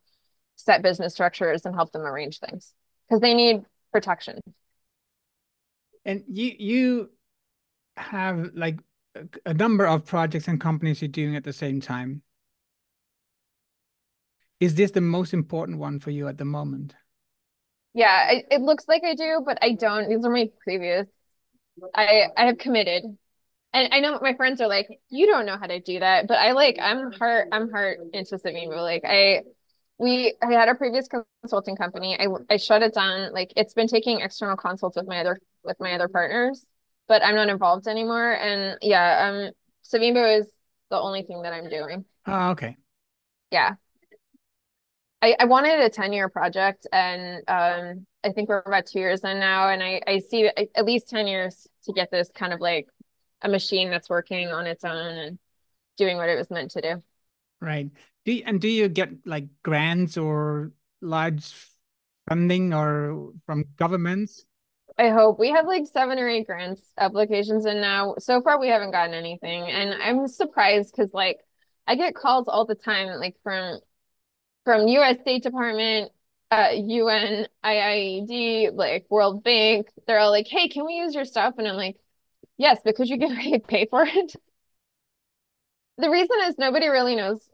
set 0.56 0.82
business 0.82 1.14
structures 1.14 1.66
and 1.66 1.76
help 1.76 1.92
them 1.92 2.02
arrange 2.02 2.40
things 2.40 2.74
because 3.08 3.22
they 3.22 3.36
need 3.36 3.64
protection. 3.92 4.40
And 6.08 6.24
you 6.28 6.56
you 6.58 7.10
have 7.98 8.52
like 8.56 8.80
a 9.46 9.54
number 9.54 9.86
of 9.86 10.06
projects 10.06 10.48
and 10.48 10.60
companies 10.60 11.02
you're 11.02 11.10
doing 11.10 11.36
at 11.36 11.44
the 11.44 11.54
same 11.54 11.82
time. 11.82 12.22
Is 14.60 14.76
this 14.76 14.92
the 14.92 15.02
most 15.02 15.34
important 15.34 15.80
one 15.80 16.00
for 16.00 16.10
you 16.10 16.28
at 16.28 16.38
the 16.38 16.46
moment? 16.46 16.96
Yeah, 17.94 18.32
it, 18.50 18.62
looks 18.62 18.86
like 18.88 19.04
I 19.04 19.16
do, 19.16 19.42
but 19.46 19.58
I 19.62 19.74
don't. 19.74 20.08
These 20.08 20.24
are 20.24 20.32
my 20.32 20.50
previous. 20.64 21.08
I 21.94 22.28
I 22.38 22.46
have 22.46 22.58
committed. 22.58 23.04
And 23.74 23.94
I 23.94 24.00
know 24.00 24.18
my 24.22 24.34
friends 24.34 24.62
are 24.62 24.68
like, 24.68 24.88
you 25.10 25.28
don't 25.28 25.46
know 25.46 25.58
how 25.58 25.68
to 25.68 25.82
do 25.82 26.00
that. 26.00 26.28
But 26.28 26.38
I 26.38 26.54
like 26.54 26.78
I'm 26.82 27.12
heart 27.12 27.50
I'm 27.52 27.70
heart 27.70 28.00
into 28.14 28.38
Savimbo. 28.38 28.78
Like 28.78 29.04
I 29.06 29.42
we 29.98 30.36
I 30.42 30.54
had 30.54 30.70
a 30.70 30.76
previous 30.76 31.10
consulting 31.44 31.76
company. 31.76 32.18
I 32.18 32.28
I 32.50 32.58
shut 32.58 32.82
it 32.82 32.94
down. 32.94 33.34
Like 33.34 33.52
it's 33.58 33.74
been 33.74 33.88
taking 33.88 34.22
external 34.22 34.56
consults 34.56 34.96
with 34.96 35.08
my 35.08 35.20
other 35.20 35.40
with 35.64 35.78
my 35.80 35.94
other 35.94 36.08
partners 36.08 36.66
but 37.08 37.24
I'm 37.24 37.36
not 37.36 37.50
involved 37.50 37.88
anymore. 37.88 38.34
And 38.34 38.78
yeah, 38.82 39.30
um, 39.30 39.52
Savimbo 39.84 40.40
is 40.40 40.48
the 40.90 41.00
only 41.00 41.24
thing 41.24 41.42
that 41.44 41.54
I'm 41.54 41.70
doing. 41.70 42.06
Oh, 42.26 42.50
okay. 42.52 42.76
Yeah. 43.52 43.76
I, 45.22 45.36
I 45.40 45.46
wanted 45.46 45.80
a 45.80 45.90
10 45.90 46.14
year 46.14 46.30
project 46.30 46.86
and 46.92 47.38
um, 47.48 48.06
I 48.24 48.32
think 48.34 48.50
we're 48.50 48.62
about 48.66 48.86
two 48.86 49.00
years 49.00 49.24
in 49.24 49.40
now. 49.40 49.70
And 49.70 49.82
I, 49.82 50.02
I 50.06 50.20
see 50.20 50.48
at 50.48 50.86
least 50.86 51.10
10 51.10 51.28
years 51.28 51.68
to 51.86 51.94
get 51.94 52.12
this 52.12 52.30
kind 52.34 52.54
of 52.54 52.60
like 52.60 52.88
a 53.42 53.50
machine 53.50 53.90
that's 53.90 54.10
working 54.10 54.50
on 54.50 54.68
its 54.68 54.84
own 54.84 55.18
and 55.18 55.40
doing 55.98 56.18
what 56.18 56.30
it 56.30 56.38
was 56.38 56.52
meant 56.52 56.72
to 56.72 56.82
do. 56.82 57.04
Right. 57.62 57.90
Do 58.26 58.34
you, 58.34 58.44
and 58.46 58.62
do 58.62 58.68
you 58.68 58.90
get 58.90 59.10
like 59.26 59.46
grants 59.64 60.18
or 60.18 60.74
large 61.02 61.52
funding 62.30 62.74
or 62.74 63.32
from 63.46 63.66
governments? 63.78 64.46
I 64.98 65.10
hope 65.10 65.40
we 65.40 65.52
have 65.52 65.68
like 65.68 65.86
seven 65.86 66.18
or 66.18 66.28
eight 66.28 66.48
grants 66.48 66.82
applications 66.98 67.66
in 67.66 67.82
now. 67.82 68.16
So 68.20 68.42
far, 68.42 68.60
we 68.60 68.68
haven't 68.70 68.92
gotten 68.92 69.14
anything, 69.14 69.64
and 69.70 69.94
I'm 70.02 70.28
surprised 70.28 70.92
because 70.96 71.14
like 71.14 71.40
I 71.86 71.96
get 71.96 72.16
calls 72.16 72.48
all 72.48 72.66
the 72.66 72.76
time, 72.76 73.08
like 73.20 73.36
from 73.44 73.80
from 74.66 74.88
U.S. 74.90 75.20
State 75.22 75.44
Department, 75.44 76.12
uh, 76.52 76.72
UN, 76.76 77.48
IIED, 77.64 78.76
like 78.76 79.06
World 79.10 79.44
Bank. 79.44 79.90
They're 80.08 80.20
all 80.20 80.32
like, 80.32 80.48
"Hey, 80.48 80.70
can 80.70 80.86
we 80.86 80.96
use 80.96 81.16
your 81.16 81.26
stuff?" 81.26 81.56
And 81.58 81.68
I'm 81.68 81.76
like, 81.78 81.98
"Yes, 82.58 82.80
because 82.86 83.10
you 83.10 83.20
can 83.20 83.62
pay 83.68 83.88
for 83.88 84.06
it." 84.06 84.36
the 85.98 86.10
reason 86.10 86.38
is 86.46 86.58
nobody 86.58 86.88
really 86.88 87.16
knows 87.16 87.50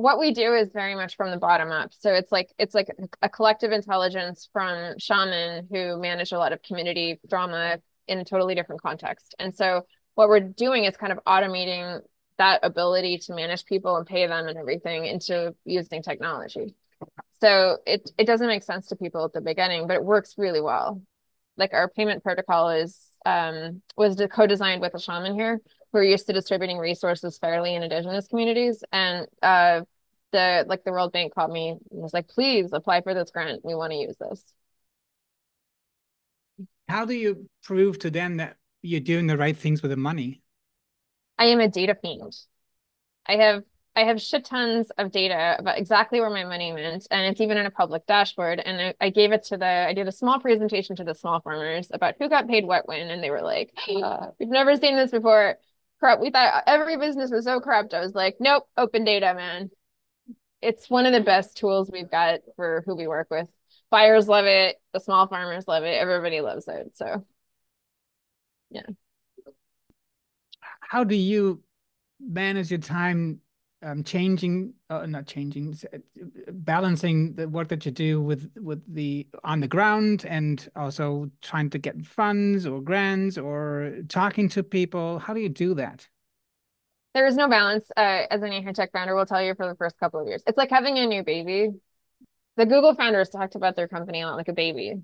what 0.00 0.18
we 0.18 0.32
do 0.32 0.54
is 0.54 0.70
very 0.72 0.94
much 0.94 1.16
from 1.16 1.30
the 1.30 1.36
bottom 1.36 1.70
up. 1.70 1.92
So 1.98 2.12
it's 2.12 2.32
like 2.32 2.52
it's 2.58 2.74
like 2.74 2.88
a 3.20 3.28
collective 3.28 3.70
intelligence 3.70 4.48
from 4.52 4.98
shaman 4.98 5.68
who 5.70 6.00
manage 6.00 6.32
a 6.32 6.38
lot 6.38 6.52
of 6.52 6.62
community 6.62 7.20
drama 7.28 7.78
in 8.08 8.18
a 8.18 8.24
totally 8.24 8.54
different 8.54 8.82
context. 8.82 9.34
And 9.38 9.54
so 9.54 9.82
what 10.14 10.28
we're 10.28 10.40
doing 10.40 10.84
is 10.84 10.96
kind 10.96 11.12
of 11.12 11.20
automating 11.26 12.00
that 12.38 12.60
ability 12.62 13.18
to 13.18 13.34
manage 13.34 13.66
people 13.66 13.96
and 13.96 14.06
pay 14.06 14.26
them 14.26 14.48
and 14.48 14.58
everything 14.58 15.04
into 15.04 15.54
using 15.64 16.02
technology. 16.02 16.74
So 17.40 17.78
it 17.86 18.10
it 18.16 18.26
doesn't 18.26 18.48
make 18.48 18.62
sense 18.62 18.86
to 18.88 18.96
people 18.96 19.24
at 19.26 19.34
the 19.34 19.42
beginning, 19.42 19.86
but 19.86 19.96
it 19.96 20.04
works 20.04 20.34
really 20.38 20.62
well. 20.62 21.02
Like 21.58 21.74
our 21.74 21.88
payment 21.88 22.22
protocol 22.22 22.70
is 22.70 22.98
um 23.26 23.82
was 23.98 24.20
co-designed 24.32 24.80
with 24.80 24.94
a 24.94 24.98
shaman 24.98 25.34
here 25.34 25.60
we're 25.92 26.04
used 26.04 26.26
to 26.26 26.32
distributing 26.32 26.78
resources 26.78 27.38
fairly 27.38 27.74
in 27.74 27.82
indigenous 27.82 28.28
communities. 28.28 28.82
And 28.92 29.26
uh 29.42 29.82
the 30.32 30.64
like 30.68 30.84
the 30.84 30.92
world 30.92 31.12
bank 31.12 31.34
called 31.34 31.52
me 31.52 31.70
and 31.70 31.80
was 31.90 32.14
like 32.14 32.28
please 32.28 32.72
apply 32.72 33.02
for 33.02 33.14
this 33.14 33.30
grant. 33.30 33.64
We 33.64 33.74
want 33.74 33.92
to 33.92 33.98
use 33.98 34.16
this. 34.18 34.44
How 36.88 37.04
do 37.04 37.14
you 37.14 37.48
prove 37.62 37.98
to 38.00 38.10
them 38.10 38.38
that 38.38 38.56
you're 38.82 39.00
doing 39.00 39.26
the 39.26 39.36
right 39.36 39.56
things 39.56 39.82
with 39.82 39.90
the 39.90 39.96
money? 39.96 40.42
I 41.38 41.46
am 41.46 41.60
a 41.60 41.68
data 41.68 41.96
fiend. 42.00 42.36
I 43.26 43.36
have 43.36 43.62
I 43.96 44.04
have 44.04 44.20
shit 44.20 44.44
tons 44.44 44.90
of 44.98 45.10
data 45.10 45.56
about 45.58 45.76
exactly 45.76 46.20
where 46.20 46.30
my 46.30 46.44
money 46.44 46.72
went, 46.72 47.06
and 47.10 47.26
it's 47.26 47.40
even 47.40 47.58
in 47.58 47.66
a 47.66 47.70
public 47.70 48.06
dashboard. 48.06 48.60
And 48.60 48.80
I, 48.80 49.06
I, 49.06 49.10
gave 49.10 49.32
it 49.32 49.42
to 49.46 49.56
the, 49.56 49.66
I 49.66 49.92
did 49.94 50.06
a 50.06 50.12
small 50.12 50.38
presentation 50.38 50.94
to 50.96 51.04
the 51.04 51.14
small 51.14 51.40
farmers 51.40 51.90
about 51.92 52.14
who 52.18 52.28
got 52.28 52.46
paid 52.46 52.64
what 52.64 52.86
when, 52.86 53.10
and 53.10 53.22
they 53.22 53.30
were 53.30 53.42
like, 53.42 53.72
uh, 54.02 54.28
"We've 54.38 54.48
never 54.48 54.76
seen 54.76 54.96
this 54.96 55.10
before." 55.10 55.58
Corrupt. 56.00 56.22
We 56.22 56.30
thought 56.30 56.64
every 56.66 56.96
business 56.96 57.30
was 57.30 57.44
so 57.44 57.60
corrupt. 57.60 57.94
I 57.94 58.00
was 58.00 58.14
like, 58.14 58.36
nope, 58.40 58.64
open 58.76 59.04
data, 59.04 59.34
man. 59.34 59.70
It's 60.62 60.90
one 60.90 61.06
of 61.06 61.12
the 61.12 61.20
best 61.20 61.56
tools 61.56 61.90
we've 61.92 62.10
got 62.10 62.40
for 62.56 62.82
who 62.86 62.96
we 62.96 63.06
work 63.06 63.28
with. 63.30 63.48
Buyers 63.90 64.28
love 64.28 64.46
it. 64.46 64.76
The 64.92 65.00
small 65.00 65.26
farmers 65.26 65.68
love 65.68 65.84
it. 65.84 66.00
Everybody 66.00 66.40
loves 66.40 66.66
it. 66.68 66.92
So, 66.96 67.24
yeah. 68.70 68.86
How 70.80 71.04
do 71.04 71.14
you 71.14 71.62
manage 72.20 72.70
your 72.70 72.80
time 72.80 73.40
um, 73.82 74.04
changing, 74.04 74.74
uh, 74.88 75.06
not 75.06 75.26
changing, 75.26 75.78
balancing 76.48 77.34
the 77.34 77.48
work 77.48 77.68
that 77.68 77.84
you 77.86 77.92
do 77.92 78.20
with 78.20 78.50
with 78.56 78.82
the 78.92 79.26
on 79.44 79.60
the 79.60 79.68
ground, 79.68 80.24
and 80.26 80.68
also 80.76 81.30
trying 81.42 81.70
to 81.70 81.78
get 81.78 82.04
funds 82.04 82.66
or 82.66 82.80
grants 82.80 83.38
or 83.38 83.98
talking 84.08 84.48
to 84.50 84.62
people. 84.62 85.18
How 85.18 85.34
do 85.34 85.40
you 85.40 85.48
do 85.48 85.74
that? 85.74 86.08
There 87.14 87.26
is 87.26 87.36
no 87.36 87.48
balance, 87.48 87.90
uh, 87.96 88.26
as 88.30 88.42
any 88.42 88.62
high 88.62 88.72
tech 88.72 88.92
founder 88.92 89.16
will 89.16 89.26
tell 89.26 89.42
you 89.42 89.54
for 89.54 89.66
the 89.66 89.74
first 89.74 89.98
couple 89.98 90.20
of 90.20 90.28
years. 90.28 90.42
It's 90.46 90.56
like 90.58 90.70
having 90.70 90.98
a 90.98 91.06
new 91.06 91.24
baby. 91.24 91.70
The 92.56 92.66
Google 92.66 92.94
founders 92.94 93.30
talked 93.30 93.54
about 93.54 93.74
their 93.74 93.88
company 93.88 94.20
a 94.20 94.26
lot 94.26 94.36
like 94.36 94.48
a 94.48 94.52
baby 94.52 95.02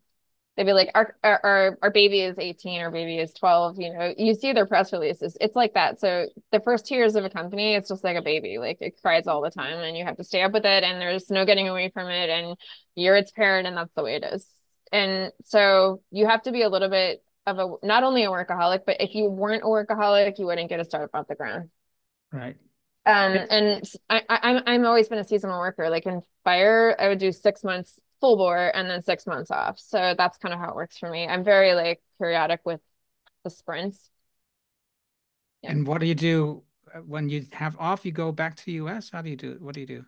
they'd 0.57 0.65
be 0.65 0.73
like 0.73 0.91
our, 0.95 1.15
our 1.23 1.79
our 1.83 1.91
baby 1.91 2.21
is 2.21 2.39
18 2.39 2.81
our 2.81 2.91
baby 2.91 3.19
is 3.19 3.33
12 3.35 3.79
you 3.79 3.93
know 3.93 4.15
you 4.17 4.35
see 4.35 4.53
their 4.53 4.67
press 4.67 4.93
releases 4.93 5.37
it's 5.41 5.57
like 5.57 5.75
that. 5.75 6.01
So 6.01 6.27
the 6.51 6.61
first 6.61 6.87
two 6.87 6.95
years 6.95 7.15
of 7.15 7.25
a 7.25 7.31
company 7.31 7.75
it's 7.75 7.89
just 7.89 8.05
like 8.05 8.17
a 8.17 8.23
baby 8.23 8.59
like 8.59 8.79
it 8.81 9.01
cries 9.01 9.27
all 9.27 9.43
the 9.43 9.51
time 9.51 9.79
and 9.79 9.97
you 9.97 10.05
have 10.05 10.17
to 10.17 10.25
stay 10.25 10.43
up 10.43 10.53
with 10.53 10.65
it 10.65 10.85
and 10.85 11.01
there's 11.01 11.31
no 11.31 11.45
getting 11.45 11.69
away 11.69 11.91
from 11.91 12.09
it 12.09 12.31
and 12.31 12.57
you're 12.95 13.17
its 13.17 13.31
parent 13.31 13.67
and 13.67 13.77
that's 13.77 13.93
the 13.95 14.03
way 14.03 14.17
it 14.17 14.25
is. 14.25 14.47
And 14.93 15.33
so 15.45 16.01
you 16.11 16.27
have 16.27 16.43
to 16.43 16.53
be 16.53 16.63
a 16.63 16.69
little 16.69 16.89
bit 16.89 17.23
of 17.47 17.59
a 17.59 17.87
not 17.87 18.03
only 18.03 18.25
a 18.25 18.29
workaholic 18.29 18.81
but 18.87 19.01
if 19.01 19.15
you 19.15 19.29
weren't 19.29 19.63
a 19.63 19.67
workaholic 19.67 20.39
you 20.39 20.47
wouldn't 20.47 20.69
get 20.69 20.81
a 20.81 20.85
startup 20.85 21.11
off 21.15 21.29
the 21.29 21.35
ground. 21.35 21.69
Right. 22.33 22.57
Um 23.05 23.37
and 23.51 23.85
I, 24.09 24.23
I 24.29 24.39
I'm 24.43 24.63
I'm 24.67 24.87
always 24.87 25.09
been 25.09 25.19
a 25.19 25.25
seasonal 25.25 25.59
worker 25.61 25.91
like 25.91 26.07
in 26.07 26.23
fire 26.45 26.97
I 26.99 27.09
would 27.09 27.19
do 27.19 27.31
six 27.31 27.63
months 27.63 28.01
full 28.27 28.37
bore 28.37 28.73
and 28.75 28.91
then 28.91 29.03
six 29.03 29.25
months 29.25 29.53
off. 29.53 29.79
So 29.79 30.15
that's 30.19 30.37
kind 30.39 30.53
of 30.53 30.59
how 30.59 30.71
it 30.71 30.75
works 30.75 30.99
for 30.99 31.09
me. 31.09 31.29
I'm 31.29 31.45
very 31.45 31.75
like 31.75 32.03
periodic 32.19 32.61
with 32.65 32.81
the 33.45 33.51
sprints. 33.51 34.11
Yeah. 35.63 35.71
And 35.71 35.87
what 35.87 36.01
do 36.01 36.07
you 36.07 36.17
do 36.17 36.65
uh, 36.93 36.99
when 36.99 37.29
you 37.29 37.47
have 37.53 37.77
off? 37.79 38.05
You 38.05 38.11
go 38.11 38.33
back 38.33 38.57
to 38.57 38.67
the 38.67 38.73
US. 38.73 39.11
How 39.11 39.23
do 39.23 39.31
you 39.31 39.37
do? 39.37 39.59
What 39.61 39.75
do 39.75 39.81
you 39.81 39.87
do? 39.87 40.05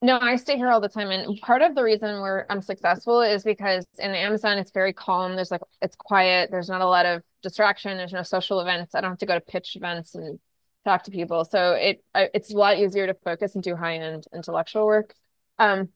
No, 0.00 0.18
I 0.18 0.36
stay 0.36 0.56
here 0.56 0.70
all 0.70 0.80
the 0.80 0.88
time. 0.88 1.10
And 1.10 1.38
part 1.42 1.60
of 1.60 1.74
the 1.74 1.82
reason 1.82 2.22
we're 2.22 2.46
I'm 2.48 2.62
successful 2.62 3.20
is 3.20 3.44
because 3.44 3.84
in 3.98 4.12
Amazon 4.12 4.56
it's 4.56 4.70
very 4.70 4.94
calm. 4.94 5.34
There's 5.34 5.50
like 5.50 5.60
it's 5.82 5.96
quiet. 5.96 6.50
There's 6.50 6.70
not 6.70 6.80
a 6.80 6.86
lot 6.86 7.04
of 7.04 7.22
distraction. 7.42 7.98
There's 7.98 8.14
no 8.14 8.22
social 8.22 8.60
events. 8.60 8.94
I 8.94 9.02
don't 9.02 9.10
have 9.10 9.18
to 9.18 9.26
go 9.26 9.34
to 9.34 9.40
pitch 9.40 9.76
events 9.76 10.14
and 10.14 10.38
talk 10.86 11.02
to 11.04 11.10
people. 11.10 11.44
So 11.44 11.72
it 11.72 12.02
it's 12.14 12.50
a 12.50 12.56
lot 12.56 12.78
easier 12.78 13.06
to 13.06 13.14
focus 13.14 13.54
and 13.56 13.62
do 13.62 13.76
high-end 13.76 14.24
intellectual 14.32 14.86
work. 14.86 15.14
Um, 15.58 15.90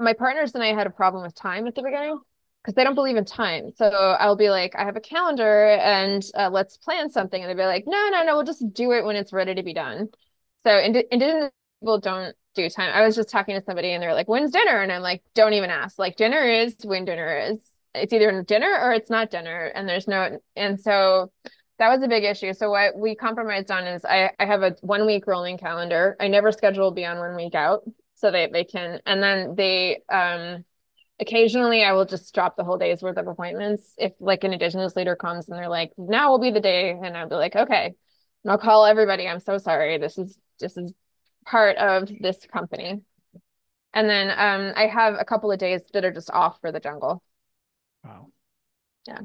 my 0.00 0.12
partners 0.12 0.54
and 0.54 0.62
I 0.62 0.74
had 0.74 0.86
a 0.86 0.90
problem 0.90 1.22
with 1.22 1.34
time 1.34 1.66
at 1.66 1.74
the 1.74 1.82
beginning 1.82 2.18
because 2.62 2.74
they 2.74 2.84
don't 2.84 2.94
believe 2.94 3.16
in 3.16 3.24
time. 3.24 3.70
So 3.76 3.86
I'll 3.86 4.36
be 4.36 4.50
like, 4.50 4.74
I 4.76 4.84
have 4.84 4.96
a 4.96 5.00
calendar 5.00 5.68
and 5.68 6.24
uh, 6.36 6.48
let's 6.50 6.76
plan 6.78 7.10
something. 7.10 7.40
And 7.40 7.48
they'd 7.50 7.62
be 7.62 7.66
like, 7.66 7.84
no, 7.86 8.08
no, 8.10 8.24
no, 8.24 8.36
we'll 8.36 8.44
just 8.44 8.72
do 8.72 8.92
it 8.92 9.04
when 9.04 9.16
it's 9.16 9.32
ready 9.32 9.54
to 9.54 9.62
be 9.62 9.74
done. 9.74 10.08
So 10.64 10.78
ind- 10.78 11.04
indigenous 11.10 11.50
people 11.80 12.00
don't 12.00 12.34
do 12.54 12.68
time. 12.70 12.90
I 12.94 13.04
was 13.04 13.16
just 13.16 13.28
talking 13.28 13.58
to 13.58 13.64
somebody 13.64 13.92
and 13.92 14.02
they're 14.02 14.14
like, 14.14 14.28
when's 14.28 14.50
dinner? 14.50 14.80
And 14.80 14.90
I'm 14.90 15.02
like, 15.02 15.22
don't 15.34 15.52
even 15.52 15.70
ask. 15.70 15.98
Like 15.98 16.16
dinner 16.16 16.42
is 16.42 16.74
when 16.82 17.04
dinner 17.04 17.36
is. 17.50 17.58
It's 17.94 18.12
either 18.12 18.42
dinner 18.42 18.76
or 18.80 18.92
it's 18.92 19.10
not 19.10 19.30
dinner. 19.30 19.70
And 19.74 19.88
there's 19.88 20.08
no, 20.08 20.40
and 20.56 20.80
so 20.80 21.30
that 21.78 21.90
was 21.90 22.02
a 22.02 22.08
big 22.08 22.24
issue. 22.24 22.54
So 22.54 22.70
what 22.70 22.96
we 22.96 23.14
compromised 23.14 23.70
on 23.70 23.86
is 23.86 24.04
I, 24.04 24.30
I 24.40 24.46
have 24.46 24.62
a 24.62 24.74
one 24.80 25.06
week 25.06 25.26
rolling 25.26 25.58
calendar. 25.58 26.16
I 26.18 26.28
never 26.28 26.50
schedule 26.50 26.90
beyond 26.90 27.20
one 27.20 27.36
week 27.36 27.54
out 27.54 27.82
so 28.24 28.30
they, 28.30 28.48
they 28.50 28.64
can, 28.64 29.00
and 29.04 29.22
then 29.22 29.54
they, 29.54 30.00
um, 30.10 30.64
occasionally 31.20 31.84
I 31.84 31.92
will 31.92 32.06
just 32.06 32.34
drop 32.34 32.56
the 32.56 32.64
whole 32.64 32.78
day's 32.78 33.02
worth 33.02 33.18
of 33.18 33.26
appointments. 33.26 33.92
If 33.98 34.12
like 34.18 34.44
an 34.44 34.54
indigenous 34.54 34.96
leader 34.96 35.14
comes 35.14 35.46
and 35.46 35.58
they're 35.58 35.68
like, 35.68 35.92
now 35.98 36.30
will 36.30 36.38
be 36.38 36.50
the 36.50 36.60
day. 36.60 36.90
And 36.90 37.14
I'll 37.14 37.28
be 37.28 37.34
like, 37.34 37.54
okay. 37.54 37.94
And 38.42 38.50
I'll 38.50 38.56
call 38.56 38.86
everybody. 38.86 39.28
I'm 39.28 39.40
so 39.40 39.58
sorry. 39.58 39.98
This 39.98 40.16
is, 40.16 40.38
this 40.58 40.78
is 40.78 40.94
part 41.44 41.76
of 41.76 42.10
this 42.18 42.38
company. 42.46 43.02
And 43.92 44.08
then 44.08 44.30
um, 44.30 44.72
I 44.74 44.86
have 44.86 45.16
a 45.20 45.24
couple 45.26 45.52
of 45.52 45.58
days 45.58 45.82
that 45.92 46.06
are 46.06 46.12
just 46.12 46.30
off 46.30 46.58
for 46.62 46.72
the 46.72 46.80
jungle. 46.80 47.22
Wow. 48.02 48.28
Yeah. 49.06 49.20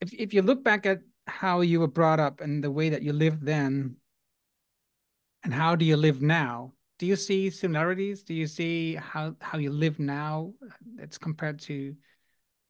If 0.00 0.14
if 0.14 0.32
you 0.32 0.42
look 0.42 0.64
back 0.64 0.86
at 0.86 1.00
how 1.26 1.60
you 1.60 1.80
were 1.80 1.88
brought 1.88 2.20
up 2.20 2.40
and 2.40 2.64
the 2.64 2.70
way 2.70 2.88
that 2.88 3.02
you 3.02 3.12
lived 3.12 3.44
then, 3.44 3.96
and 5.44 5.54
how 5.54 5.76
do 5.76 5.84
you 5.84 5.96
live 5.96 6.22
now? 6.22 6.72
Do 6.98 7.06
you 7.06 7.16
see 7.16 7.50
similarities? 7.50 8.22
Do 8.22 8.34
you 8.34 8.46
see 8.46 8.96
how 8.96 9.36
how 9.40 9.58
you 9.58 9.70
live 9.70 9.98
now? 9.98 10.52
It's 10.98 11.18
compared 11.18 11.60
to 11.60 11.94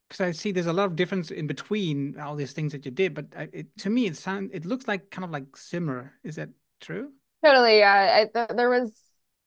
because 0.08 0.20
I 0.20 0.30
see 0.32 0.52
there's 0.52 0.66
a 0.66 0.72
lot 0.72 0.86
of 0.86 0.96
difference 0.96 1.30
in 1.30 1.46
between 1.46 2.18
all 2.18 2.34
these 2.34 2.52
things 2.52 2.72
that 2.72 2.84
you 2.84 2.90
did, 2.90 3.14
but 3.14 3.26
it, 3.52 3.76
to 3.78 3.90
me 3.90 4.06
it 4.06 4.16
sounds 4.16 4.50
it 4.52 4.64
looks 4.64 4.88
like 4.88 5.10
kind 5.10 5.24
of 5.24 5.30
like 5.30 5.56
similar. 5.56 6.12
Is 6.24 6.36
that 6.36 6.50
true? 6.80 7.12
Totally. 7.44 7.78
Yeah. 7.78 8.22
I, 8.22 8.46
th- 8.46 8.56
there 8.56 8.70
was 8.70 8.92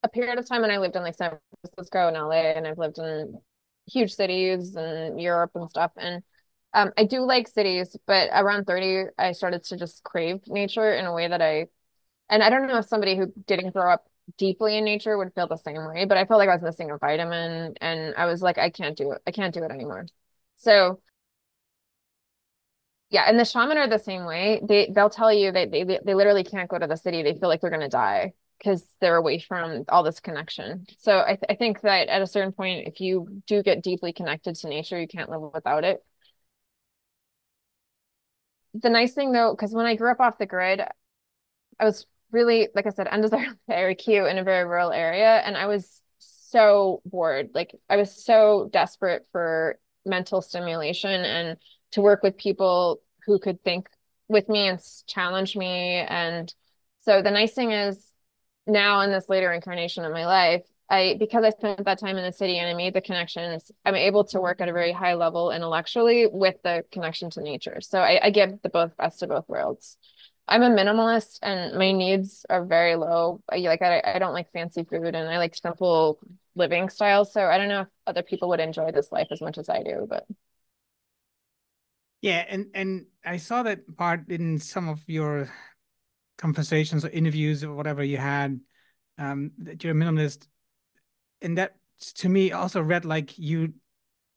a 0.04 0.10
period 0.10 0.40
of 0.40 0.48
time 0.48 0.62
when 0.62 0.72
I 0.72 0.78
lived 0.78 0.96
in 0.96 1.04
like 1.04 1.16
San 1.16 1.38
Francisco 1.62 2.08
and 2.08 2.18
LA, 2.18 2.54
and 2.56 2.68
I've 2.68 2.78
lived 2.78 2.98
in 2.98 3.40
huge 3.88 4.14
cities 4.14 4.76
and 4.76 5.20
Europe 5.20 5.52
and 5.56 5.70
stuff. 5.70 5.92
And 5.98 6.24
um, 6.74 6.92
I 6.98 7.04
do 7.04 7.22
like 7.22 7.48
cities, 7.48 7.96
but 8.08 8.30
around 8.32 8.66
30, 8.66 9.06
I 9.18 9.34
started 9.34 9.64
to 9.66 9.78
just 9.78 10.04
crave 10.04 10.40
nature 10.48 10.94
in 10.94 11.06
a 11.06 11.14
way 11.14 11.28
that 11.28 11.42
I, 11.42 11.68
and 12.30 12.42
I 12.42 12.50
don't 12.50 12.68
know 12.68 12.78
if 12.78 12.86
somebody 12.86 13.18
who 13.18 13.32
didn't 13.46 13.74
grow 13.74 13.92
up 13.92 14.08
deeply 14.38 14.78
in 14.78 14.86
nature 14.86 15.18
would 15.18 15.34
feel 15.34 15.48
the 15.48 15.58
same 15.58 15.86
way, 15.88 16.06
but 16.06 16.18
I 16.18 16.26
felt 16.26 16.40
like 16.40 16.50
I 16.50 16.54
was 16.56 16.62
missing 16.64 16.92
a 16.92 16.98
vitamin 16.98 17.76
and 17.82 18.16
I 18.16 18.26
was 18.26 18.42
like, 18.42 18.58
I 18.58 18.70
can't 18.70 18.98
do 18.98 19.12
it. 19.12 19.22
I 19.28 19.32
can't 19.32 19.54
do 19.54 19.64
it 19.64 19.72
anymore. 19.72 20.08
So 20.58 21.02
yeah, 23.10 23.26
and 23.28 23.38
the 23.40 23.44
shaman 23.46 23.78
are 23.78 23.88
the 23.90 24.00
same 24.00 24.26
way. 24.26 24.62
They 24.64 24.90
they'll 24.94 25.10
tell 25.10 25.34
you 25.34 25.52
that 25.52 25.72
they 25.72 25.84
they 25.84 26.14
literally 26.14 26.44
can't 26.44 26.70
go 26.70 26.78
to 26.80 26.88
the 26.88 26.96
city. 26.96 27.24
They 27.24 27.34
feel 27.34 27.50
like 27.50 27.60
they're 27.62 27.70
gonna 27.70 27.90
die 27.90 28.34
because 28.58 28.86
they're 29.02 29.18
away 29.18 29.40
from 29.40 29.84
all 29.90 30.04
this 30.04 30.20
connection. 30.22 30.86
So 31.00 31.20
I 31.20 31.36
th- 31.36 31.44
I 31.50 31.56
think 31.56 31.82
that 31.82 32.08
at 32.08 32.22
a 32.22 32.28
certain 32.28 32.54
point, 32.54 32.88
if 32.88 33.02
you 33.02 33.42
do 33.48 33.64
get 33.64 33.84
deeply 33.84 34.14
connected 34.14 34.56
to 34.56 34.70
nature, 34.70 35.00
you 35.00 35.08
can't 35.08 35.30
live 35.30 35.42
without 35.54 35.84
it. 35.84 36.02
The 38.74 38.90
nice 38.90 39.14
thing 39.14 39.32
though, 39.32 39.52
because 39.54 39.74
when 39.74 39.86
I 39.86 39.96
grew 39.96 40.12
up 40.12 40.20
off 40.22 40.38
the 40.38 40.46
grid, 40.46 40.82
I 41.80 41.86
was 41.86 42.06
really, 42.32 42.70
like 42.76 42.88
I 42.88 42.92
said, 42.92 43.08
undesirable 43.12 43.58
very 43.68 43.96
cute 43.96 44.28
in 44.28 44.38
a 44.38 44.44
very 44.44 44.66
rural 44.66 44.92
area, 44.92 45.38
and 45.38 45.58
I 45.58 45.68
was 45.68 46.02
so 46.20 47.02
bored. 47.06 47.50
Like 47.54 47.76
I 47.90 47.98
was 47.98 48.24
so 48.24 48.70
desperate 48.72 49.26
for 49.32 49.80
mental 50.06 50.42
stimulation 50.42 51.24
and 51.24 51.58
to 51.92 52.02
work 52.02 52.24
with 52.24 52.38
people 52.38 53.02
who 53.26 53.40
could 53.40 53.64
think 53.64 53.90
with 54.28 54.50
me 54.50 54.68
and 54.68 54.80
challenge 55.08 55.56
me. 55.56 55.96
And 56.08 56.54
so 57.00 57.22
the 57.22 57.32
nice 57.32 57.54
thing 57.54 57.72
is 57.72 58.12
now 58.68 59.02
in 59.02 59.12
this 59.12 59.30
later 59.30 59.52
incarnation 59.52 60.06
of 60.06 60.12
my 60.12 60.26
life, 60.26 60.64
I 60.90 61.16
because 61.18 61.44
I 61.46 61.52
spent 61.52 61.86
that 61.86 62.00
time 62.00 62.18
in 62.18 62.24
the 62.24 62.34
city 62.34 62.58
and 62.58 62.70
I 62.70 62.74
made 62.74 62.94
the 62.94 63.02
connections, 63.02 63.72
I'm 63.86 63.96
able 63.96 64.26
to 64.26 64.42
work 64.42 64.60
at 64.60 64.68
a 64.68 64.74
very 64.74 64.92
high 64.92 65.14
level 65.14 65.52
intellectually 65.52 66.28
with 66.28 66.56
the 66.64 66.84
connection 66.92 67.30
to 67.32 67.42
nature. 67.42 67.80
So 67.82 68.00
I, 68.00 68.20
I 68.26 68.30
give 68.30 68.62
the 68.62 68.70
both 68.70 68.96
best 68.98 69.24
of 69.24 69.30
both 69.30 69.48
worlds. 69.48 69.98
I'm 70.52 70.64
a 70.64 70.70
minimalist 70.70 71.40
and 71.42 71.78
my 71.78 71.94
needs 71.94 72.46
are 72.50 72.66
very 72.66 72.98
low. 72.98 73.42
I, 73.50 73.60
like 73.60 73.82
I, 73.82 74.02
I 74.06 74.20
don't 74.20 74.34
like 74.34 74.52
fancy 74.52 74.84
food 74.84 75.16
and 75.16 75.30
I 75.30 75.38
like 75.38 75.56
simple 75.56 76.20
living 76.56 76.90
styles. 76.90 77.32
So 77.32 77.46
I 77.46 77.58
don't 77.58 77.70
know 77.70 77.82
if 77.82 77.88
other 78.06 78.22
people 78.22 78.50
would 78.50 78.60
enjoy 78.60 78.92
this 78.92 79.14
life 79.14 79.28
as 79.32 79.40
much 79.40 79.58
as 79.58 79.70
I 79.70 79.82
do, 79.82 80.06
but 80.10 80.26
yeah, 82.22 82.44
and 82.50 82.68
and 82.74 83.06
I 83.26 83.38
saw 83.38 83.64
that 83.64 83.96
part 83.96 84.30
in 84.30 84.60
some 84.60 84.90
of 84.90 85.02
your 85.08 85.50
conversations 86.38 87.06
or 87.06 87.10
interviews 87.10 87.64
or 87.64 87.74
whatever 87.74 88.04
you 88.04 88.18
had 88.18 88.60
um, 89.18 89.52
that 89.60 89.82
you're 89.84 89.94
a 89.94 89.96
minimalist, 89.96 90.48
and 91.42 91.58
that 91.58 91.78
to 92.16 92.28
me 92.28 92.52
also 92.52 92.82
read 92.82 93.06
like 93.06 93.40
you 93.40 93.74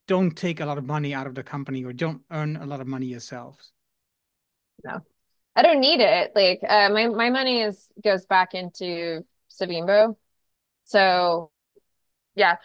don't 0.07 0.31
take 0.37 0.61
a 0.61 0.65
lot 0.65 0.77
of 0.77 0.85
money 0.85 1.13
out 1.13 1.27
of 1.27 1.35
the 1.35 1.43
company 1.43 1.83
or 1.83 1.91
don't 1.91 2.21
earn 2.31 2.55
a 2.55 2.65
lot 2.65 2.79
of 2.79 2.87
money 2.87 3.07
yourselves. 3.07 3.73
No, 4.85 5.01
I 5.55 5.61
don't 5.61 5.79
need 5.79 6.01
it. 6.01 6.31
Like 6.35 6.59
uh, 6.67 6.89
my 6.89 7.07
my 7.07 7.29
money 7.29 7.61
is 7.61 7.87
goes 8.03 8.25
back 8.25 8.53
into 8.53 9.25
Savimbo, 9.49 10.15
so 10.85 11.51
yeah, 12.35 12.57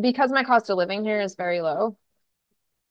because 0.00 0.32
my 0.32 0.44
cost 0.44 0.70
of 0.70 0.76
living 0.76 1.04
here 1.04 1.20
is 1.20 1.34
very 1.34 1.60
low. 1.60 1.96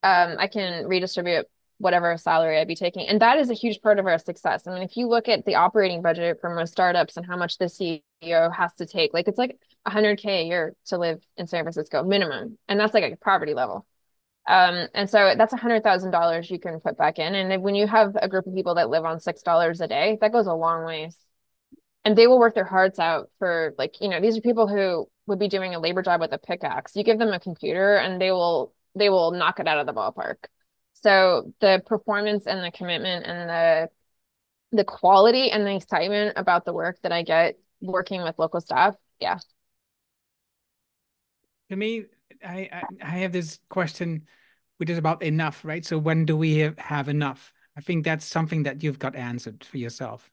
Um, 0.02 0.36
I 0.38 0.48
can 0.48 0.86
redistribute 0.86 1.46
whatever 1.78 2.16
salary 2.16 2.58
I'd 2.58 2.68
be 2.68 2.76
taking. 2.76 3.08
And 3.08 3.20
that 3.20 3.38
is 3.38 3.50
a 3.50 3.54
huge 3.54 3.82
part 3.82 3.98
of 3.98 4.06
our 4.06 4.18
success. 4.18 4.66
I 4.66 4.72
mean, 4.72 4.82
if 4.82 4.96
you 4.96 5.08
look 5.08 5.28
at 5.28 5.44
the 5.44 5.56
operating 5.56 6.00
budget 6.00 6.38
for 6.40 6.54
most 6.54 6.72
startups 6.72 7.16
and 7.16 7.26
how 7.26 7.36
much 7.36 7.58
the 7.58 7.68
CEO 7.68 8.52
has 8.54 8.72
to 8.74 8.86
take, 8.86 9.12
like 9.12 9.26
it's 9.28 9.38
like 9.38 9.58
100K 9.86 10.42
a 10.42 10.44
year 10.44 10.74
to 10.86 10.98
live 10.98 11.20
in 11.36 11.46
San 11.48 11.64
Francisco 11.64 12.04
minimum. 12.04 12.56
And 12.68 12.78
that's 12.78 12.94
like 12.94 13.12
a 13.12 13.16
poverty 13.16 13.52
level. 13.54 13.84
Um, 14.46 14.88
and 14.94 15.08
so 15.08 15.34
that's 15.36 15.52
a 15.52 15.56
hundred 15.56 15.84
thousand 15.84 16.10
dollars 16.10 16.50
you 16.50 16.58
can 16.58 16.80
put 16.80 16.96
back 16.98 17.18
in. 17.18 17.34
And 17.34 17.62
when 17.62 17.74
you 17.74 17.86
have 17.86 18.16
a 18.20 18.28
group 18.28 18.46
of 18.46 18.54
people 18.54 18.74
that 18.74 18.90
live 18.90 19.04
on 19.04 19.20
six 19.20 19.42
dollars 19.42 19.80
a 19.80 19.86
day, 19.86 20.18
that 20.20 20.32
goes 20.32 20.46
a 20.46 20.54
long 20.54 20.84
ways. 20.84 21.16
And 22.04 22.18
they 22.18 22.26
will 22.26 22.40
work 22.40 22.54
their 22.54 22.64
hearts 22.64 22.98
out 22.98 23.30
for 23.38 23.74
like, 23.78 24.00
you 24.00 24.08
know, 24.08 24.20
these 24.20 24.36
are 24.36 24.40
people 24.40 24.66
who 24.66 25.08
would 25.26 25.38
be 25.38 25.46
doing 25.48 25.74
a 25.74 25.78
labor 25.78 26.02
job 26.02 26.20
with 26.20 26.32
a 26.32 26.38
pickaxe. 26.38 26.96
You 26.96 27.04
give 27.04 27.18
them 27.18 27.32
a 27.32 27.38
computer 27.38 27.96
and 27.96 28.20
they 28.20 28.32
will 28.32 28.74
they 28.96 29.08
will 29.08 29.30
knock 29.30 29.60
it 29.60 29.68
out 29.68 29.78
of 29.78 29.86
the 29.86 29.92
ballpark. 29.92 30.36
So 30.94 31.52
the 31.60 31.80
performance 31.86 32.46
and 32.46 32.64
the 32.64 32.72
commitment 32.76 33.26
and 33.26 33.48
the 33.48 33.88
the 34.76 34.84
quality 34.84 35.50
and 35.50 35.66
the 35.66 35.76
excitement 35.76 36.32
about 36.36 36.64
the 36.64 36.72
work 36.72 36.98
that 37.02 37.12
I 37.12 37.22
get 37.22 37.58
working 37.80 38.22
with 38.22 38.38
local 38.38 38.60
staff, 38.60 38.96
yeah. 39.20 39.38
To 41.70 41.76
me, 41.76 42.04
I, 42.44 42.82
I, 43.02 43.18
have 43.18 43.32
this 43.32 43.58
question, 43.68 44.26
which 44.78 44.90
is 44.90 44.98
about 44.98 45.22
enough, 45.22 45.64
right? 45.64 45.84
So 45.84 45.98
when 45.98 46.24
do 46.24 46.36
we 46.36 46.58
have, 46.58 46.78
have 46.78 47.08
enough? 47.08 47.52
I 47.76 47.80
think 47.80 48.04
that's 48.04 48.24
something 48.24 48.64
that 48.64 48.82
you've 48.82 48.98
got 48.98 49.16
answered 49.16 49.64
for 49.64 49.78
yourself. 49.78 50.30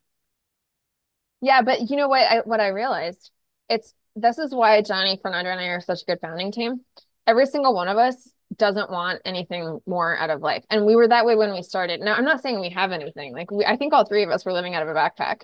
Yeah, 1.40 1.62
but 1.62 1.88
you 1.88 1.96
know 1.96 2.08
what? 2.08 2.22
I 2.30 2.40
what 2.44 2.60
I 2.60 2.68
realized, 2.68 3.30
it's 3.68 3.94
this 4.14 4.38
is 4.38 4.54
why 4.54 4.82
Johnny 4.82 5.18
Fernando 5.22 5.50
and 5.50 5.60
I 5.60 5.68
are 5.68 5.80
such 5.80 6.02
a 6.02 6.04
good 6.04 6.20
founding 6.20 6.52
team. 6.52 6.80
Every 7.26 7.46
single 7.46 7.74
one 7.74 7.88
of 7.88 7.96
us 7.96 8.30
doesn't 8.56 8.90
want 8.90 9.22
anything 9.24 9.80
more 9.86 10.16
out 10.16 10.30
of 10.30 10.42
life. 10.42 10.64
And 10.68 10.84
we 10.84 10.96
were 10.96 11.08
that 11.08 11.24
way 11.24 11.36
when 11.36 11.52
we 11.52 11.62
started. 11.62 12.00
Now, 12.00 12.14
I'm 12.14 12.24
not 12.24 12.42
saying 12.42 12.60
we 12.60 12.70
have 12.70 12.92
anything. 12.92 13.32
Like 13.32 13.50
we, 13.50 13.64
I 13.64 13.76
think 13.76 13.92
all 13.92 14.04
three 14.04 14.22
of 14.22 14.30
us 14.30 14.44
were 14.44 14.52
living 14.52 14.74
out 14.74 14.82
of 14.82 14.88
a 14.88 14.94
backpack. 14.94 15.42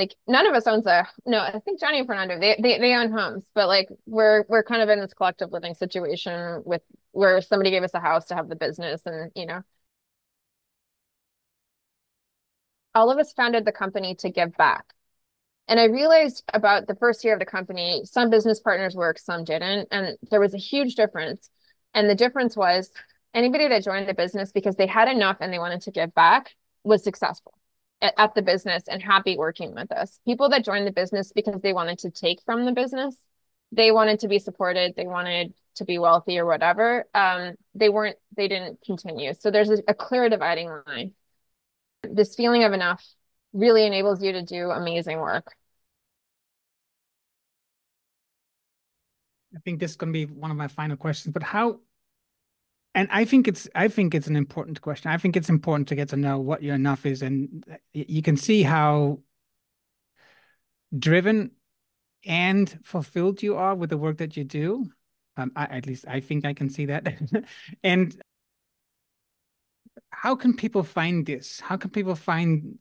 Like 0.00 0.16
none 0.26 0.46
of 0.46 0.54
us 0.54 0.66
owns 0.66 0.86
a 0.86 1.06
no, 1.26 1.40
I 1.40 1.60
think 1.60 1.78
Johnny 1.78 1.98
and 1.98 2.06
Fernando, 2.06 2.40
they, 2.40 2.58
they 2.58 2.78
they 2.78 2.94
own 2.94 3.12
homes, 3.12 3.44
but 3.54 3.68
like 3.68 3.86
we're 4.06 4.46
we're 4.48 4.62
kind 4.62 4.80
of 4.80 4.88
in 4.88 4.98
this 4.98 5.12
collective 5.12 5.52
living 5.52 5.74
situation 5.74 6.62
with 6.64 6.80
where 7.12 7.42
somebody 7.42 7.70
gave 7.70 7.82
us 7.82 7.92
a 7.92 8.00
house 8.00 8.24
to 8.28 8.34
have 8.34 8.48
the 8.48 8.56
business 8.56 9.02
and 9.04 9.30
you 9.34 9.44
know. 9.44 9.60
All 12.94 13.10
of 13.10 13.18
us 13.18 13.34
founded 13.34 13.66
the 13.66 13.72
company 13.72 14.14
to 14.16 14.30
give 14.30 14.56
back. 14.56 14.94
And 15.68 15.78
I 15.78 15.84
realized 15.84 16.44
about 16.54 16.86
the 16.86 16.94
first 16.94 17.22
year 17.24 17.34
of 17.34 17.40
the 17.40 17.46
company, 17.46 18.02
some 18.04 18.30
business 18.30 18.58
partners 18.58 18.96
worked, 18.96 19.20
some 19.20 19.44
didn't. 19.44 19.88
And 19.92 20.16
there 20.30 20.40
was 20.40 20.54
a 20.54 20.58
huge 20.58 20.94
difference 20.94 21.50
and 21.92 22.08
the 22.08 22.14
difference 22.14 22.56
was 22.56 22.90
anybody 23.34 23.68
that 23.68 23.84
joined 23.84 24.08
the 24.08 24.14
business 24.14 24.50
because 24.50 24.76
they 24.76 24.86
had 24.86 25.08
enough 25.08 25.36
and 25.40 25.52
they 25.52 25.58
wanted 25.58 25.82
to 25.82 25.90
give 25.90 26.14
back 26.14 26.56
was 26.84 27.04
successful. 27.04 27.59
At, 28.02 28.34
the 28.34 28.42
business 28.42 28.84
and 28.88 29.02
happy 29.02 29.36
working 29.36 29.74
with 29.74 29.92
us. 29.92 30.18
People 30.24 30.48
that 30.50 30.64
joined 30.64 30.86
the 30.86 30.92
business 30.92 31.32
because 31.32 31.60
they 31.60 31.72
wanted 31.72 31.98
to 31.98 32.10
take 32.10 32.40
from 32.42 32.64
the 32.64 32.72
business, 32.72 33.16
they 33.72 33.92
wanted 33.92 34.20
to 34.20 34.28
be 34.28 34.38
supported, 34.38 34.94
they 34.96 35.06
wanted 35.06 35.52
to 35.76 35.84
be 35.84 35.98
wealthy 35.98 36.38
or 36.38 36.46
whatever. 36.46 37.06
Um, 37.14 37.54
they 37.74 37.88
weren't, 37.88 38.16
they 38.36 38.48
didn't 38.48 38.80
continue. 38.84 39.32
So 39.34 39.50
there's 39.50 39.70
a, 39.70 39.78
a 39.88 39.94
clear 39.94 40.28
dividing 40.28 40.70
line. 40.86 41.12
This 42.02 42.34
feeling 42.34 42.64
of 42.64 42.72
enough 42.72 43.04
really 43.52 43.86
enables 43.86 44.22
you 44.22 44.32
to 44.32 44.42
do 44.42 44.70
amazing 44.70 45.18
work. 45.18 45.54
I 49.54 49.58
think 49.64 49.80
this 49.80 49.96
to 49.96 50.06
be 50.06 50.26
one 50.26 50.50
of 50.50 50.56
my 50.56 50.68
final 50.68 50.96
questions, 50.96 51.32
but 51.32 51.42
how 51.42 51.80
and 53.00 53.08
I 53.10 53.24
think 53.24 53.48
it's 53.48 53.66
I 53.74 53.88
think 53.88 54.14
it's 54.14 54.26
an 54.26 54.36
important 54.36 54.82
question. 54.82 55.10
I 55.10 55.16
think 55.16 55.34
it's 55.34 55.48
important 55.48 55.88
to 55.88 55.94
get 55.94 56.10
to 56.10 56.18
know 56.18 56.38
what 56.38 56.62
your 56.62 56.74
enough 56.74 57.06
is, 57.06 57.22
and 57.22 57.64
you 57.94 58.20
can 58.20 58.36
see 58.36 58.62
how 58.62 59.20
driven 60.96 61.52
and 62.26 62.78
fulfilled 62.84 63.42
you 63.42 63.56
are 63.56 63.74
with 63.74 63.88
the 63.88 63.96
work 63.96 64.18
that 64.18 64.36
you 64.36 64.44
do. 64.44 64.90
Um, 65.38 65.50
I, 65.56 65.64
at 65.78 65.86
least 65.86 66.04
I 66.06 66.20
think 66.20 66.44
I 66.44 66.52
can 66.52 66.68
see 66.68 66.86
that. 66.86 67.08
and 67.82 68.20
how 70.10 70.36
can 70.36 70.54
people 70.54 70.82
find 70.82 71.24
this? 71.24 71.58
How 71.58 71.78
can 71.78 71.88
people 71.88 72.14
find 72.14 72.78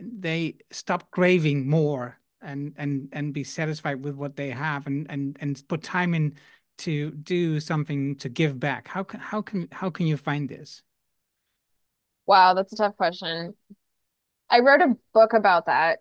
they 0.00 0.56
stop 0.70 1.10
craving 1.10 1.68
more 1.68 2.18
and 2.40 2.72
and 2.78 3.10
and 3.12 3.34
be 3.34 3.44
satisfied 3.44 4.02
with 4.02 4.14
what 4.14 4.36
they 4.36 4.48
have 4.48 4.86
and 4.86 5.06
and 5.10 5.36
and 5.38 5.62
put 5.68 5.82
time 5.82 6.14
in 6.14 6.34
to 6.80 7.10
do 7.10 7.60
something 7.60 8.16
to 8.16 8.28
give 8.28 8.58
back. 8.58 8.88
How 8.88 9.02
can 9.02 9.20
how 9.20 9.42
can 9.42 9.68
how 9.72 9.90
can 9.90 10.06
you 10.06 10.16
find 10.16 10.48
this? 10.48 10.82
Wow 12.26 12.54
that's 12.54 12.72
a 12.72 12.76
tough 12.76 12.96
question. 12.96 13.54
I 14.48 14.60
wrote 14.60 14.80
a 14.80 14.96
book 15.14 15.32
about 15.32 15.66
that 15.66 16.00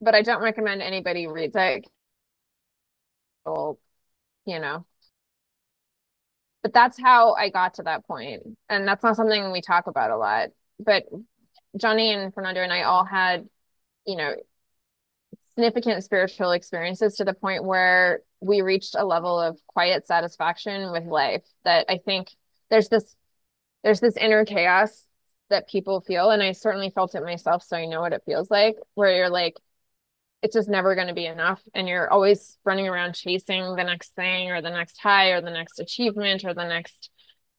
but 0.00 0.14
i 0.14 0.22
don't 0.22 0.42
recommend 0.42 0.82
anybody 0.82 1.26
reads 1.26 1.56
it. 1.56 1.86
You 3.46 4.60
know. 4.60 4.86
But 6.62 6.72
that's 6.72 7.00
how 7.00 7.34
i 7.34 7.50
got 7.50 7.74
to 7.74 7.82
that 7.84 8.06
point 8.06 8.42
and 8.68 8.86
that's 8.86 9.02
not 9.02 9.16
something 9.16 9.52
we 9.52 9.60
talk 9.60 9.86
about 9.86 10.10
a 10.10 10.16
lot. 10.16 10.50
But 10.78 11.04
johnny 11.76 12.12
and 12.12 12.32
fernando 12.32 12.62
and 12.62 12.72
i 12.72 12.82
all 12.82 13.04
had 13.04 13.46
you 14.06 14.16
know 14.16 14.34
significant 15.50 16.02
spiritual 16.02 16.52
experiences 16.52 17.16
to 17.16 17.24
the 17.24 17.34
point 17.34 17.64
where 17.64 18.22
we 18.40 18.62
reached 18.62 18.94
a 18.96 19.04
level 19.04 19.40
of 19.40 19.58
quiet 19.66 20.06
satisfaction 20.06 20.92
with 20.92 21.04
life 21.04 21.44
that 21.64 21.86
I 21.88 21.98
think 21.98 22.30
there's 22.70 22.88
this 22.88 23.14
there's 23.82 24.00
this 24.00 24.16
inner 24.16 24.44
chaos 24.44 25.06
that 25.50 25.68
people 25.68 26.00
feel 26.00 26.30
and 26.30 26.42
I 26.42 26.52
certainly 26.52 26.90
felt 26.90 27.14
it 27.14 27.22
myself 27.22 27.62
so 27.62 27.76
I 27.76 27.86
know 27.86 28.00
what 28.00 28.12
it 28.12 28.22
feels 28.26 28.50
like 28.50 28.76
where 28.94 29.14
you're 29.14 29.30
like 29.30 29.54
it's 30.42 30.54
just 30.54 30.68
never 30.68 30.94
going 30.94 31.08
to 31.08 31.14
be 31.14 31.26
enough 31.26 31.60
and 31.74 31.88
you're 31.88 32.10
always 32.10 32.58
running 32.64 32.86
around 32.86 33.14
chasing 33.14 33.74
the 33.74 33.82
next 33.82 34.14
thing 34.14 34.50
or 34.50 34.62
the 34.62 34.70
next 34.70 34.98
high 34.98 35.30
or 35.30 35.40
the 35.40 35.50
next 35.50 35.80
achievement 35.80 36.44
or 36.44 36.54
the 36.54 36.66
next 36.66 37.10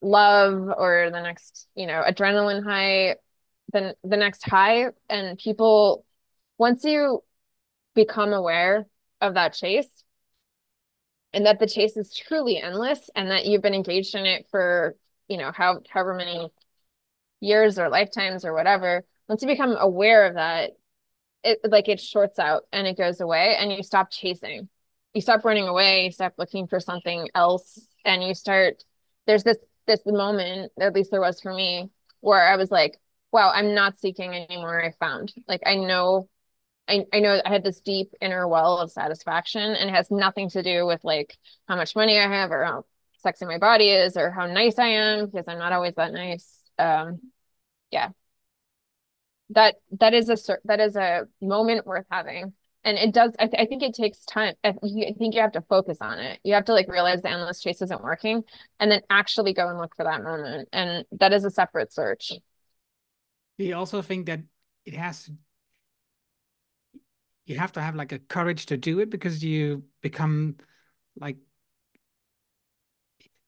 love 0.02 0.70
or 0.78 1.10
the 1.12 1.22
next 1.22 1.68
you 1.76 1.88
know 1.88 2.04
adrenaline 2.08 2.64
high 2.64 3.16
then 3.74 3.94
the 4.04 4.18
next 4.18 4.48
high 4.48 4.86
and 5.10 5.38
people 5.38 6.06
once 6.58 6.86
you 6.86 7.22
become 7.96 8.32
aware 8.32 8.86
of 9.20 9.34
that 9.34 9.54
chase 9.54 9.90
and 11.34 11.46
that 11.46 11.60
the 11.60 11.68
chase 11.68 11.98
is 11.98 12.16
truly 12.16 12.58
endless 12.58 13.10
and 13.16 13.32
that 13.32 13.46
you've 13.46 13.62
been 13.62 13.74
engaged 13.74 14.16
in 14.16 14.26
it 14.26 14.48
for 14.50 14.96
you 15.28 15.38
know 15.38 15.52
how 15.54 15.80
however 15.90 16.14
many 16.14 16.50
years 17.40 17.80
or 17.80 17.90
lifetimes 17.90 18.44
or 18.44 18.54
whatever 18.54 19.06
once 19.28 19.42
you 19.42 19.48
become 19.48 19.76
aware 19.80 20.26
of 20.26 20.36
that 20.36 20.72
it 21.44 21.60
like 21.70 21.88
it 21.88 22.00
shorts 22.00 22.40
out 22.40 22.64
and 22.74 22.88
it 22.88 22.98
goes 22.98 23.22
away 23.22 23.56
and 23.58 23.72
you 23.72 23.82
stop 23.82 24.12
chasing. 24.12 24.68
You 25.14 25.22
stop 25.22 25.44
running 25.44 25.68
away 25.68 26.06
you 26.06 26.12
stop 26.12 26.34
looking 26.38 26.68
for 26.68 26.80
something 26.80 27.30
else 27.34 27.88
and 28.06 28.24
you 28.24 28.34
start 28.34 28.84
there's 29.26 29.44
this 29.44 29.58
this 29.88 30.02
moment 30.06 30.72
at 30.80 30.94
least 30.94 31.12
there 31.12 31.22
was 31.22 31.42
for 31.42 31.54
me 31.54 31.90
where 32.20 32.48
i 32.48 32.56
was 32.58 32.70
like 32.70 33.00
wow 33.32 33.52
i'm 33.54 33.74
not 33.74 33.98
seeking 33.98 34.34
anymore 34.34 34.84
i 34.84 34.92
found. 35.00 35.34
Like 35.48 35.62
i 35.66 35.76
know 35.76 36.30
I, 36.90 37.06
I 37.14 37.20
know 37.20 37.40
I 37.46 37.50
had 37.50 37.64
this 37.64 37.80
deep 37.80 38.14
inner 38.20 38.48
well 38.48 38.80
of 38.80 38.92
satisfaction 38.92 39.62
and 39.62 39.90
it 39.90 39.94
has 39.94 40.10
nothing 40.10 40.50
to 40.50 40.64
do 40.64 40.86
with 40.86 41.04
like 41.04 41.38
how 41.68 41.76
much 41.76 41.96
money 41.96 42.20
I 42.20 42.28
have 42.28 42.52
or 42.52 42.66
how 42.66 42.86
sexy 43.20 43.46
my 43.46 43.60
body 43.60 43.90
is 43.90 44.18
or 44.18 44.32
how 44.32 44.48
nice 44.48 44.80
I 44.80 44.88
am 44.88 45.28
because 45.28 45.48
I'm 45.48 45.60
not 45.60 45.72
always 45.72 45.94
that 45.96 46.12
nice. 46.12 46.64
Um, 46.80 47.20
yeah. 47.92 48.10
That 49.52 49.76
that 50.00 50.14
is 50.14 50.30
a 50.30 50.38
that 50.66 50.80
is 50.80 50.96
a 50.96 51.28
moment 51.42 51.86
worth 51.86 52.06
having. 52.10 52.54
And 52.84 52.98
it 52.98 53.14
does 53.14 53.34
I, 53.40 53.48
th- 53.48 53.62
I 53.62 53.66
think 53.66 53.84
it 53.84 53.94
takes 53.94 54.26
time. 54.26 54.56
I, 54.64 54.70
I 54.70 55.14
think 55.18 55.36
you 55.36 55.42
have 55.42 55.52
to 55.54 55.62
focus 55.62 56.00
on 56.02 56.20
it. 56.20 56.40
You 56.44 56.54
have 56.56 56.66
to 56.66 56.74
like 56.74 56.90
realize 56.90 57.22
the 57.22 57.30
endless 57.30 57.62
chase 57.62 57.82
isn't 57.82 58.04
working 58.04 58.44
and 58.80 58.92
then 58.92 59.02
actually 59.10 59.54
go 59.54 59.68
and 59.68 59.78
look 59.78 59.96
for 59.96 60.06
that 60.06 60.24
moment. 60.24 60.70
And 60.72 61.06
that 61.20 61.34
is 61.34 61.46
a 61.46 61.52
separate 61.52 61.94
search. 61.94 62.32
Do 63.58 63.66
you 63.66 63.76
also 63.76 64.02
think 64.02 64.28
that 64.28 64.42
it 64.86 64.94
has 64.94 65.26
to 65.26 65.34
you 67.50 67.58
have 67.58 67.74
to 67.74 67.82
have 67.82 67.96
like 67.96 68.12
a 68.12 68.20
courage 68.20 68.68
to 68.68 68.78
do 68.78 69.00
it 69.00 69.10
because 69.10 69.44
you 69.44 69.84
become 70.02 70.56
like 71.20 71.38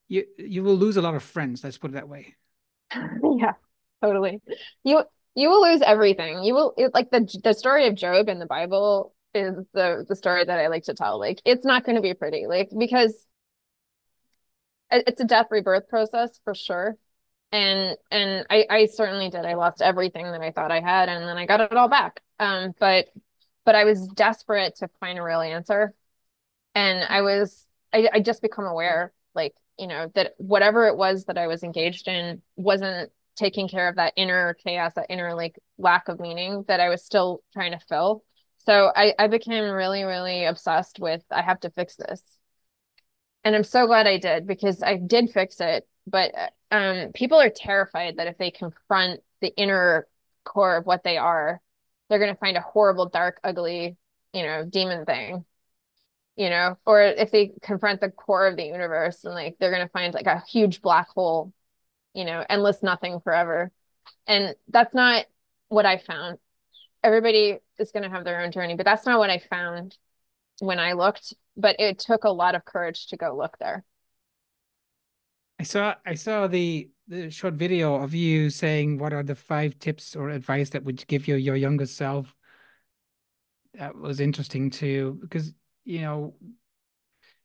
you 0.08 0.24
you 0.36 0.62
will 0.62 0.76
lose 0.76 0.96
a 0.96 1.02
lot 1.02 1.14
of 1.14 1.22
friends 1.22 1.64
let's 1.64 1.78
put 1.78 1.90
it 1.90 1.94
that 1.94 2.08
way. 2.08 2.34
Yeah 3.38 3.52
totally. 4.02 4.42
You 4.84 5.04
you 5.34 5.48
will 5.48 5.62
lose 5.62 5.80
everything. 5.80 6.42
You 6.42 6.54
will 6.54 6.74
it, 6.76 6.92
like 6.92 7.10
the 7.10 7.26
the 7.42 7.54
story 7.54 7.86
of 7.86 7.94
Job 7.94 8.28
in 8.28 8.38
the 8.38 8.46
bible 8.46 9.14
is 9.34 9.54
the 9.72 10.04
the 10.06 10.16
story 10.16 10.44
that 10.44 10.58
i 10.58 10.66
like 10.66 10.84
to 10.84 10.94
tell. 10.94 11.18
Like 11.18 11.40
it's 11.44 11.64
not 11.64 11.84
going 11.84 11.96
to 11.96 12.02
be 12.02 12.12
pretty 12.14 12.46
like 12.46 12.68
because 12.76 13.14
it's 14.90 15.20
a 15.22 15.24
death 15.24 15.46
rebirth 15.50 15.88
process 15.88 16.38
for 16.44 16.54
sure. 16.54 16.96
And 17.50 17.96
and 18.10 18.46
i 18.50 18.66
i 18.68 18.86
certainly 18.86 19.30
did. 19.30 19.44
I 19.46 19.54
lost 19.54 19.80
everything 19.80 20.24
that 20.24 20.42
i 20.42 20.50
thought 20.50 20.72
i 20.72 20.80
had 20.80 21.08
and 21.08 21.26
then 21.26 21.38
i 21.38 21.46
got 21.46 21.60
it 21.60 21.72
all 21.72 21.88
back. 21.88 22.20
Um 22.38 22.74
but 22.78 23.06
but 23.64 23.74
I 23.74 23.84
was 23.84 24.06
desperate 24.08 24.76
to 24.76 24.88
find 25.00 25.18
a 25.18 25.22
real 25.22 25.40
answer. 25.40 25.94
And 26.74 27.04
I 27.08 27.22
was, 27.22 27.66
I, 27.92 28.08
I 28.14 28.20
just 28.20 28.42
become 28.42 28.64
aware, 28.64 29.12
like, 29.34 29.54
you 29.78 29.86
know, 29.86 30.10
that 30.14 30.34
whatever 30.38 30.86
it 30.88 30.96
was 30.96 31.26
that 31.26 31.38
I 31.38 31.46
was 31.46 31.62
engaged 31.62 32.08
in 32.08 32.42
wasn't 32.56 33.10
taking 33.36 33.68
care 33.68 33.88
of 33.88 33.96
that 33.96 34.12
inner 34.16 34.54
chaos, 34.54 34.94
that 34.94 35.06
inner 35.08 35.34
like 35.34 35.58
lack 35.78 36.08
of 36.08 36.20
meaning 36.20 36.64
that 36.68 36.80
I 36.80 36.88
was 36.88 37.04
still 37.04 37.42
trying 37.52 37.72
to 37.72 37.78
fill. 37.78 38.24
So 38.58 38.92
I, 38.94 39.14
I 39.18 39.26
became 39.28 39.64
really, 39.64 40.04
really 40.04 40.44
obsessed 40.44 41.00
with 41.00 41.22
I 41.30 41.42
have 41.42 41.60
to 41.60 41.70
fix 41.70 41.96
this. 41.96 42.22
And 43.44 43.56
I'm 43.56 43.64
so 43.64 43.86
glad 43.86 44.06
I 44.06 44.18
did 44.18 44.46
because 44.46 44.82
I 44.82 44.96
did 44.96 45.30
fix 45.30 45.60
it. 45.60 45.86
But 46.06 46.32
um, 46.70 47.12
people 47.14 47.40
are 47.40 47.50
terrified 47.50 48.16
that 48.16 48.26
if 48.26 48.38
they 48.38 48.50
confront 48.50 49.20
the 49.40 49.54
inner 49.56 50.06
core 50.44 50.76
of 50.76 50.86
what 50.86 51.04
they 51.04 51.16
are, 51.16 51.60
they're 52.12 52.18
going 52.18 52.34
to 52.34 52.38
find 52.38 52.58
a 52.58 52.60
horrible, 52.60 53.08
dark, 53.08 53.40
ugly, 53.42 53.96
you 54.34 54.42
know, 54.42 54.66
demon 54.66 55.06
thing, 55.06 55.46
you 56.36 56.50
know, 56.50 56.76
or 56.84 57.00
if 57.00 57.30
they 57.30 57.52
confront 57.62 58.02
the 58.02 58.10
core 58.10 58.46
of 58.46 58.56
the 58.58 58.66
universe 58.66 59.24
and 59.24 59.32
like 59.32 59.56
they're 59.58 59.70
going 59.70 59.82
to 59.82 59.92
find 59.92 60.12
like 60.12 60.26
a 60.26 60.42
huge 60.46 60.82
black 60.82 61.08
hole, 61.08 61.54
you 62.12 62.26
know, 62.26 62.44
endless 62.50 62.82
nothing 62.82 63.20
forever. 63.20 63.72
And 64.26 64.54
that's 64.68 64.92
not 64.92 65.24
what 65.70 65.86
I 65.86 65.96
found. 65.96 66.36
Everybody 67.02 67.60
is 67.78 67.92
going 67.92 68.02
to 68.02 68.10
have 68.10 68.24
their 68.24 68.42
own 68.42 68.52
journey, 68.52 68.76
but 68.76 68.84
that's 68.84 69.06
not 69.06 69.18
what 69.18 69.30
I 69.30 69.38
found 69.38 69.96
when 70.58 70.78
I 70.78 70.92
looked. 70.92 71.32
But 71.56 71.80
it 71.80 71.98
took 71.98 72.24
a 72.24 72.30
lot 72.30 72.54
of 72.54 72.66
courage 72.66 73.06
to 73.06 73.16
go 73.16 73.34
look 73.34 73.56
there. 73.58 73.84
I 75.62 75.64
saw 75.64 75.94
I 76.04 76.14
saw 76.14 76.48
the 76.48 76.90
the 77.06 77.30
short 77.30 77.54
video 77.54 77.94
of 77.94 78.16
you 78.16 78.50
saying 78.50 78.98
what 78.98 79.12
are 79.12 79.22
the 79.22 79.36
five 79.36 79.78
tips 79.78 80.16
or 80.16 80.28
advice 80.28 80.70
that 80.70 80.82
would 80.82 81.06
give 81.06 81.28
you 81.28 81.36
your 81.36 81.54
younger 81.54 81.86
self. 81.86 82.34
That 83.74 83.94
was 83.94 84.18
interesting 84.18 84.70
too, 84.70 85.18
because 85.20 85.54
you 85.84 86.00
know, 86.00 86.34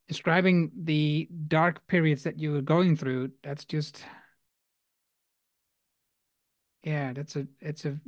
describing 0.08 0.72
the 0.76 1.30
dark 1.48 1.86
periods 1.86 2.24
that 2.24 2.40
you 2.40 2.54
were 2.54 2.64
going 2.64 2.96
through, 2.96 3.34
that's 3.44 3.66
just 3.66 4.04
yeah, 6.84 7.14
that's 7.14 7.36
a 7.36 7.46
it's 7.60 7.86
a 7.86 8.00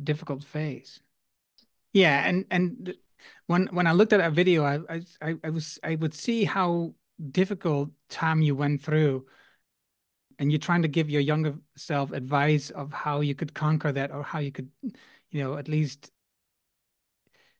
difficult 0.00 0.44
phase. 0.44 1.00
Yeah, 1.92 2.24
and 2.24 2.44
and 2.52 2.94
when 3.48 3.66
when 3.72 3.88
I 3.88 3.92
looked 3.94 4.12
at 4.12 4.18
that 4.18 4.32
video, 4.32 4.64
I 4.64 5.00
I 5.20 5.34
I 5.42 5.50
was 5.50 5.80
I 5.82 5.96
would 5.96 6.14
see 6.14 6.44
how 6.44 6.94
difficult 7.32 7.90
time 8.08 8.42
you 8.42 8.54
went 8.54 8.82
through 8.82 9.26
and 10.40 10.50
you're 10.50 10.58
trying 10.58 10.82
to 10.82 10.88
give 10.88 11.10
your 11.10 11.20
younger 11.20 11.54
self 11.76 12.10
advice 12.10 12.70
of 12.70 12.92
how 12.92 13.20
you 13.20 13.34
could 13.34 13.54
conquer 13.54 13.92
that 13.92 14.10
or 14.10 14.22
how 14.24 14.38
you 14.40 14.50
could 14.50 14.70
you 14.82 15.44
know 15.44 15.56
at 15.56 15.68
least 15.68 16.10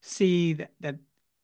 see 0.01 0.55
that, 0.55 0.71
that 0.81 0.97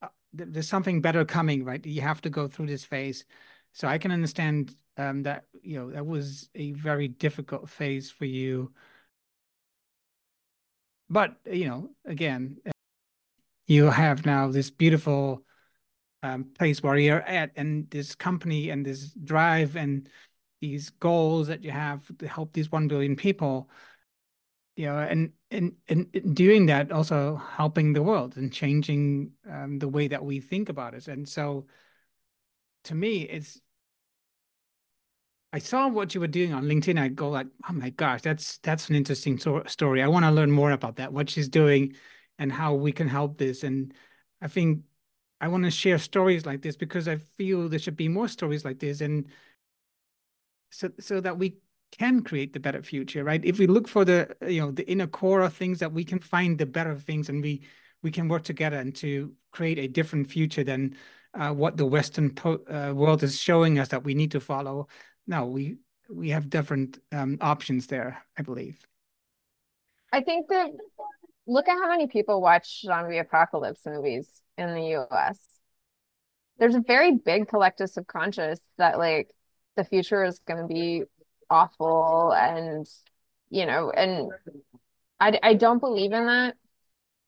uh, 0.03 0.09
there's 0.33 0.67
something 0.69 1.01
better 1.03 1.25
coming 1.25 1.63
right? 1.63 1.85
You 1.85 2.01
have 2.01 2.23
to 2.23 2.31
go 2.31 2.49
through 2.49 2.67
this 2.67 2.85
phase. 2.85 3.25
So 3.73 3.87
i 3.87 3.99
can 3.99 4.11
understand 4.11 4.75
um, 4.97 5.23
that 5.25 5.45
you 5.63 5.79
know 5.79 5.91
that 5.91 6.07
was 6.07 6.49
a 6.55 6.73
very 6.73 7.09
difficult 7.09 7.69
phase 7.69 8.11
for 8.11 8.25
you. 8.25 8.73
But 11.11 11.37
you 11.45 11.67
know, 11.69 11.91
again, 12.07 12.57
you 13.67 13.91
have 13.91 14.25
now 14.25 14.49
this 14.49 14.71
beautiful 14.71 15.45
um, 16.23 16.45
place 16.59 16.83
where 16.83 16.97
you're 16.97 17.21
at, 17.21 17.53
and 17.57 17.91
this 17.91 18.15
company 18.15 18.71
and 18.71 18.87
this 18.87 19.13
drive 19.13 19.77
and 19.77 20.09
these 20.67 20.91
goals 20.91 21.47
that 21.49 21.63
you 21.65 21.71
have 21.71 22.01
to 22.19 22.27
help 22.27 22.53
these 22.53 22.73
one 22.73 22.89
billion 22.89 23.17
people. 23.17 23.71
You 24.77 24.87
know, 24.87 24.99
and 24.99 25.33
and 25.51 25.73
and 25.89 26.35
doing 26.35 26.67
that 26.67 26.93
also 26.93 27.37
helping 27.37 27.93
the 27.93 28.03
world 28.03 28.37
and 28.37 28.53
changing 28.53 29.33
um, 29.51 29.79
the 29.79 29.89
way 29.89 30.09
that 30.09 30.25
we 30.25 30.41
think 30.41 30.69
about 30.69 30.95
it. 30.95 31.09
And 31.09 31.27
so, 31.29 31.67
to 32.85 32.95
me, 32.95 33.23
it's 33.23 33.61
I 35.53 35.59
saw 35.59 35.89
what 35.89 36.15
you 36.15 36.21
were 36.21 36.27
doing 36.27 36.53
on 36.53 36.65
LinkedIn. 36.65 37.01
I 37.01 37.09
go 37.09 37.31
like, 37.31 37.47
oh 37.69 37.73
my 37.73 37.91
gosh, 37.91 38.23
that's 38.23 38.59
that's 38.59 38.91
an 38.91 38.97
interesting 38.97 39.39
so- 39.39 39.63
story. 39.67 40.03
I 40.03 40.09
want 40.09 40.25
to 40.27 40.31
learn 40.31 40.51
more 40.51 40.73
about 40.73 40.97
that, 40.97 41.13
what 41.13 41.31
she's 41.31 41.49
doing, 41.49 41.95
and 42.39 42.53
how 42.53 42.75
we 42.75 42.93
can 42.93 43.09
help 43.09 43.39
this. 43.39 43.63
And 43.63 43.95
I 44.43 44.49
think 44.49 44.83
I 45.41 45.49
want 45.49 45.65
to 45.65 45.71
share 45.71 45.99
stories 45.99 46.45
like 46.45 46.61
this 46.63 46.77
because 46.77 47.09
I 47.09 47.17
feel 47.17 47.69
there 47.69 47.79
should 47.79 47.97
be 47.97 48.09
more 48.09 48.29
stories 48.29 48.65
like 48.65 48.79
this, 48.81 49.01
and 49.01 49.27
so 50.77 50.91
so 51.01 51.21
that 51.21 51.39
we 51.39 51.57
can 51.93 52.23
create 52.23 52.53
the 52.53 52.61
better 52.61 52.83
future, 52.83 53.25
right? 53.25 53.45
If 53.45 53.59
we 53.59 53.67
look 53.67 53.89
for 53.89 54.05
the 54.05 54.37
you 54.47 54.61
know 54.61 54.71
the 54.71 54.89
inner 54.91 55.07
core 55.07 55.43
of 55.43 55.55
things, 55.55 55.79
that 55.81 55.93
we 55.93 56.05
can 56.05 56.19
find 56.19 56.59
the 56.59 56.67
better 56.67 56.97
things, 56.97 57.29
and 57.29 57.43
we 57.43 57.63
we 58.03 58.11
can 58.11 58.29
work 58.29 58.45
together 58.45 58.77
and 58.77 58.95
to 58.97 59.33
create 59.53 59.79
a 59.79 59.89
different 59.89 60.29
future 60.29 60.65
than 60.65 60.97
uh, 61.35 61.53
what 61.53 61.77
the 61.77 61.87
Western 61.87 62.33
uh, 62.45 62.93
world 62.95 63.23
is 63.23 63.41
showing 63.41 63.79
us 63.79 63.89
that 63.89 64.05
we 64.05 64.15
need 64.15 64.31
to 64.33 64.41
follow 64.41 64.89
no, 65.27 65.47
we 65.47 65.77
we 66.09 66.31
have 66.31 66.49
different 66.49 66.99
um, 67.13 67.39
options 67.41 67.89
there, 67.89 68.23
I 68.39 68.43
believe. 68.43 68.79
I 70.13 70.21
think 70.21 70.49
that 70.49 70.71
look 71.47 71.69
at 71.69 71.79
how 71.79 71.89
many 71.89 72.07
people 72.07 72.41
watch 72.41 72.83
zombie 72.83 73.19
apocalypse 73.19 73.81
movies 73.85 74.29
in 74.57 74.73
the 74.75 74.97
US. 74.97 75.39
There's 76.59 76.77
a 76.77 76.81
very 76.81 77.13
big 77.13 77.49
collective 77.49 77.91
subconscious 77.91 78.61
that 78.79 78.99
like 78.99 79.31
the 79.77 79.85
future 79.85 80.25
is 80.25 80.41
going 80.47 80.61
to 80.61 80.73
be 80.73 81.05
awful 81.49 82.33
and 82.33 82.87
you 83.51 83.67
know 83.67 83.91
and 83.91 84.31
I 85.21 85.39
I 85.43 85.55
don't 85.55 85.79
believe 85.79 86.13
in 86.13 86.27
that. 86.27 86.57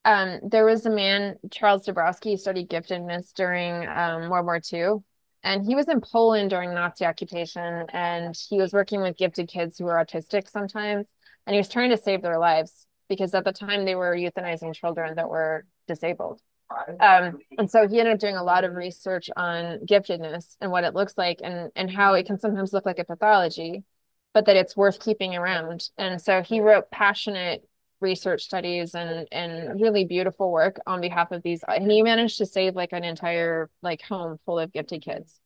Um, 0.04 0.40
there 0.42 0.64
was 0.64 0.86
a 0.86 0.90
man, 0.90 1.36
Charles 1.50 1.86
Dabrowski, 1.86 2.38
studied 2.38 2.70
giftedness 2.70 3.32
during 3.34 3.86
um, 3.88 4.30
World 4.30 4.46
War 4.46 4.60
II 4.72 5.02
and 5.42 5.64
he 5.64 5.74
was 5.74 5.88
in 5.88 6.00
Poland 6.00 6.50
during 6.50 6.74
Nazi 6.74 7.04
occupation 7.04 7.84
and 7.90 8.36
he 8.48 8.58
was 8.58 8.72
working 8.72 9.00
with 9.00 9.16
gifted 9.16 9.48
kids 9.48 9.78
who 9.78 9.84
were 9.84 9.94
autistic 9.94 10.48
sometimes 10.48 11.06
and 11.46 11.54
he 11.54 11.58
was 11.58 11.68
trying 11.68 11.90
to 11.90 11.96
save 11.96 12.22
their 12.22 12.38
lives 12.38 12.86
because 13.08 13.34
at 13.34 13.44
the 13.44 13.52
time 13.52 13.84
they 13.84 13.94
were 13.94 14.14
euthanizing 14.14 14.74
children 14.74 15.16
that 15.16 15.28
were 15.28 15.64
disabled 15.86 16.40
um, 17.00 17.38
and 17.56 17.70
so 17.70 17.88
he 17.88 17.98
ended 17.98 18.14
up 18.14 18.20
doing 18.20 18.36
a 18.36 18.42
lot 18.42 18.64
of 18.64 18.74
research 18.74 19.30
on 19.36 19.78
giftedness 19.86 20.56
and 20.60 20.70
what 20.70 20.84
it 20.84 20.94
looks 20.94 21.14
like 21.16 21.40
and 21.42 21.70
and 21.76 21.90
how 21.90 22.14
it 22.14 22.26
can 22.26 22.38
sometimes 22.38 22.72
look 22.72 22.84
like 22.84 22.98
a 22.98 23.04
pathology 23.04 23.84
but 24.34 24.46
that 24.46 24.56
it's 24.56 24.76
worth 24.76 25.00
keeping 25.00 25.34
around. 25.34 25.88
And 25.98 26.20
so 26.20 26.42
he 26.42 26.60
wrote 26.60 26.90
passionate 26.90 27.66
research 28.00 28.44
studies 28.44 28.94
and 28.94 29.26
and 29.32 29.80
really 29.80 30.04
beautiful 30.04 30.52
work 30.52 30.78
on 30.86 31.00
behalf 31.00 31.32
of 31.32 31.42
these 31.42 31.64
and 31.66 31.90
he 31.90 32.00
managed 32.00 32.38
to 32.38 32.46
save 32.46 32.76
like 32.76 32.92
an 32.92 33.02
entire 33.02 33.68
like 33.82 34.00
home 34.02 34.38
full 34.46 34.60
of 34.60 34.72
gifted 34.72 35.02
kids 35.02 35.40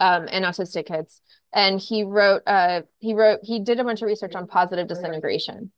um 0.00 0.28
and 0.30 0.44
autistic 0.44 0.86
kids. 0.86 1.22
And 1.54 1.80
he 1.80 2.04
wrote 2.04 2.42
uh 2.46 2.82
he 2.98 3.14
wrote 3.14 3.40
he 3.42 3.60
did 3.60 3.80
a 3.80 3.84
bunch 3.84 4.02
of 4.02 4.06
research 4.06 4.34
on 4.34 4.46
positive 4.46 4.88
disintegration. 4.88 5.72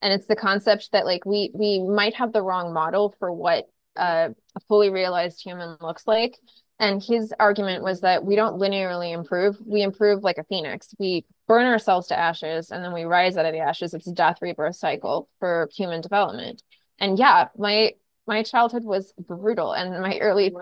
And 0.00 0.14
it's 0.14 0.26
the 0.26 0.36
concept 0.36 0.92
that 0.92 1.04
like 1.04 1.26
we 1.26 1.50
we 1.52 1.82
might 1.82 2.14
have 2.14 2.32
the 2.32 2.42
wrong 2.42 2.72
model 2.72 3.14
for 3.18 3.30
what 3.30 3.68
a 4.00 4.34
fully 4.68 4.90
realized 4.90 5.42
human 5.42 5.76
looks 5.80 6.06
like. 6.06 6.38
And 6.78 7.02
his 7.02 7.34
argument 7.38 7.84
was 7.84 8.00
that 8.00 8.24
we 8.24 8.36
don't 8.36 8.58
linearly 8.58 9.12
improve 9.12 9.58
we 9.64 9.82
improve 9.82 10.24
like 10.24 10.38
a 10.38 10.44
phoenix. 10.44 10.94
We 10.98 11.26
burn 11.46 11.66
ourselves 11.66 12.08
to 12.08 12.18
ashes 12.18 12.70
and 12.70 12.82
then 12.82 12.94
we 12.94 13.04
rise 13.04 13.36
out 13.36 13.44
of 13.44 13.52
the 13.52 13.58
ashes. 13.58 13.92
It's 13.92 14.06
a 14.06 14.12
death 14.12 14.38
rebirth 14.40 14.76
cycle 14.76 15.28
for 15.38 15.68
human 15.76 16.00
development. 16.00 16.62
And 16.98 17.18
yeah 17.18 17.48
my 17.58 17.92
my 18.26 18.42
childhood 18.42 18.84
was 18.84 19.12
brutal 19.18 19.72
and 19.72 20.00
my 20.00 20.18
early 20.18 20.54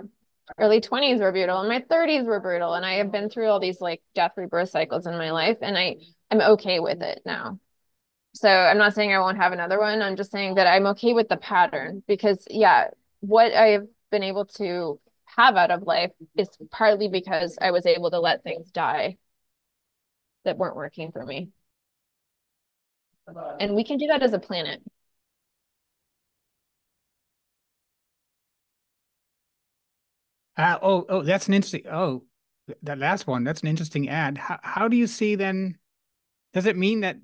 early 0.58 0.80
20s 0.80 1.20
were 1.20 1.30
brutal 1.30 1.60
and 1.60 1.68
my 1.68 1.80
30s 1.80 2.24
were 2.24 2.40
brutal 2.40 2.72
and 2.72 2.86
i 2.86 2.94
have 2.94 3.12
been 3.12 3.28
through 3.28 3.48
all 3.48 3.60
these 3.60 3.80
like 3.80 4.00
death 4.14 4.32
rebirth 4.36 4.70
cycles 4.70 5.06
in 5.06 5.18
my 5.18 5.30
life 5.30 5.58
and 5.60 5.76
i 5.76 5.96
i'm 6.30 6.40
okay 6.40 6.80
with 6.80 7.02
it 7.02 7.20
now. 7.26 7.60
So 8.34 8.48
i'm 8.48 8.78
not 8.78 8.94
saying 8.94 9.12
i 9.12 9.18
won't 9.20 9.36
have 9.36 9.52
another 9.52 9.78
one. 9.78 10.02
I'm 10.02 10.16
just 10.16 10.32
saying 10.32 10.54
that 10.54 10.66
i'm 10.66 10.86
okay 10.88 11.12
with 11.12 11.28
the 11.28 11.36
pattern 11.36 12.02
because 12.08 12.44
yeah 12.50 12.88
what 13.20 13.52
i've 13.52 13.86
been 14.10 14.22
able 14.22 14.46
to 14.46 14.98
have 15.36 15.56
out 15.56 15.70
of 15.70 15.82
life 15.82 16.10
is 16.36 16.48
partly 16.70 17.08
because 17.08 17.58
i 17.60 17.70
was 17.70 17.86
able 17.86 18.10
to 18.10 18.20
let 18.20 18.42
things 18.42 18.70
die 18.70 19.16
that 20.48 20.56
weren't 20.56 20.76
working 20.76 21.12
for 21.12 21.24
me. 21.24 21.50
And 23.60 23.74
we 23.74 23.84
can 23.84 23.98
do 23.98 24.06
that 24.06 24.22
as 24.22 24.32
a 24.32 24.38
planet. 24.38 24.82
Uh, 30.56 30.78
oh, 30.82 31.04
oh, 31.08 31.22
that's 31.22 31.46
an 31.46 31.54
interesting. 31.54 31.82
Oh, 31.90 32.24
that 32.82 32.98
last 32.98 33.26
one. 33.26 33.44
That's 33.44 33.60
an 33.60 33.68
interesting 33.68 34.08
ad. 34.08 34.38
How 34.38 34.58
how 34.62 34.88
do 34.88 34.96
you 34.96 35.06
see 35.06 35.36
then? 35.36 35.78
Does 36.52 36.66
it 36.66 36.76
mean 36.76 37.00
that 37.00 37.18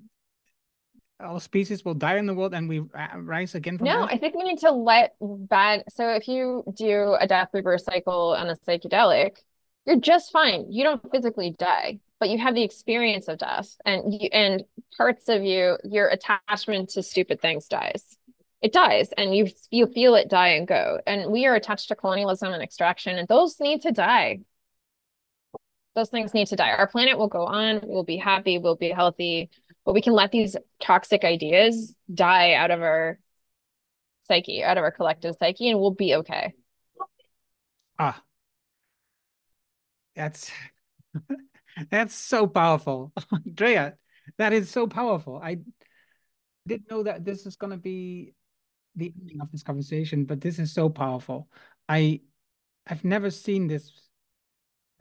all 1.19 1.39
species 1.39 1.85
will 1.85 1.93
die 1.93 2.17
in 2.17 2.25
the 2.25 2.33
world 2.33 2.53
and 2.53 2.67
we 2.67 2.79
uh, 2.79 3.17
rise 3.17 3.55
again 3.55 3.77
from 3.77 3.85
no 3.85 4.01
that? 4.01 4.13
i 4.13 4.17
think 4.17 4.35
we 4.35 4.43
need 4.43 4.59
to 4.59 4.71
let 4.71 5.15
bad 5.21 5.83
so 5.89 6.09
if 6.09 6.27
you 6.27 6.63
do 6.75 7.15
a 7.19 7.27
death 7.27 7.49
reverse 7.53 7.85
cycle 7.85 8.35
on 8.37 8.49
a 8.49 8.55
psychedelic 8.55 9.37
you're 9.85 9.99
just 9.99 10.31
fine. 10.31 10.71
You 10.71 10.83
don't 10.83 11.11
physically 11.11 11.51
die 11.51 11.99
but 12.19 12.29
you 12.29 12.37
have 12.39 12.55
the 12.55 12.63
experience 12.63 13.27
of 13.27 13.37
death 13.37 13.75
and 13.85 14.13
you 14.13 14.29
and 14.31 14.63
parts 14.97 15.29
of 15.29 15.43
you 15.43 15.77
your 15.83 16.07
attachment 16.07 16.89
to 16.89 17.03
stupid 17.03 17.41
things 17.41 17.67
dies. 17.67 18.17
It 18.61 18.73
dies 18.73 19.09
and 19.17 19.35
you 19.35 19.47
you 19.69 19.87
feel 19.87 20.15
it 20.15 20.29
die 20.29 20.49
and 20.49 20.67
go. 20.67 20.99
And 21.05 21.31
we 21.31 21.45
are 21.45 21.55
attached 21.55 21.89
to 21.89 21.95
colonialism 21.95 22.51
and 22.51 22.63
extraction 22.63 23.17
and 23.17 23.27
those 23.27 23.59
need 23.59 23.81
to 23.81 23.91
die. 23.91 24.39
Those 25.93 26.09
things 26.09 26.33
need 26.33 26.47
to 26.47 26.55
die. 26.55 26.71
Our 26.71 26.87
planet 26.87 27.17
will 27.17 27.27
go 27.27 27.45
on. 27.45 27.81
We'll 27.83 28.03
be 28.03 28.17
happy. 28.17 28.57
We'll 28.57 28.75
be 28.75 28.89
healthy 28.89 29.49
but 29.85 29.93
we 29.93 30.01
can 30.01 30.13
let 30.13 30.31
these 30.31 30.55
toxic 30.81 31.23
ideas 31.23 31.95
die 32.13 32.53
out 32.53 32.71
of 32.71 32.81
our 32.81 33.19
psyche 34.27 34.63
out 34.63 34.77
of 34.77 34.83
our 34.83 34.91
collective 34.91 35.35
psyche 35.39 35.69
and 35.69 35.79
we'll 35.79 35.91
be 35.91 36.15
okay 36.15 36.53
ah 37.99 38.21
that's 40.15 40.51
That's 41.89 42.15
so 42.15 42.47
powerful. 42.47 43.11
Drea, 43.53 43.97
that 44.37 44.53
is 44.53 44.69
so 44.69 44.87
powerful. 44.87 45.39
I 45.41 45.59
didn't 46.67 46.89
know 46.89 47.03
that 47.03 47.25
this 47.25 47.45
is 47.45 47.55
going 47.55 47.71
to 47.71 47.77
be 47.77 48.33
the 48.95 49.13
ending 49.19 49.41
of 49.41 49.51
this 49.51 49.63
conversation, 49.63 50.25
but 50.25 50.41
this 50.41 50.57
is 50.57 50.71
so 50.71 50.89
powerful. 50.89 51.49
I 51.89 52.21
I've 52.87 53.03
never 53.03 53.29
seen 53.29 53.67
this. 53.67 53.91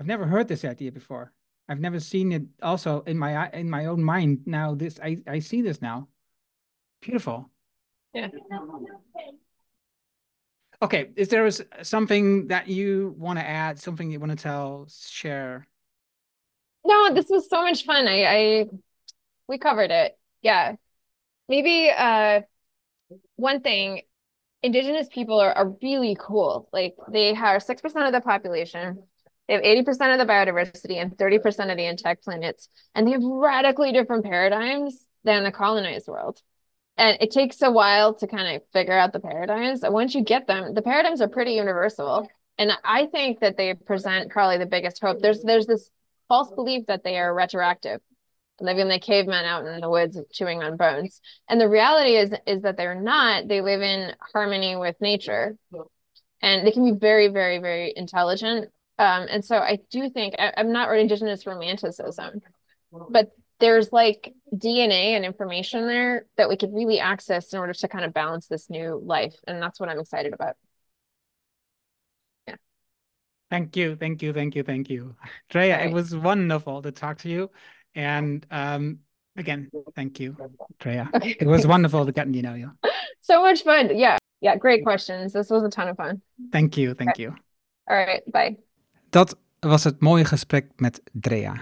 I've 0.01 0.07
never 0.07 0.27
heard 0.27 0.49
this 0.49 0.65
idea 0.65 0.91
before. 0.91 1.33
I've 1.69 1.81
never 1.81 2.01
seen 2.01 2.33
it 2.33 2.43
also 2.63 3.03
in 3.03 3.19
my 3.19 3.51
in 3.51 3.71
my 3.71 3.87
own 3.87 4.03
mind. 4.05 4.43
Now 4.47 4.75
this 4.75 5.01
I 5.03 5.19
I 5.27 5.39
see 5.39 5.63
this 5.63 5.81
now. 5.81 6.09
Beautiful. 7.01 7.51
Yeah. 8.13 8.29
Okay, 10.83 11.11
is 11.17 11.29
there 11.29 11.51
something 11.83 12.49
that 12.49 12.69
you 12.69 13.15
want 13.17 13.39
to 13.39 13.47
add, 13.47 13.79
something 13.79 14.11
you 14.11 14.21
want 14.21 14.33
to 14.33 14.37
tell, 14.37 14.87
share? 15.11 15.67
No, 16.85 17.15
this 17.15 17.27
was 17.31 17.49
so 17.49 17.63
much 17.63 17.85
fun. 17.85 18.07
I, 18.07 18.25
I 18.25 18.65
we 19.49 19.59
covered 19.59 19.91
it. 19.91 20.19
Yeah. 20.43 20.77
Maybe 21.49 21.91
uh 21.91 22.43
one 23.37 23.61
thing, 23.61 24.03
indigenous 24.63 25.09
people 25.09 25.41
are, 25.41 25.53
are 25.53 25.75
really 25.83 26.17
cool. 26.19 26.69
Like 26.73 26.97
they 27.11 27.35
have 27.35 27.63
6% 27.63 28.07
of 28.07 28.13
the 28.13 28.21
population. 28.21 29.03
They 29.49 29.55
have 29.55 29.63
80% 29.63 29.89
of 30.13 30.19
the 30.19 30.33
biodiversity 30.33 30.97
and 30.97 31.17
30% 31.17 31.71
of 31.71 31.77
the 31.77 31.87
intact 31.87 32.25
planets. 32.25 32.69
And 32.95 33.07
they 33.07 33.13
have 33.13 33.23
radically 33.23 33.93
different 33.93 34.25
paradigms 34.25 35.07
than 35.23 35.45
the 35.45 35.53
colonized 35.53 36.09
world. 36.09 36.41
And 36.97 37.19
it 37.21 37.31
takes 37.31 37.61
a 37.61 37.71
while 37.71 38.15
to 38.15 38.27
kind 38.27 38.57
of 38.57 38.63
figure 38.73 38.97
out 38.97 39.13
the 39.13 39.21
paradigms. 39.21 39.83
And 39.83 39.93
once 39.93 40.15
you 40.15 40.23
get 40.23 40.47
them, 40.47 40.75
the 40.75 40.83
paradigms 40.83 41.21
are 41.21 41.29
pretty 41.29 41.53
universal. 41.53 42.29
And 42.57 42.73
I 42.85 43.07
think 43.07 43.41
that 43.41 43.57
they 43.57 43.75
present 43.75 44.31
probably 44.31 44.59
the 44.59 44.67
biggest 44.67 45.01
hope. 45.03 45.21
There's 45.21 45.43
there's 45.43 45.67
this 45.67 45.91
false 46.29 46.51
belief 46.53 46.87
that 46.87 47.05
they 47.05 47.19
are 47.19 47.35
retroactive 47.35 48.01
living 48.61 48.89
like 48.89 49.03
cavemen 49.03 49.45
out 49.45 49.67
in 49.67 49.81
the 49.81 49.91
woods 49.91 50.19
chewing 50.33 50.63
on 50.63 50.77
bones 50.77 51.21
and 51.49 51.61
the 51.61 51.69
reality 51.69 52.17
is 52.17 52.33
is 52.47 52.63
that 52.63 52.77
they're 52.77 53.01
not 53.01 53.49
they 53.49 53.61
live 53.61 53.83
in 53.83 54.15
harmony 54.33 54.77
with 54.77 54.95
nature 55.01 55.57
and 56.41 56.67
they 56.67 56.71
can 56.71 56.85
be 56.85 56.97
very 56.97 57.29
very 57.29 57.59
very 57.59 57.93
intelligent 57.97 58.71
um, 58.99 59.27
and 59.31 59.45
so 59.45 59.57
i 59.57 59.79
do 59.91 60.09
think 60.11 60.35
I, 60.39 60.53
am 60.57 60.73
not 60.73 60.89
writing 60.89 61.03
indigenous 61.03 61.47
romanticism 61.47 62.41
but 63.11 63.33
there's 63.61 63.93
like 63.93 64.33
DNA 64.55 65.17
and 65.17 65.25
information 65.25 65.87
there 65.87 66.27
that 66.37 66.49
we 66.49 66.57
could 66.57 66.75
really 66.75 66.99
access 66.99 67.53
in 67.53 67.59
order 67.59 67.73
to 67.73 67.89
kind 67.89 68.05
of 68.05 68.13
balance 68.13 68.47
this 68.47 68.69
new 68.69 69.01
life. 69.05 69.35
And 69.47 69.63
that's 69.63 69.79
what 69.79 69.89
I'm 69.89 70.01
excited 70.01 70.33
about. 70.33 70.57
Yeah. 72.49 72.57
Thank 73.51 73.77
you, 73.77 73.97
thank 73.97 74.23
you, 74.23 74.33
thank 74.33 74.55
you, 74.55 74.63
thank 74.63 74.91
you. 74.91 75.15
Drea, 75.51 75.77
Right. 75.77 75.87
it 75.87 75.93
was 75.93 76.15
wonderful 76.17 76.83
to 76.83 76.93
talk 76.93 77.19
to 77.19 77.29
you. 77.29 77.51
And 77.95 78.45
um, 78.51 78.99
again, 79.37 79.71
thank 79.95 80.19
you, 80.19 80.37
Drea. 80.81 81.09
Okay. 81.15 81.37
It 81.41 81.47
was 81.47 81.67
wonderful 81.67 82.07
to 82.07 82.13
get 82.13 82.33
to 82.33 82.43
know 82.43 82.55
you. 82.55 82.73
So 83.21 83.41
much 83.41 83.63
fun. 83.63 83.97
Yeah. 83.97 84.19
Yeah. 84.43 84.57
Great 84.57 84.85
questions. 84.85 85.33
This 85.33 85.49
was 85.49 85.63
a 85.63 85.71
ton 85.71 85.89
of 85.89 85.97
fun. 85.97 86.21
Thank 86.53 86.77
you, 86.77 86.93
thank 86.93 87.19
you. 87.19 87.35
All 87.89 87.97
right. 87.97 88.21
Bye. 88.31 88.59
Dat 89.15 89.39
was 89.61 89.85
het 89.85 90.01
mooie 90.01 90.25
gesprek 90.25 90.67
met 90.77 91.03
Drea. 91.13 91.55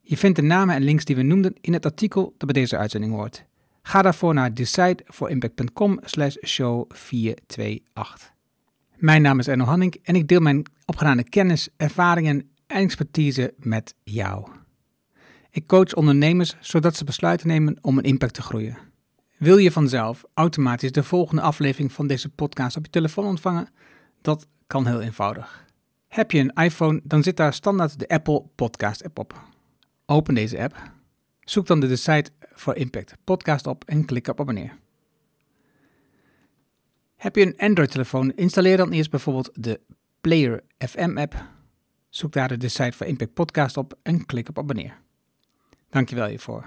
Je 0.00 0.16
vindt 0.16 0.36
de 0.36 0.42
namen 0.42 0.74
en 0.74 0.82
links 0.82 1.04
die 1.04 1.16
we 1.16 1.22
noemden 1.22 1.54
in 1.60 1.72
het 1.72 1.84
artikel 1.84 2.34
dat 2.38 2.52
bij 2.52 2.62
deze 2.62 2.76
uitzending 2.76 3.12
hoort. 3.12 3.44
Ga 3.82 4.02
daarvoor 4.02 4.34
naar 4.34 4.54
decideforimpact.com 4.54 5.98
slash 6.02 6.36
show 6.44 6.84
428. 6.88 8.32
Mijn 8.96 9.22
naam 9.22 9.38
is 9.38 9.48
Erno 9.48 9.64
Hanning 9.64 9.96
en 10.02 10.14
ik 10.14 10.28
deel 10.28 10.40
mijn 10.40 10.66
opgedane 10.86 11.24
kennis, 11.24 11.68
ervaringen 11.76 12.50
en 12.66 12.82
expertise 12.82 13.54
met 13.56 13.94
jou. 14.02 14.48
Ik 15.50 15.66
coach 15.66 15.94
ondernemers 15.94 16.56
zodat 16.60 16.96
ze 16.96 17.04
besluiten 17.04 17.46
nemen 17.46 17.78
om 17.80 17.98
een 17.98 18.04
impact 18.04 18.34
te 18.34 18.42
groeien. 18.42 18.78
Wil 19.38 19.56
je 19.56 19.72
vanzelf 19.72 20.24
automatisch 20.34 20.92
de 20.92 21.02
volgende 21.02 21.42
aflevering 21.42 21.92
van 21.92 22.06
deze 22.06 22.28
podcast 22.28 22.76
op 22.76 22.84
je 22.84 22.90
telefoon 22.90 23.24
ontvangen? 23.24 23.68
Dat 24.20 24.46
kan 24.66 24.86
heel 24.86 25.00
eenvoudig. 25.00 25.70
Heb 26.12 26.30
je 26.30 26.38
een 26.38 26.64
iPhone, 26.64 27.00
dan 27.04 27.22
zit 27.22 27.36
daar 27.36 27.54
standaard 27.54 27.98
de 27.98 28.08
Apple 28.08 28.44
Podcast 28.54 29.04
app 29.04 29.18
op. 29.18 29.40
Open 30.06 30.34
deze 30.34 30.58
app, 30.58 30.90
zoek 31.40 31.66
dan 31.66 31.80
de 31.80 31.86
Decide 31.86 32.30
for 32.54 32.76
Impact 32.76 33.16
podcast 33.24 33.66
op 33.66 33.84
en 33.84 34.04
klik 34.04 34.28
op 34.28 34.40
abonneer. 34.40 34.78
Heb 37.16 37.36
je 37.36 37.46
een 37.46 37.58
Android-telefoon, 37.68 38.32
installeer 38.34 38.76
dan 38.76 38.90
eerst 38.90 39.10
bijvoorbeeld 39.10 39.50
de 39.54 39.80
Player 40.20 40.62
FM 40.78 41.18
app. 41.18 41.44
Zoek 42.08 42.32
daar 42.32 42.48
de 42.48 42.56
Decide 42.56 42.92
for 42.92 43.06
Impact 43.06 43.34
podcast 43.34 43.76
op 43.76 43.98
en 44.02 44.26
klik 44.26 44.48
op 44.48 44.58
abonneer. 44.58 44.98
Dankjewel 45.88 46.26
hiervoor. 46.26 46.66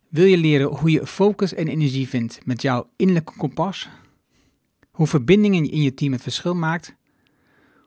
Wil 0.08 0.24
je 0.24 0.36
leren 0.36 0.66
hoe 0.66 0.90
je 0.90 1.06
focus 1.06 1.54
en 1.54 1.68
energie 1.68 2.08
vindt 2.08 2.46
met 2.46 2.62
jouw 2.62 2.90
innerlijke 2.96 3.36
kompas? 3.36 3.88
Hoe 4.90 5.06
verbindingen 5.06 5.70
in 5.70 5.82
je 5.82 5.94
team 5.94 6.12
het 6.12 6.22
verschil 6.22 6.54
maakt? 6.54 6.94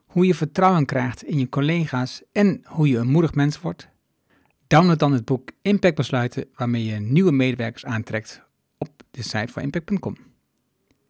Hoe 0.06 0.26
je 0.26 0.34
vertrouwen 0.34 0.86
krijgt 0.86 1.24
in 1.24 1.38
je 1.38 1.48
collega's 1.48 2.22
en 2.32 2.62
hoe 2.64 2.88
je 2.88 2.98
een 2.98 3.10
moedig 3.10 3.34
mens 3.34 3.60
wordt? 3.60 3.88
Download 4.66 4.98
dan 4.98 5.12
het 5.12 5.24
boek 5.24 5.50
Impact 5.62 5.94
Besluiten 5.94 6.48
waarmee 6.54 6.84
je 6.84 7.00
nieuwe 7.00 7.32
medewerkers 7.32 7.84
aantrekt 7.84 8.42
op 8.78 9.02
de. 9.10 10.12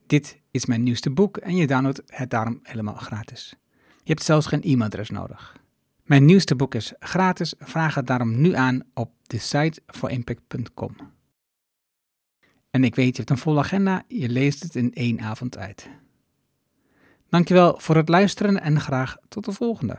Dit 0.06 0.38
is 0.56 0.66
mijn 0.66 0.82
nieuwste 0.82 1.10
boek 1.10 1.36
en 1.36 1.56
je 1.56 1.66
downloadt 1.66 2.02
het 2.06 2.30
daarom 2.30 2.60
helemaal 2.62 2.94
gratis. 2.94 3.54
Je 3.76 4.12
hebt 4.12 4.22
zelfs 4.22 4.46
geen 4.46 4.62
e-mailadres 4.62 5.10
nodig. 5.10 5.56
Mijn 6.02 6.24
nieuwste 6.24 6.56
boek 6.56 6.74
is 6.74 6.92
gratis, 6.98 7.54
vraag 7.58 7.94
het 7.94 8.06
daarom 8.06 8.40
nu 8.40 8.54
aan 8.54 8.82
op 8.94 9.10
de 9.22 9.38
site 9.38 9.82
voor 9.86 10.10
impact.com. 10.10 10.96
En 12.70 12.84
ik 12.84 12.94
weet, 12.94 13.10
je 13.10 13.16
hebt 13.16 13.30
een 13.30 13.38
volle 13.38 13.58
agenda, 13.58 14.02
je 14.08 14.28
leest 14.28 14.62
het 14.62 14.74
in 14.74 14.94
één 14.94 15.20
avond 15.20 15.58
uit. 15.58 15.88
Dankjewel 17.28 17.78
voor 17.78 17.96
het 17.96 18.08
luisteren 18.08 18.60
en 18.60 18.80
graag 18.80 19.16
tot 19.28 19.44
de 19.44 19.52
volgende. 19.52 19.98